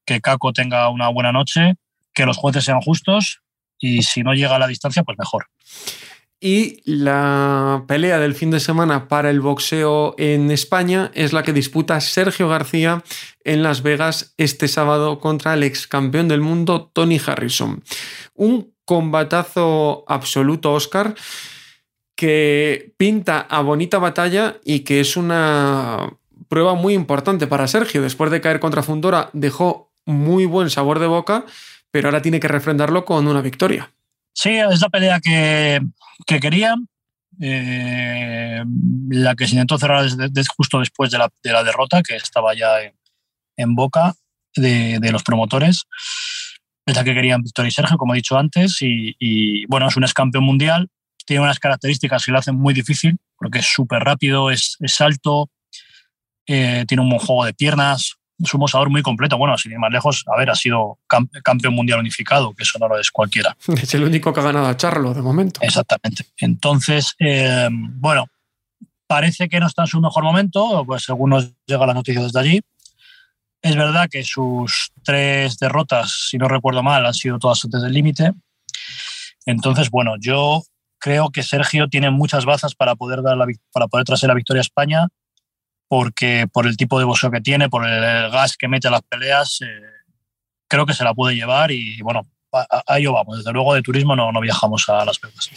que 0.06 0.22
Caco 0.22 0.54
tenga 0.54 0.90
una 0.90 1.10
buena 1.10 1.32
noche, 1.32 1.76
que 2.14 2.26
los 2.26 2.38
jueces 2.38 2.64
sean 2.64 2.82
justos 2.82 3.42
y 3.80 4.04
si 4.04 4.24
no 4.24 4.34
llega 4.34 4.56
a 4.56 4.60
la 4.60 4.68
distancia, 4.68 5.04
pues 5.04 5.18
mejor. 5.18 5.48
Y 6.40 6.82
la 6.86 7.86
pelea 7.88 8.20
del 8.20 8.36
fin 8.36 8.52
de 8.52 8.60
semana 8.60 9.08
para 9.08 9.30
el 9.30 9.40
boxeo 9.40 10.16
en 10.18 10.52
España 10.52 11.10
es 11.14 11.34
la 11.34 11.44
que 11.44 11.54
disputa 11.54 12.00
Sergio 12.02 12.50
García 12.50 13.04
en 13.44 13.64
Las 13.64 13.82
Vegas 13.82 14.34
este 14.38 14.68
sábado 14.68 15.20
contra 15.20 15.54
el 15.54 15.64
ex 15.64 15.88
campeón 15.88 16.28
del 16.28 16.42
mundo 16.42 16.92
Tony 16.94 17.20
Harrison. 17.26 17.84
Un 18.34 18.74
combatazo 18.84 20.04
absoluto, 20.08 20.74
Oscar, 20.74 21.16
que 22.16 22.94
pinta 22.98 23.42
a 23.42 23.62
bonita 23.62 23.98
batalla 23.98 24.58
y 24.64 24.82
que 24.82 25.00
es 25.00 25.18
una 25.18 26.14
prueba 26.48 26.74
muy 26.74 26.94
importante 26.94 27.48
para 27.48 27.68
Sergio. 27.68 28.02
Después 28.02 28.32
de 28.32 28.42
caer 28.42 28.60
contra 28.60 28.84
Fundora 28.84 29.30
dejó 29.34 29.92
muy 30.06 30.46
buen 30.46 30.70
sabor 30.70 31.00
de 31.00 31.08
boca, 31.08 31.46
pero 31.92 32.08
ahora 32.08 32.22
tiene 32.22 32.40
que 32.40 32.48
refrendarlo 32.48 33.06
con 33.06 33.28
una 33.28 33.42
victoria. 33.42 33.92
Sí, 34.34 34.50
es 34.50 34.82
la 34.82 34.90
pelea 34.90 35.20
que, 35.20 35.82
que 36.26 36.40
quería. 36.40 36.76
eh, 37.40 38.64
la 39.10 39.36
que 39.36 39.46
se 39.48 39.56
intentó 39.56 39.78
cerrar 39.78 40.08
justo 40.56 40.80
después 40.80 41.12
de 41.12 41.18
la, 41.18 41.64
derrota, 41.64 42.02
que 42.02 42.16
estaba 42.16 42.54
ya 42.54 42.70
en, 43.58 43.76
boca 43.76 44.14
de, 44.56 45.00
los 45.12 45.24
promotores. 45.24 45.86
Es 46.86 46.96
la 46.96 47.04
que 47.04 47.14
querían 47.14 47.42
Víctor 47.42 47.66
y 47.66 47.72
Sergio, 47.72 47.98
como 47.98 48.14
he 48.14 48.18
dicho 48.18 48.38
antes, 48.38 48.78
y, 48.82 49.66
bueno, 49.68 49.88
es 49.88 49.98
un 49.98 50.04
ex 50.04 50.14
campeón 50.14 50.44
mundial, 50.44 50.90
tiene 51.26 51.44
unas 51.44 51.60
características 51.60 52.26
que 52.26 52.32
lo 52.32 52.40
hacen 52.40 52.56
muy 52.56 52.74
difícil, 52.74 53.18
porque 53.38 53.60
es 53.60 53.66
súper 53.66 54.04
rápido, 54.04 54.52
es, 54.52 54.78
es 54.80 55.02
alto, 55.02 55.50
eh, 56.48 56.86
tiene 56.88 57.02
un 57.02 57.10
buen 57.10 57.20
juego 57.20 57.46
de 57.46 57.54
piernas, 57.54 58.16
es 58.38 58.54
un 58.54 58.60
boxeador 58.60 58.90
muy 58.90 59.02
completo. 59.02 59.38
Bueno, 59.38 59.58
sin 59.58 59.72
ir 59.72 59.80
más 59.80 59.92
lejos, 59.92 60.24
a 60.28 60.38
ver, 60.38 60.50
ha 60.50 60.56
sido 60.56 61.00
campeón 61.44 61.74
mundial 61.74 62.00
unificado, 62.00 62.54
que 62.54 62.64
eso 62.64 62.78
no 62.80 62.88
lo 62.88 63.00
es 63.00 63.10
cualquiera. 63.12 63.56
Es 63.82 63.94
el 63.94 64.04
único 64.04 64.34
que 64.34 64.40
ha 64.40 64.44
ganado 64.44 64.68
a 64.68 64.78
Charlo 64.78 65.14
de 65.14 65.22
momento. 65.22 65.62
Exactamente. 65.64 66.26
Entonces, 66.38 67.16
eh, 67.20 67.68
bueno, 67.72 68.28
parece 69.08 69.48
que 69.48 69.60
no 69.60 69.68
está 69.68 69.84
en 69.84 69.88
su 69.88 70.02
mejor 70.02 70.24
momento, 70.24 70.84
pues 70.86 71.04
según 71.04 71.32
nos 71.32 71.52
llega 71.66 71.86
la 71.86 71.94
noticia 71.94 72.22
desde 72.22 72.40
allí. 72.40 72.62
Es 73.62 73.76
verdad 73.76 74.08
que 74.12 74.24
sus 74.24 74.92
tres 75.04 75.58
derrotas, 75.58 76.28
si 76.30 76.38
no 76.38 76.48
recuerdo 76.48 76.84
mal, 76.84 77.06
han 77.06 77.14
sido 77.14 77.40
todas 77.40 77.64
antes 77.66 77.82
del 77.82 77.94
límite. 77.94 78.32
Entonces, 79.46 79.90
bueno, 79.90 80.16
yo 80.20 80.64
creo 81.00 81.30
que 81.30 81.44
Sergio 81.44 81.88
tiene 81.88 82.10
muchas 82.10 82.46
bazas 82.46 82.76
para 82.76 82.96
poder, 82.96 83.22
dar 83.22 83.38
la, 83.38 83.48
para 83.72 83.88
poder 83.88 84.06
traer 84.06 84.28
la 84.28 84.34
victoria 84.34 84.60
a 84.60 84.62
España 84.62 85.08
porque 85.88 86.48
por 86.52 86.66
el 86.68 86.78
tipo 86.78 87.00
de 87.00 87.06
boxeo 87.06 87.32
que 87.32 87.42
tiene, 87.42 87.70
por 87.70 87.88
el 87.88 88.32
gas 88.32 88.58
que 88.58 88.68
mete 88.68 88.88
a 88.88 88.92
las 88.92 89.04
peleas, 89.04 89.60
eh, 89.62 89.66
creo 90.68 90.86
que 90.86 90.94
se 90.94 91.04
la 91.04 91.14
puede 91.14 91.36
llevar 91.36 91.72
y 91.72 92.02
bueno, 92.02 92.28
a, 92.52 92.98
ello 92.98 93.14
vamos. 93.14 93.38
Desde 93.38 93.52
luego 93.52 93.74
de 93.74 93.82
turismo 93.82 94.16
no, 94.16 94.32
no 94.32 94.42
viajamos 94.42 94.88
a 94.90 95.06
Las 95.06 95.20
Vegas. 95.22 95.50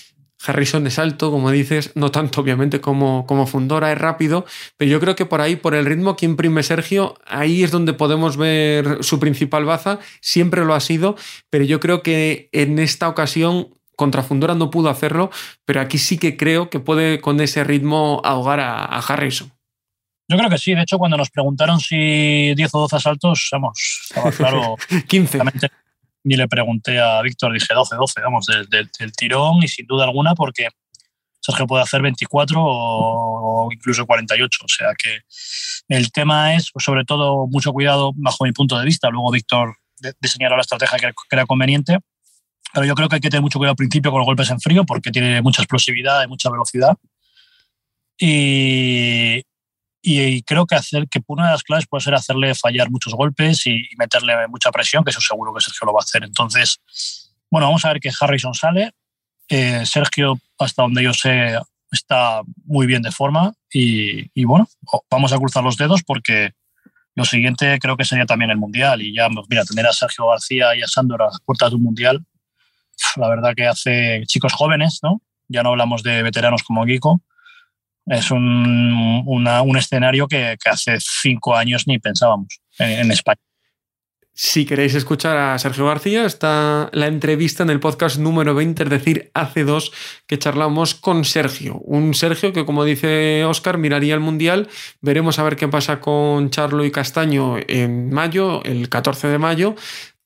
Harrison 0.47 0.87
es 0.87 0.99
alto, 1.01 1.33
como 1.33 1.51
dices, 1.51 1.91
no 1.97 2.13
tanto 2.13 2.41
obviamente 2.41 2.81
como, 2.81 3.27
como 3.27 3.47
Fundora, 3.47 3.91
es 3.91 3.99
rápido, 3.99 4.47
pero 4.77 4.91
yo 4.91 5.01
creo 5.01 5.17
que 5.17 5.27
por 5.27 5.41
ahí, 5.41 5.57
por 5.57 5.75
el 5.75 5.85
ritmo 5.85 6.15
que 6.15 6.27
imprime 6.27 6.63
Sergio, 6.63 7.17
ahí 7.27 7.65
es 7.65 7.73
donde 7.73 7.93
podemos 7.93 8.37
ver 8.37 9.03
su 9.03 9.19
principal 9.19 9.65
baza, 9.65 9.99
siempre 10.21 10.65
lo 10.65 10.75
ha 10.75 10.81
sido, 10.81 11.17
pero 11.51 11.65
yo 11.65 11.81
creo 11.81 12.03
que 12.05 12.49
en 12.53 12.79
esta 12.79 13.09
ocasión 13.09 13.75
contra 13.99 14.23
Fundora 14.23 14.55
no 14.55 14.71
pudo 14.71 14.89
hacerlo, 14.89 15.31
pero 15.67 15.81
aquí 15.83 15.99
sí 15.99 16.19
que 16.19 16.37
creo 16.37 16.71
que 16.71 16.79
puede 16.79 17.21
con 17.21 17.41
ese 17.41 17.65
ritmo 17.65 18.23
ahogar 18.25 18.61
a 18.61 18.99
Harrison. 19.01 19.53
Yo 20.29 20.37
creo 20.37 20.51
que 20.51 20.59
sí. 20.59 20.75
De 20.75 20.83
hecho, 20.83 20.99
cuando 20.99 21.17
nos 21.17 21.31
preguntaron 21.31 21.81
si 21.81 22.55
10 22.55 22.75
o 22.75 22.81
12 22.81 22.97
asaltos, 22.97 23.49
vamos, 23.51 24.07
estaba 24.09 24.31
claro. 24.31 24.77
15. 25.09 25.39
Ni 26.25 26.37
le 26.37 26.47
pregunté 26.47 27.01
a 27.01 27.23
Víctor, 27.23 27.53
dije 27.55 27.73
12, 27.73 27.97
12, 27.97 28.21
vamos, 28.21 28.47
del, 28.47 29.13
tirón 29.13 29.63
y 29.63 29.69
sin 29.69 29.87
duda 29.87 30.05
alguna 30.05 30.35
porque 30.35 30.69
Sergio 31.41 31.67
puede 31.67 31.85
hacer 31.85 32.03
24 32.03 32.61
o, 32.61 33.69
incluso 33.73 34.05
48. 34.05 34.59
O 34.63 34.69
sea 34.69 34.89
que 34.99 35.21
el 35.89 36.13
tema 36.13 36.55
es, 36.55 36.71
pues, 36.73 36.85
sobre 36.85 37.05
todo, 37.05 37.47
mucho 37.47 37.73
cuidado 37.73 38.13
bajo 38.15 38.45
mi 38.45 38.53
punto 38.53 38.79
de 38.79 38.85
vista. 38.85 39.09
Luego 39.09 39.31
Víctor 39.31 39.77
diseñará 40.21 40.57
la 40.57 40.63
estrategia 40.63 40.99
que, 40.99 41.07
que 41.07 41.37
era 41.37 41.47
conveniente. 41.47 41.99
Pero 42.73 42.87
yo 42.87 42.95
creo 42.95 43.09
que 43.09 43.17
hay 43.17 43.21
que 43.21 43.31
tener 43.31 43.43
mucho 43.43 43.59
cuidado 43.59 43.73
al 43.73 43.77
principio 43.77 44.11
con 44.11 44.21
los 44.21 44.27
golpes 44.27 44.51
en 44.51 44.61
frío 44.61 44.85
porque 44.85 45.11
tiene 45.11 45.41
mucha 45.43 45.63
explosividad 45.63 46.23
y 46.25 46.29
mucha 46.29 46.51
velocidad. 46.51 46.97
Y, 48.19 49.43
y 50.03 50.43
creo 50.43 50.67
que 50.67 50.75
hacer 50.75 51.09
que 51.09 51.21
una 51.27 51.47
de 51.47 51.53
las 51.53 51.63
claves 51.63 51.87
puede 51.87 52.03
ser 52.03 52.15
hacerle 52.15 52.55
fallar 52.55 52.91
muchos 52.91 53.15
golpes 53.15 53.67
y, 53.67 53.83
meterle 53.99 54.49
mucha 54.49 54.71
presión, 54.71 55.05
que 55.05 55.11
eso 55.11 55.21
seguro 55.21 55.55
que 55.55 55.61
Sergio 55.61 55.87
lo 55.87 55.93
va 55.93 56.01
a 56.01 56.05
hacer. 56.05 56.25
Entonces, 56.25 56.81
bueno, 57.51 57.67
vamos 57.67 57.85
a 57.85 57.93
ver 57.93 58.01
que 58.01 58.11
Harrison 58.19 58.55
sale. 58.55 58.93
Eh, 59.49 59.85
Sergio, 59.87 60.39
hasta 60.59 60.83
donde 60.83 61.03
yo 61.03 61.15
sé, 61.15 61.59
está 61.91 62.43
muy 62.65 62.87
bien 62.87 63.03
de 63.03 63.11
forma 63.11 63.55
y, 63.73 64.45
bueno, 64.45 64.69
vamos 65.11 65.33
a 65.33 65.39
cruzar 65.39 65.65
los 65.65 65.77
dedos 65.77 66.03
porque 66.03 66.53
lo 67.15 67.25
siguiente 67.25 67.79
creo 67.79 67.97
que 67.97 68.05
sería 68.05 68.27
también 68.27 68.51
el 68.51 68.59
Mundial 68.59 69.03
y 69.03 69.15
ya, 69.15 69.29
mira, 69.49 69.65
tener 69.65 69.87
a 69.87 69.93
Sergio 69.93 70.29
García 70.29 70.77
y 70.77 70.83
a 70.83 70.87
Sandor 70.87 71.23
a 71.23 71.27
las 71.27 71.41
puertas 71.41 71.71
de 71.71 71.77
un 71.77 71.83
Mundial, 71.83 72.25
la 73.17 73.29
verdad 73.29 73.55
que 73.57 73.67
hace 73.67 74.23
chicos 74.27 74.53
jóvenes, 74.53 75.01
¿no? 75.03 75.23
Ya 75.49 75.63
no 75.63 75.71
hablamos 75.71 76.03
de 76.03 76.23
veteranos 76.23 76.63
como 76.63 76.85
Guico, 76.85 77.23
es 78.09 78.31
un, 78.31 79.23
un 79.27 79.77
escenario 79.77 80.29
que, 80.29 80.57
hace 80.65 80.97
cinco 81.01 81.55
años 81.55 81.87
ni 81.87 81.99
pensábamos 81.99 82.61
en, 82.79 83.11
España. 83.11 83.41
Si 84.33 84.65
queréis 84.65 84.95
escuchar 84.95 85.37
a 85.37 85.59
Sergio 85.59 85.87
García, 85.87 86.25
está 86.25 86.91
la 86.93 87.09
entrevista 87.09 87.65
en 87.65 87.71
el 87.71 87.81
podcast 87.81 88.19
número 88.19 88.55
20, 88.55 88.85
es 88.85 88.89
decir, 88.89 89.31
hace 89.35 89.65
dos 89.65 89.93
que 90.27 90.39
charlamos 90.39 90.95
con 90.95 91.25
Sergio. 91.25 91.79
Un 91.81 92.15
Sergio 92.15 92.53
que, 92.53 92.65
como 92.65 92.85
dice 92.85 93.45
Oscar, 93.45 93.79
miraría 93.79 94.15
el 94.15 94.21
Mundial. 94.21 94.69
Veremos 95.01 95.39
a 95.39 95.43
ver 95.43 95.57
qué 95.57 95.67
pasa 95.67 96.01
con 96.01 96.51
Charlo 96.51 96.85
y 96.85 96.93
Castaño 96.93 97.57
en 97.67 98.11
mayo, 98.11 98.63
el 98.65 98.89
14 98.89 99.27
de 99.27 99.39
mayo. 99.39 99.75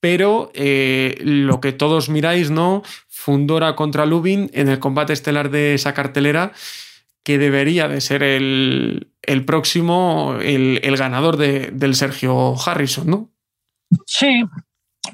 Pero 0.02 0.50
eh, 0.52 1.16
lo 1.20 1.60
que 1.60 1.70
todos 1.70 2.08
miráis, 2.08 2.50
¿no? 2.50 2.82
Fundora 3.06 3.76
contra 3.76 4.04
Lubin 4.04 4.50
en 4.52 4.68
el 4.68 4.80
combate 4.80 5.12
estelar 5.12 5.48
de 5.48 5.74
esa 5.74 5.94
cartelera 5.94 6.50
que 7.22 7.38
debería 7.38 7.86
de 7.86 8.00
ser 8.00 8.24
el, 8.24 9.12
próximo, 9.46 10.38
el, 10.42 10.96
ganador 10.96 11.36
del 11.36 11.94
Sergio 11.94 12.56
Harrison, 12.66 13.06
¿no? 13.06 13.30
Sí, 14.04 14.42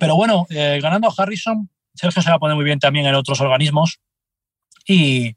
pero 0.00 0.16
bueno, 0.16 0.46
eh, 0.48 0.78
ganando 0.82 1.12
Harrison, 1.14 1.68
Sergio 1.94 2.22
se 2.22 2.30
va 2.30 2.36
a 2.36 2.38
poner 2.38 2.56
muy 2.56 2.64
bien 2.64 2.78
también 2.78 3.04
en 3.04 3.14
otros 3.14 3.42
organismos 3.42 3.98
y, 4.86 5.36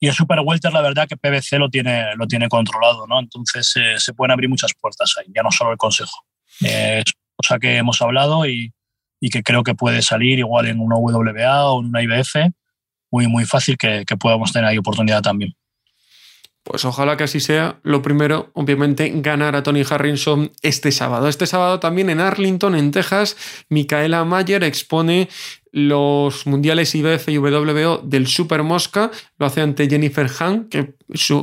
y 0.00 0.08
el 0.08 0.12
Super 0.12 0.40
Welter, 0.40 0.72
la 0.72 0.80
verdad 0.80 1.06
que 1.06 1.16
PBC 1.16 1.52
lo 1.52 1.70
tiene, 1.70 2.16
lo 2.16 2.26
tiene 2.26 2.48
controlado, 2.48 3.06
¿no? 3.06 3.20
Entonces 3.20 3.72
eh, 3.76 3.94
se 3.98 4.12
pueden 4.12 4.32
abrir 4.32 4.48
muchas 4.48 4.72
puertas 4.74 5.14
ahí, 5.20 5.26
ya 5.32 5.44
no 5.44 5.52
solo 5.52 5.70
el 5.70 5.78
Consejo. 5.78 6.24
Eh, 6.64 7.04
cosa 7.42 7.58
que 7.58 7.76
hemos 7.76 8.00
hablado 8.00 8.46
y, 8.46 8.72
y, 9.20 9.30
que 9.30 9.42
creo 9.42 9.62
que 9.62 9.74
puede 9.74 10.02
salir 10.02 10.38
igual 10.38 10.68
en 10.68 10.80
una 10.80 10.96
WBA 10.96 11.70
o 11.70 11.80
en 11.80 11.88
una 11.88 12.02
IBF, 12.02 12.36
muy, 13.10 13.26
muy 13.26 13.44
fácil 13.44 13.76
que, 13.76 14.04
que 14.06 14.16
podamos 14.16 14.52
tener 14.52 14.68
ahí 14.68 14.78
oportunidad 14.78 15.22
también. 15.22 15.54
Pues 16.64 16.84
ojalá 16.84 17.16
que 17.16 17.24
así 17.24 17.40
sea. 17.40 17.80
Lo 17.82 18.02
primero, 18.02 18.50
obviamente, 18.54 19.10
ganar 19.16 19.56
a 19.56 19.64
Tony 19.64 19.82
Harrison 19.88 20.52
este 20.62 20.92
sábado. 20.92 21.26
Este 21.26 21.46
sábado 21.46 21.80
también 21.80 22.08
en 22.08 22.20
Arlington, 22.20 22.76
en 22.76 22.92
Texas, 22.92 23.36
Micaela 23.68 24.24
Mayer 24.24 24.62
expone 24.62 25.28
los 25.72 26.46
mundiales 26.46 26.94
IBF 26.94 27.28
y 27.30 27.38
WBO 27.38 27.98
del 28.04 28.28
Super 28.28 28.62
Mosca. 28.62 29.10
Lo 29.38 29.46
hace 29.46 29.60
ante 29.60 29.88
Jennifer 29.88 30.30
Han, 30.38 30.68
que 30.68 30.94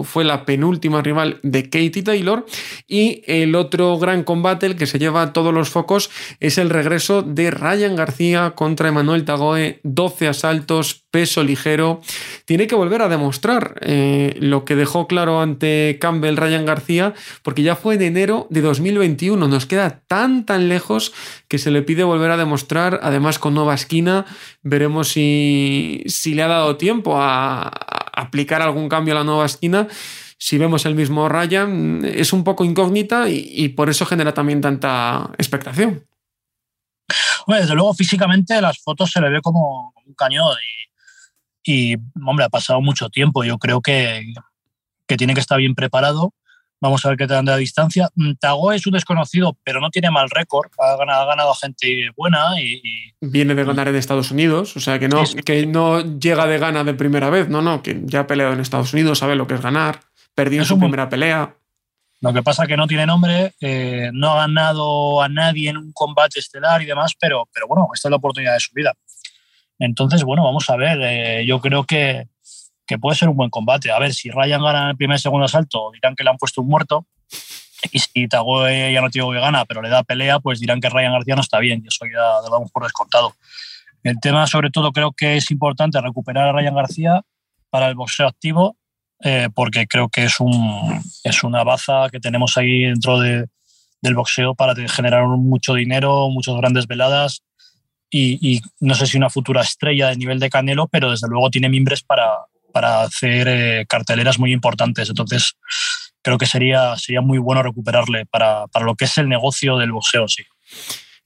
fue 0.04 0.24
la 0.24 0.46
penúltima 0.46 1.02
rival 1.02 1.40
de 1.44 1.64
Katie 1.64 2.04
Taylor. 2.04 2.46
Y 2.88 3.22
el 3.26 3.56
otro 3.56 3.98
gran 3.98 4.24
combate, 4.24 4.66
el 4.66 4.76
que 4.76 4.88
se 4.88 5.00
lleva 5.00 5.34
todos 5.34 5.54
los 5.54 5.70
focos, 5.70 6.10
es 6.40 6.58
el 6.58 6.70
regreso 6.70 7.22
de 7.22 7.52
Ryan 7.52 7.96
García 7.96 8.52
contra 8.52 8.90
Emanuel 8.90 9.26
Tagoe. 9.26 9.80
12 9.84 10.28
asaltos, 10.28 11.04
peso 11.12 11.44
ligero. 11.44 12.02
Tiene 12.46 12.68
que 12.68 12.76
volver 12.76 13.02
a 13.02 13.10
demostrar 13.10 13.80
eh, 13.82 14.36
lo 14.40 14.66
que 14.66 14.76
dejó 14.76 15.08
claro 15.08 15.42
ante 15.42 15.98
Campbell 16.00 16.38
Ryan 16.38 16.66
García, 16.66 17.14
porque 17.44 17.64
ya 17.64 17.76
fue 17.76 17.96
en 17.96 18.02
enero 18.04 18.48
de 18.50 18.62
2021. 18.62 19.48
Nos 19.48 19.66
queda 19.66 20.02
tan, 20.08 20.46
tan 20.46 20.70
lejos 20.70 21.14
que 21.48 21.58
se 21.58 21.72
le 21.72 21.82
pide 21.82 22.04
volver 22.04 22.32
a 22.32 22.38
demostrar, 22.38 23.00
además 23.04 23.40
con 23.40 23.54
nueva 23.54 23.74
esquina. 23.76 24.26
Veremos 24.62 25.10
si, 25.10 26.04
si 26.08 26.34
le 26.34 26.44
ha 26.44 26.48
dado 26.48 26.78
tiempo 26.78 27.16
a, 27.18 27.72
aplicar 28.22 28.62
algún 28.62 28.90
cambio 28.90 29.14
a 29.14 29.20
la 29.20 29.24
nueva 29.24 29.46
esquina. 29.46 29.88
Si 30.38 30.58
vemos 30.58 30.86
el 30.86 30.96
mismo 30.96 31.28
Ryan, 31.28 32.04
es 32.06 32.32
un 32.32 32.44
poco 32.44 32.64
incógnita 32.64 33.30
y, 33.30 33.70
por 33.70 33.90
eso 33.90 34.06
genera 34.06 34.34
también 34.34 34.62
tanta 34.62 35.32
expectación. 35.38 36.06
Bueno, 37.46 37.62
desde 37.62 37.76
luego, 37.76 37.94
físicamente 37.94 38.62
las 38.62 38.80
fotos 38.80 39.12
se 39.12 39.20
le 39.20 39.30
ve 39.30 39.42
como 39.42 39.94
un 40.06 40.14
cañón 40.14 40.56
y, 41.64 41.96
hombre, 42.26 42.46
ha 42.46 42.50
pasado 42.50 42.82
mucho 42.82 43.10
tiempo. 43.10 43.44
Yo 43.44 43.58
creo 43.58 43.82
que, 43.82 44.34
que 45.08 45.18
tiene 45.18 45.34
que 45.34 45.42
estar 45.42 45.58
bien 45.58 45.76
preparado 45.76 46.34
Vamos 46.82 47.06
a 47.06 47.10
ver 47.10 47.18
qué 47.18 47.28
te 47.28 47.34
dan 47.34 47.46
de 47.46 47.52
la 47.52 47.58
distancia. 47.58 48.10
Mm, 48.16 48.34
Tago 48.40 48.72
es 48.72 48.86
un 48.88 48.94
desconocido, 48.94 49.58
pero 49.64 49.82
no 49.82 49.90
tiene 49.90 50.12
mal 50.12 50.30
récord. 50.30 50.72
Ha 50.80 50.96
ganado, 50.96 51.54
gente 51.56 52.10
buena 52.16 52.60
y, 52.62 52.82
Viene 53.22 53.54
de 53.54 53.66
ganar 53.66 53.88
en 53.90 53.96
Estados 53.96 54.32
Unidos, 54.32 54.78
o 54.78 54.80
sea 54.80 54.98
que 54.98 55.10
no, 55.10 55.24
que 55.46 55.66
no 55.66 56.00
llega 56.20 56.48
de 56.48 56.58
gana 56.58 56.84
de 56.84 56.94
primera 56.94 57.30
vez, 57.30 57.50
no, 57.50 57.62
no, 57.62 57.84
que 57.84 58.00
ya 58.06 58.22
ha 58.22 58.28
peleado 58.28 58.54
en 58.54 58.62
Estados 58.62 58.94
Unidos, 58.94 59.20
sabe 59.20 59.36
lo 59.36 59.46
que 59.46 59.56
es 59.56 59.62
ganar, 59.62 60.00
perdió 60.34 60.62
en 60.62 60.66
su 60.66 60.80
primera 60.80 61.10
pelea. 61.10 61.56
Lo 62.22 62.34
que 62.34 62.44
pasa 62.44 62.64
es 62.64 62.70
que 62.70 62.78
no 62.78 62.88
tiene 62.88 63.06
nombre, 63.06 63.54
eh, 63.62 64.10
no 64.14 64.32
ha 64.32 64.48
ganado 64.48 65.22
a 65.22 65.30
nadie 65.30 65.70
en 65.70 65.78
un 65.78 65.92
combate 65.94 66.40
estelar 66.40 66.82
y 66.82 66.86
demás, 66.86 67.14
pero, 67.20 67.48
pero 67.54 67.68
bueno, 67.68 67.90
esta 67.94 68.08
es 68.08 68.12
la 68.12 68.18
oportunidad 68.18 68.54
de 68.54 68.60
su 68.60 68.74
vida. 68.74 68.94
Entonces, 69.80 70.24
bueno, 70.24 70.44
vamos 70.44 70.70
a 70.70 70.76
ver. 70.76 71.00
Eh, 71.02 71.46
yo 71.46 71.60
creo 71.62 71.86
que, 71.86 72.28
que 72.90 72.98
puede 72.98 73.16
ser 73.16 73.30
un 73.30 73.38
buen 73.38 73.52
combate. 73.52 73.92
A 73.92 74.00
ver, 74.00 74.16
si 74.16 74.32
Ryan 74.32 74.64
gana 74.64 74.82
en 74.82 74.90
el 74.90 74.98
primer 74.98 75.18
y 75.18 75.20
segundo 75.20 75.46
asalto, 75.46 75.92
dirán 75.94 76.16
que 76.16 76.24
le 76.24 76.32
han 76.32 76.38
puesto 76.38 76.64
un 76.64 76.70
muerto. 76.70 77.06
Y 77.92 78.00
si 78.00 78.28
Tagoe 78.28 78.92
ya 78.92 79.00
no 79.00 79.12
tiene 79.12 79.32
que 79.32 79.40
gana, 79.40 79.64
pero 79.66 79.84
le 79.84 79.90
da 79.90 80.02
pelea, 80.02 80.40
pues 80.40 80.60
dirán 80.60 80.82
que 80.82 80.90
Ryan 80.90 81.14
García 81.14 81.36
no 81.36 81.42
está 81.42 81.60
bien. 81.60 81.84
Y 81.86 81.88
eso 81.88 82.06
ya 82.06 82.42
lo 82.44 82.50
damos 82.50 82.72
por 82.72 82.82
descontado. 82.82 83.36
El 84.02 84.20
tema, 84.20 84.48
sobre 84.48 84.72
todo, 84.72 84.92
creo 84.92 85.12
que 85.12 85.38
es 85.38 85.52
importante 85.52 86.02
recuperar 86.02 86.50
a 86.50 86.52
Ryan 86.52 86.74
García 86.74 87.22
para 87.70 87.88
el 87.88 87.94
boxeo 87.94 88.28
activo 88.28 88.76
eh, 89.22 89.50
porque 89.54 89.86
creo 89.86 90.10
que 90.10 90.24
es, 90.24 90.40
un, 90.40 91.00
es 91.24 91.44
una 91.44 91.64
baza 91.64 92.10
que 92.10 92.20
tenemos 92.20 92.58
ahí 92.58 92.86
dentro 92.86 93.20
de, 93.20 93.46
del 94.02 94.16
boxeo 94.16 94.56
para 94.56 94.74
generar 94.88 95.28
mucho 95.28 95.76
dinero, 95.76 96.30
muchas 96.30 96.56
grandes 96.56 96.88
veladas 96.88 97.44
y, 98.10 98.62
no 98.80 98.96
sé 98.96 99.06
si 99.06 99.18
una 99.18 99.30
futura 99.30 99.62
estrella 99.62 100.08
de 100.08 100.16
nivel 100.16 100.40
de 100.40 100.50
Canelo, 100.50 100.88
pero 100.88 101.12
desde 101.12 101.28
luego 101.28 101.52
tiene 101.52 101.70
mimbres 101.70 102.02
para, 102.02 102.26
para 102.72 103.04
hacer 103.04 103.48
eh, 103.48 103.86
carteleras 103.88 104.40
muy 104.40 104.54
importantes. 104.54 105.10
Entonces, 105.10 105.54
creo 106.22 106.38
que 106.38 106.46
sería, 106.46 106.96
sería 106.98 107.22
muy 107.22 107.38
bueno 107.38 107.64
recuperarle 107.64 108.26
para, 108.26 108.68
para 108.68 108.86
lo 108.86 108.96
que 108.96 109.06
es 109.06 109.18
el 109.18 109.30
negocio 109.30 109.78
del 109.78 109.92
boxeo, 109.92 110.28
sí 110.28 110.44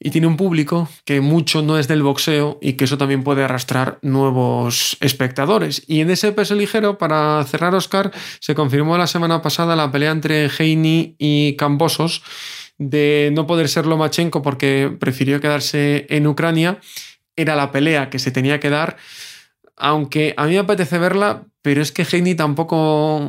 y 0.03 0.09
tiene 0.09 0.27
un 0.27 0.35
público 0.35 0.89
que 1.05 1.21
mucho 1.21 1.61
no 1.61 1.79
es 1.79 1.87
del 1.87 2.03
boxeo 2.03 2.59
y 2.61 2.73
que 2.73 2.83
eso 2.83 2.97
también 2.97 3.23
puede 3.23 3.43
arrastrar 3.43 3.99
nuevos 4.01 4.97
espectadores. 4.99 5.81
Y 5.87 6.01
en 6.01 6.09
ese 6.09 6.33
peso 6.33 6.55
ligero, 6.55 6.97
para 6.97 7.41
cerrar 7.45 7.73
Oscar, 7.73 8.11
se 8.41 8.53
confirmó 8.53 8.97
la 8.97 9.07
semana 9.07 9.41
pasada 9.41 9.77
la 9.77 9.91
pelea 9.91 10.11
entre 10.11 10.49
Heini 10.49 11.15
y 11.17 11.55
Cambosos 11.55 12.21
de 12.77 13.31
no 13.33 13.47
poder 13.47 13.69
ser 13.69 13.85
Lomachenko 13.85 14.41
porque 14.41 14.91
prefirió 14.99 15.39
quedarse 15.39 16.05
en 16.09 16.27
Ucrania. 16.27 16.79
Era 17.37 17.55
la 17.55 17.71
pelea 17.71 18.09
que 18.09 18.19
se 18.19 18.31
tenía 18.31 18.59
que 18.59 18.69
dar. 18.69 18.97
Aunque 19.75 20.33
a 20.37 20.45
mí 20.45 20.53
me 20.53 20.59
apetece 20.59 20.97
verla, 20.97 21.45
pero 21.61 21.81
es 21.81 21.91
que 21.91 22.05
Heini 22.09 22.35
tampoco 22.35 23.21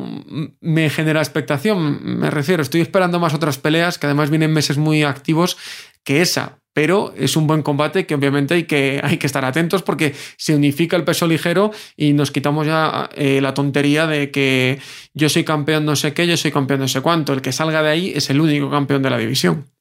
me 0.61 0.89
genera 0.89 1.21
expectación. 1.21 2.19
Me 2.19 2.29
refiero, 2.29 2.61
estoy 2.61 2.81
esperando 2.81 3.19
más 3.19 3.33
otras 3.33 3.57
peleas, 3.57 3.97
que 3.97 4.05
además 4.05 4.29
vienen 4.29 4.53
meses 4.53 4.77
muy 4.77 5.03
activos, 5.03 5.57
que 6.03 6.21
esa 6.21 6.59
pero 6.75 7.13
es 7.15 7.37
un 7.37 7.47
buen 7.47 7.63
combate 7.63 8.05
que 8.05 8.15
obviamente 8.15 8.53
hay 8.53 8.63
que, 8.65 8.99
hay 9.03 9.17
que 9.17 9.25
estar 9.25 9.45
atentos 9.45 9.81
porque 9.81 10.13
se 10.37 10.53
unifica 10.53 10.97
el 10.97 11.05
peso 11.05 11.25
ligero 11.25 11.71
y 11.95 12.11
nos 12.11 12.31
quitamos 12.31 12.67
ya 12.67 13.09
eh, 13.15 13.39
la 13.39 13.53
tontería 13.53 14.05
de 14.07 14.29
que 14.29 14.81
yo 15.13 15.29
soy 15.29 15.45
campeón 15.45 15.85
no 15.85 15.95
sé 15.95 16.13
qué, 16.13 16.27
yo 16.27 16.35
soy 16.35 16.51
campeón 16.51 16.81
no 16.81 16.89
sé 16.89 16.99
cuánto. 16.99 17.31
El 17.31 17.41
que 17.41 17.53
salga 17.53 17.81
de 17.81 17.89
ahí 17.89 18.11
es 18.13 18.29
el 18.29 18.41
único 18.41 18.69
campeón 18.69 19.01
de 19.01 19.09
la 19.09 19.17
división. 19.17 19.71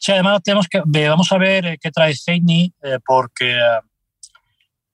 Sí, 0.00 0.10
además 0.10 0.42
tenemos 0.42 0.66
que, 0.68 0.82
vamos 1.08 1.30
a 1.30 1.38
ver 1.38 1.66
eh, 1.66 1.78
qué 1.80 1.92
trae 1.92 2.14
Zeini 2.16 2.72
eh, 2.82 2.98
porque 3.06 3.56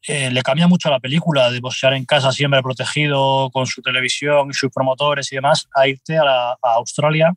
le 0.06 0.42
cambia 0.42 0.68
mucho 0.68 0.90
la 0.90 1.00
película 1.00 1.50
de 1.50 1.60
boxear 1.60 1.94
en 1.94 2.04
casa 2.04 2.30
siempre 2.32 2.62
protegido 2.62 3.50
con 3.50 3.66
su 3.66 3.80
televisión 3.80 4.50
y 4.50 4.54
sus 4.54 4.70
promotores 4.70 5.32
y 5.32 5.36
demás 5.36 5.66
a 5.74 5.88
irte 5.88 6.18
a, 6.18 6.52
a 6.52 6.74
Australia 6.76 7.34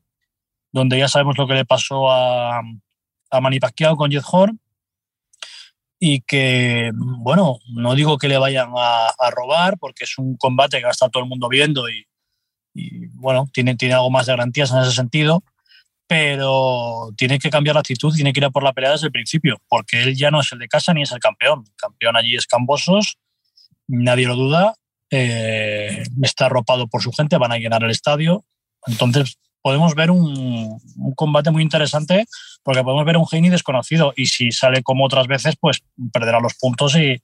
donde 0.71 0.97
ya 0.97 1.07
sabemos 1.07 1.37
lo 1.37 1.47
que 1.47 1.53
le 1.53 1.65
pasó 1.65 2.09
a, 2.09 2.59
a 2.59 3.41
Manny 3.41 3.59
con 3.97 4.11
Jeff 4.11 4.25
Horn 4.31 4.59
y 5.99 6.21
que, 6.21 6.91
bueno, 6.93 7.57
no 7.73 7.95
digo 7.95 8.17
que 8.17 8.27
le 8.27 8.37
vayan 8.37 8.69
a, 8.77 9.11
robar 9.31 9.77
porque 9.79 10.03
es 10.03 10.17
un 10.17 10.37
combate 10.37 10.77
que 10.77 10.85
va 10.85 10.91
todo 10.93 11.23
el 11.23 11.29
mundo 11.29 11.49
viendo 11.49 11.89
y, 11.89 12.05
bueno, 13.15 13.49
tiene, 13.51 13.75
tiene 13.75 13.95
algo 13.95 14.11
más 14.11 14.27
de 14.27 14.33
garantías 14.33 14.71
en 14.71 14.79
ese 14.79 14.91
sentido, 14.91 15.43
pero 16.07 17.09
tiene 17.17 17.37
que 17.37 17.49
cambiar 17.49 17.75
la 17.75 17.81
actitud, 17.81 18.13
tiene 18.15 18.31
que 18.31 18.39
ir 18.39 18.45
a 18.45 18.49
por 18.49 18.63
la 18.63 18.73
pelea 18.73 18.91
desde 18.91 19.07
el 19.07 19.11
principio, 19.11 19.61
porque 19.67 20.03
él 20.03 20.15
ya 20.15 20.31
no 20.31 20.39
es 20.39 20.51
el 20.53 20.59
de 20.59 20.67
casa 20.67 20.93
ni 20.93 21.01
es 21.03 21.11
el 21.11 21.19
campeón. 21.19 21.65
Campeón 21.75 22.15
allí 22.15 22.35
es 22.35 22.47
Cambosos, 22.47 23.17
nadie 23.87 24.25
lo 24.25 24.35
duda, 24.35 24.75
eh, 25.11 26.03
está 26.21 26.45
arropado 26.45 26.87
por 26.87 27.01
su 27.01 27.11
gente, 27.11 27.37
van 27.37 27.51
a 27.51 27.57
llenar 27.57 27.83
el 27.83 27.91
estadio, 27.91 28.45
entonces 28.85 29.37
podemos 29.61 29.95
ver 29.95 30.11
un, 30.11 30.79
combate 31.15 31.51
muy 31.51 31.61
interesante 31.61 32.25
porque 32.63 32.83
podemos 32.83 33.05
ver 33.05 33.17
un 33.17 33.25
Heini 33.29 33.49
desconocido 33.49 34.13
y 34.15 34.27
si 34.27 34.51
sale 34.53 34.81
como 34.81 35.03
otras 35.03 35.27
veces, 35.27 35.55
pues 35.59 35.83
perderá 36.13 36.39
los 36.39 36.53
puntos 36.55 36.95
y, 36.95 37.21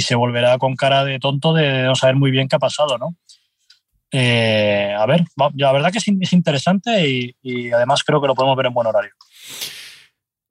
se 0.00 0.14
volverá 0.14 0.56
con 0.56 0.74
cara 0.74 1.04
de 1.04 1.18
tonto 1.18 1.52
de 1.52 1.82
no 1.82 1.94
saber 1.94 2.16
muy 2.16 2.30
bien 2.30 2.48
qué 2.48 2.56
ha 2.56 2.58
pasado, 2.58 2.96
¿no? 2.96 3.16
Eh, 4.12 4.94
a 4.96 5.06
ver, 5.06 5.24
la 5.56 5.72
verdad 5.72 5.90
que 5.90 5.98
es, 5.98 6.32
interesante 6.32 7.08
y, 7.08 7.34
y 7.42 7.72
además 7.72 8.04
creo 8.04 8.20
que 8.20 8.26
lo 8.26 8.34
podemos 8.34 8.56
ver 8.56 8.66
en 8.66 8.74
buen 8.74 8.86
horario. 8.86 9.12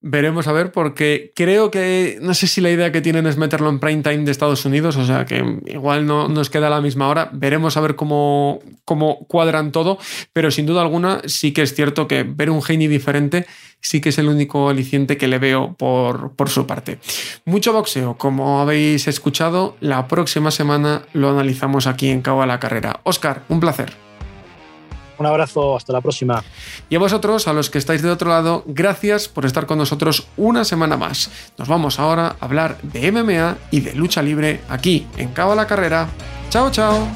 Veremos 0.04 0.48
a 0.48 0.52
ver, 0.52 0.72
porque 0.72 1.32
creo 1.36 1.70
que 1.70 2.18
no 2.22 2.34
sé 2.34 2.48
si 2.48 2.60
la 2.60 2.72
idea 2.72 2.92
que 2.92 3.02
tienen 3.02 3.28
es 3.28 3.38
meterlo 3.38 3.70
en 3.70 3.80
prime 3.80 4.02
time 4.02 4.24
de 4.26 4.32
Estados 4.32 4.66
Unidos, 4.66 4.96
o 4.98 5.06
sea 5.06 5.26
que 5.26 5.60
igual 5.68 6.08
no 6.08 6.28
nos 6.28 6.50
queda 6.50 6.68
a 6.68 6.70
la 6.72 6.82
misma 6.82 7.08
hora. 7.08 7.30
Veremos 7.34 7.78
a 7.78 7.82
ver 7.82 7.96
cómo, 7.96 8.60
cómo 8.84 9.26
cuadran 9.28 9.72
todo, 9.72 10.00
pero 10.34 10.50
sin 10.50 10.66
duda 10.66 10.82
alguna 10.82 11.22
sí 11.26 11.54
que 11.54 11.62
es 11.62 11.76
cierto 11.76 12.08
que 12.08 12.24
ver 12.24 12.50
un 12.50 12.62
Heini 12.68 12.88
diferente 12.88 13.46
sí 13.82 14.00
que 14.00 14.10
es 14.10 14.18
el 14.18 14.28
único 14.28 14.70
aliciente 14.70 15.18
que 15.18 15.28
le 15.28 15.40
veo 15.40 15.74
por, 15.74 16.36
por 16.36 16.50
su 16.50 16.66
parte. 16.66 17.00
Mucho 17.46 17.74
boxeo, 17.74 18.18
como 18.18 18.62
habéis 18.62 19.08
escuchado, 19.08 19.76
la 19.82 20.08
próxima 20.08 20.52
semana 20.52 21.04
lo 21.14 21.30
analizamos 21.30 21.88
aquí 21.88 22.10
en 22.10 22.22
Cabo 22.22 22.42
a 22.42 22.46
la 22.46 22.60
Carrera. 22.60 23.02
Oscar, 23.04 23.44
un 23.50 23.60
placer. 23.60 24.11
Un 25.22 25.28
abrazo, 25.28 25.76
hasta 25.76 25.94
la 25.94 26.02
próxima. 26.02 26.44
Y 26.90 26.96
a 26.96 27.00
vosotros, 27.00 27.48
a 27.48 27.54
los 27.54 27.70
que 27.70 27.78
estáis 27.78 28.02
de 28.02 28.10
otro 28.10 28.32
lado, 28.32 28.64
gracias 28.66 29.28
por 29.28 29.46
estar 29.46 29.68
con 29.68 29.78
nosotros 29.78 30.26
una 30.36 30.66
semana 30.66 30.98
más. 30.98 31.30
Nos 31.60 31.68
vamos 31.68 32.00
ahora 32.00 32.38
a 32.40 32.46
hablar 32.46 32.82
de 32.82 33.12
MMA 33.12 33.58
y 33.70 33.82
de 33.82 33.94
lucha 33.94 34.24
libre 34.24 34.62
aquí 34.68 35.06
en 35.18 35.30
Cabo 35.30 35.54
la 35.54 35.68
Carrera. 35.68 36.08
Chao, 36.50 36.72
chao. 36.72 37.08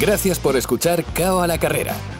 Gracias 0.00 0.40
por 0.40 0.56
escuchar 0.56 1.04
Cao 1.14 1.40
a 1.40 1.46
la 1.46 1.58
Carrera 1.58 1.94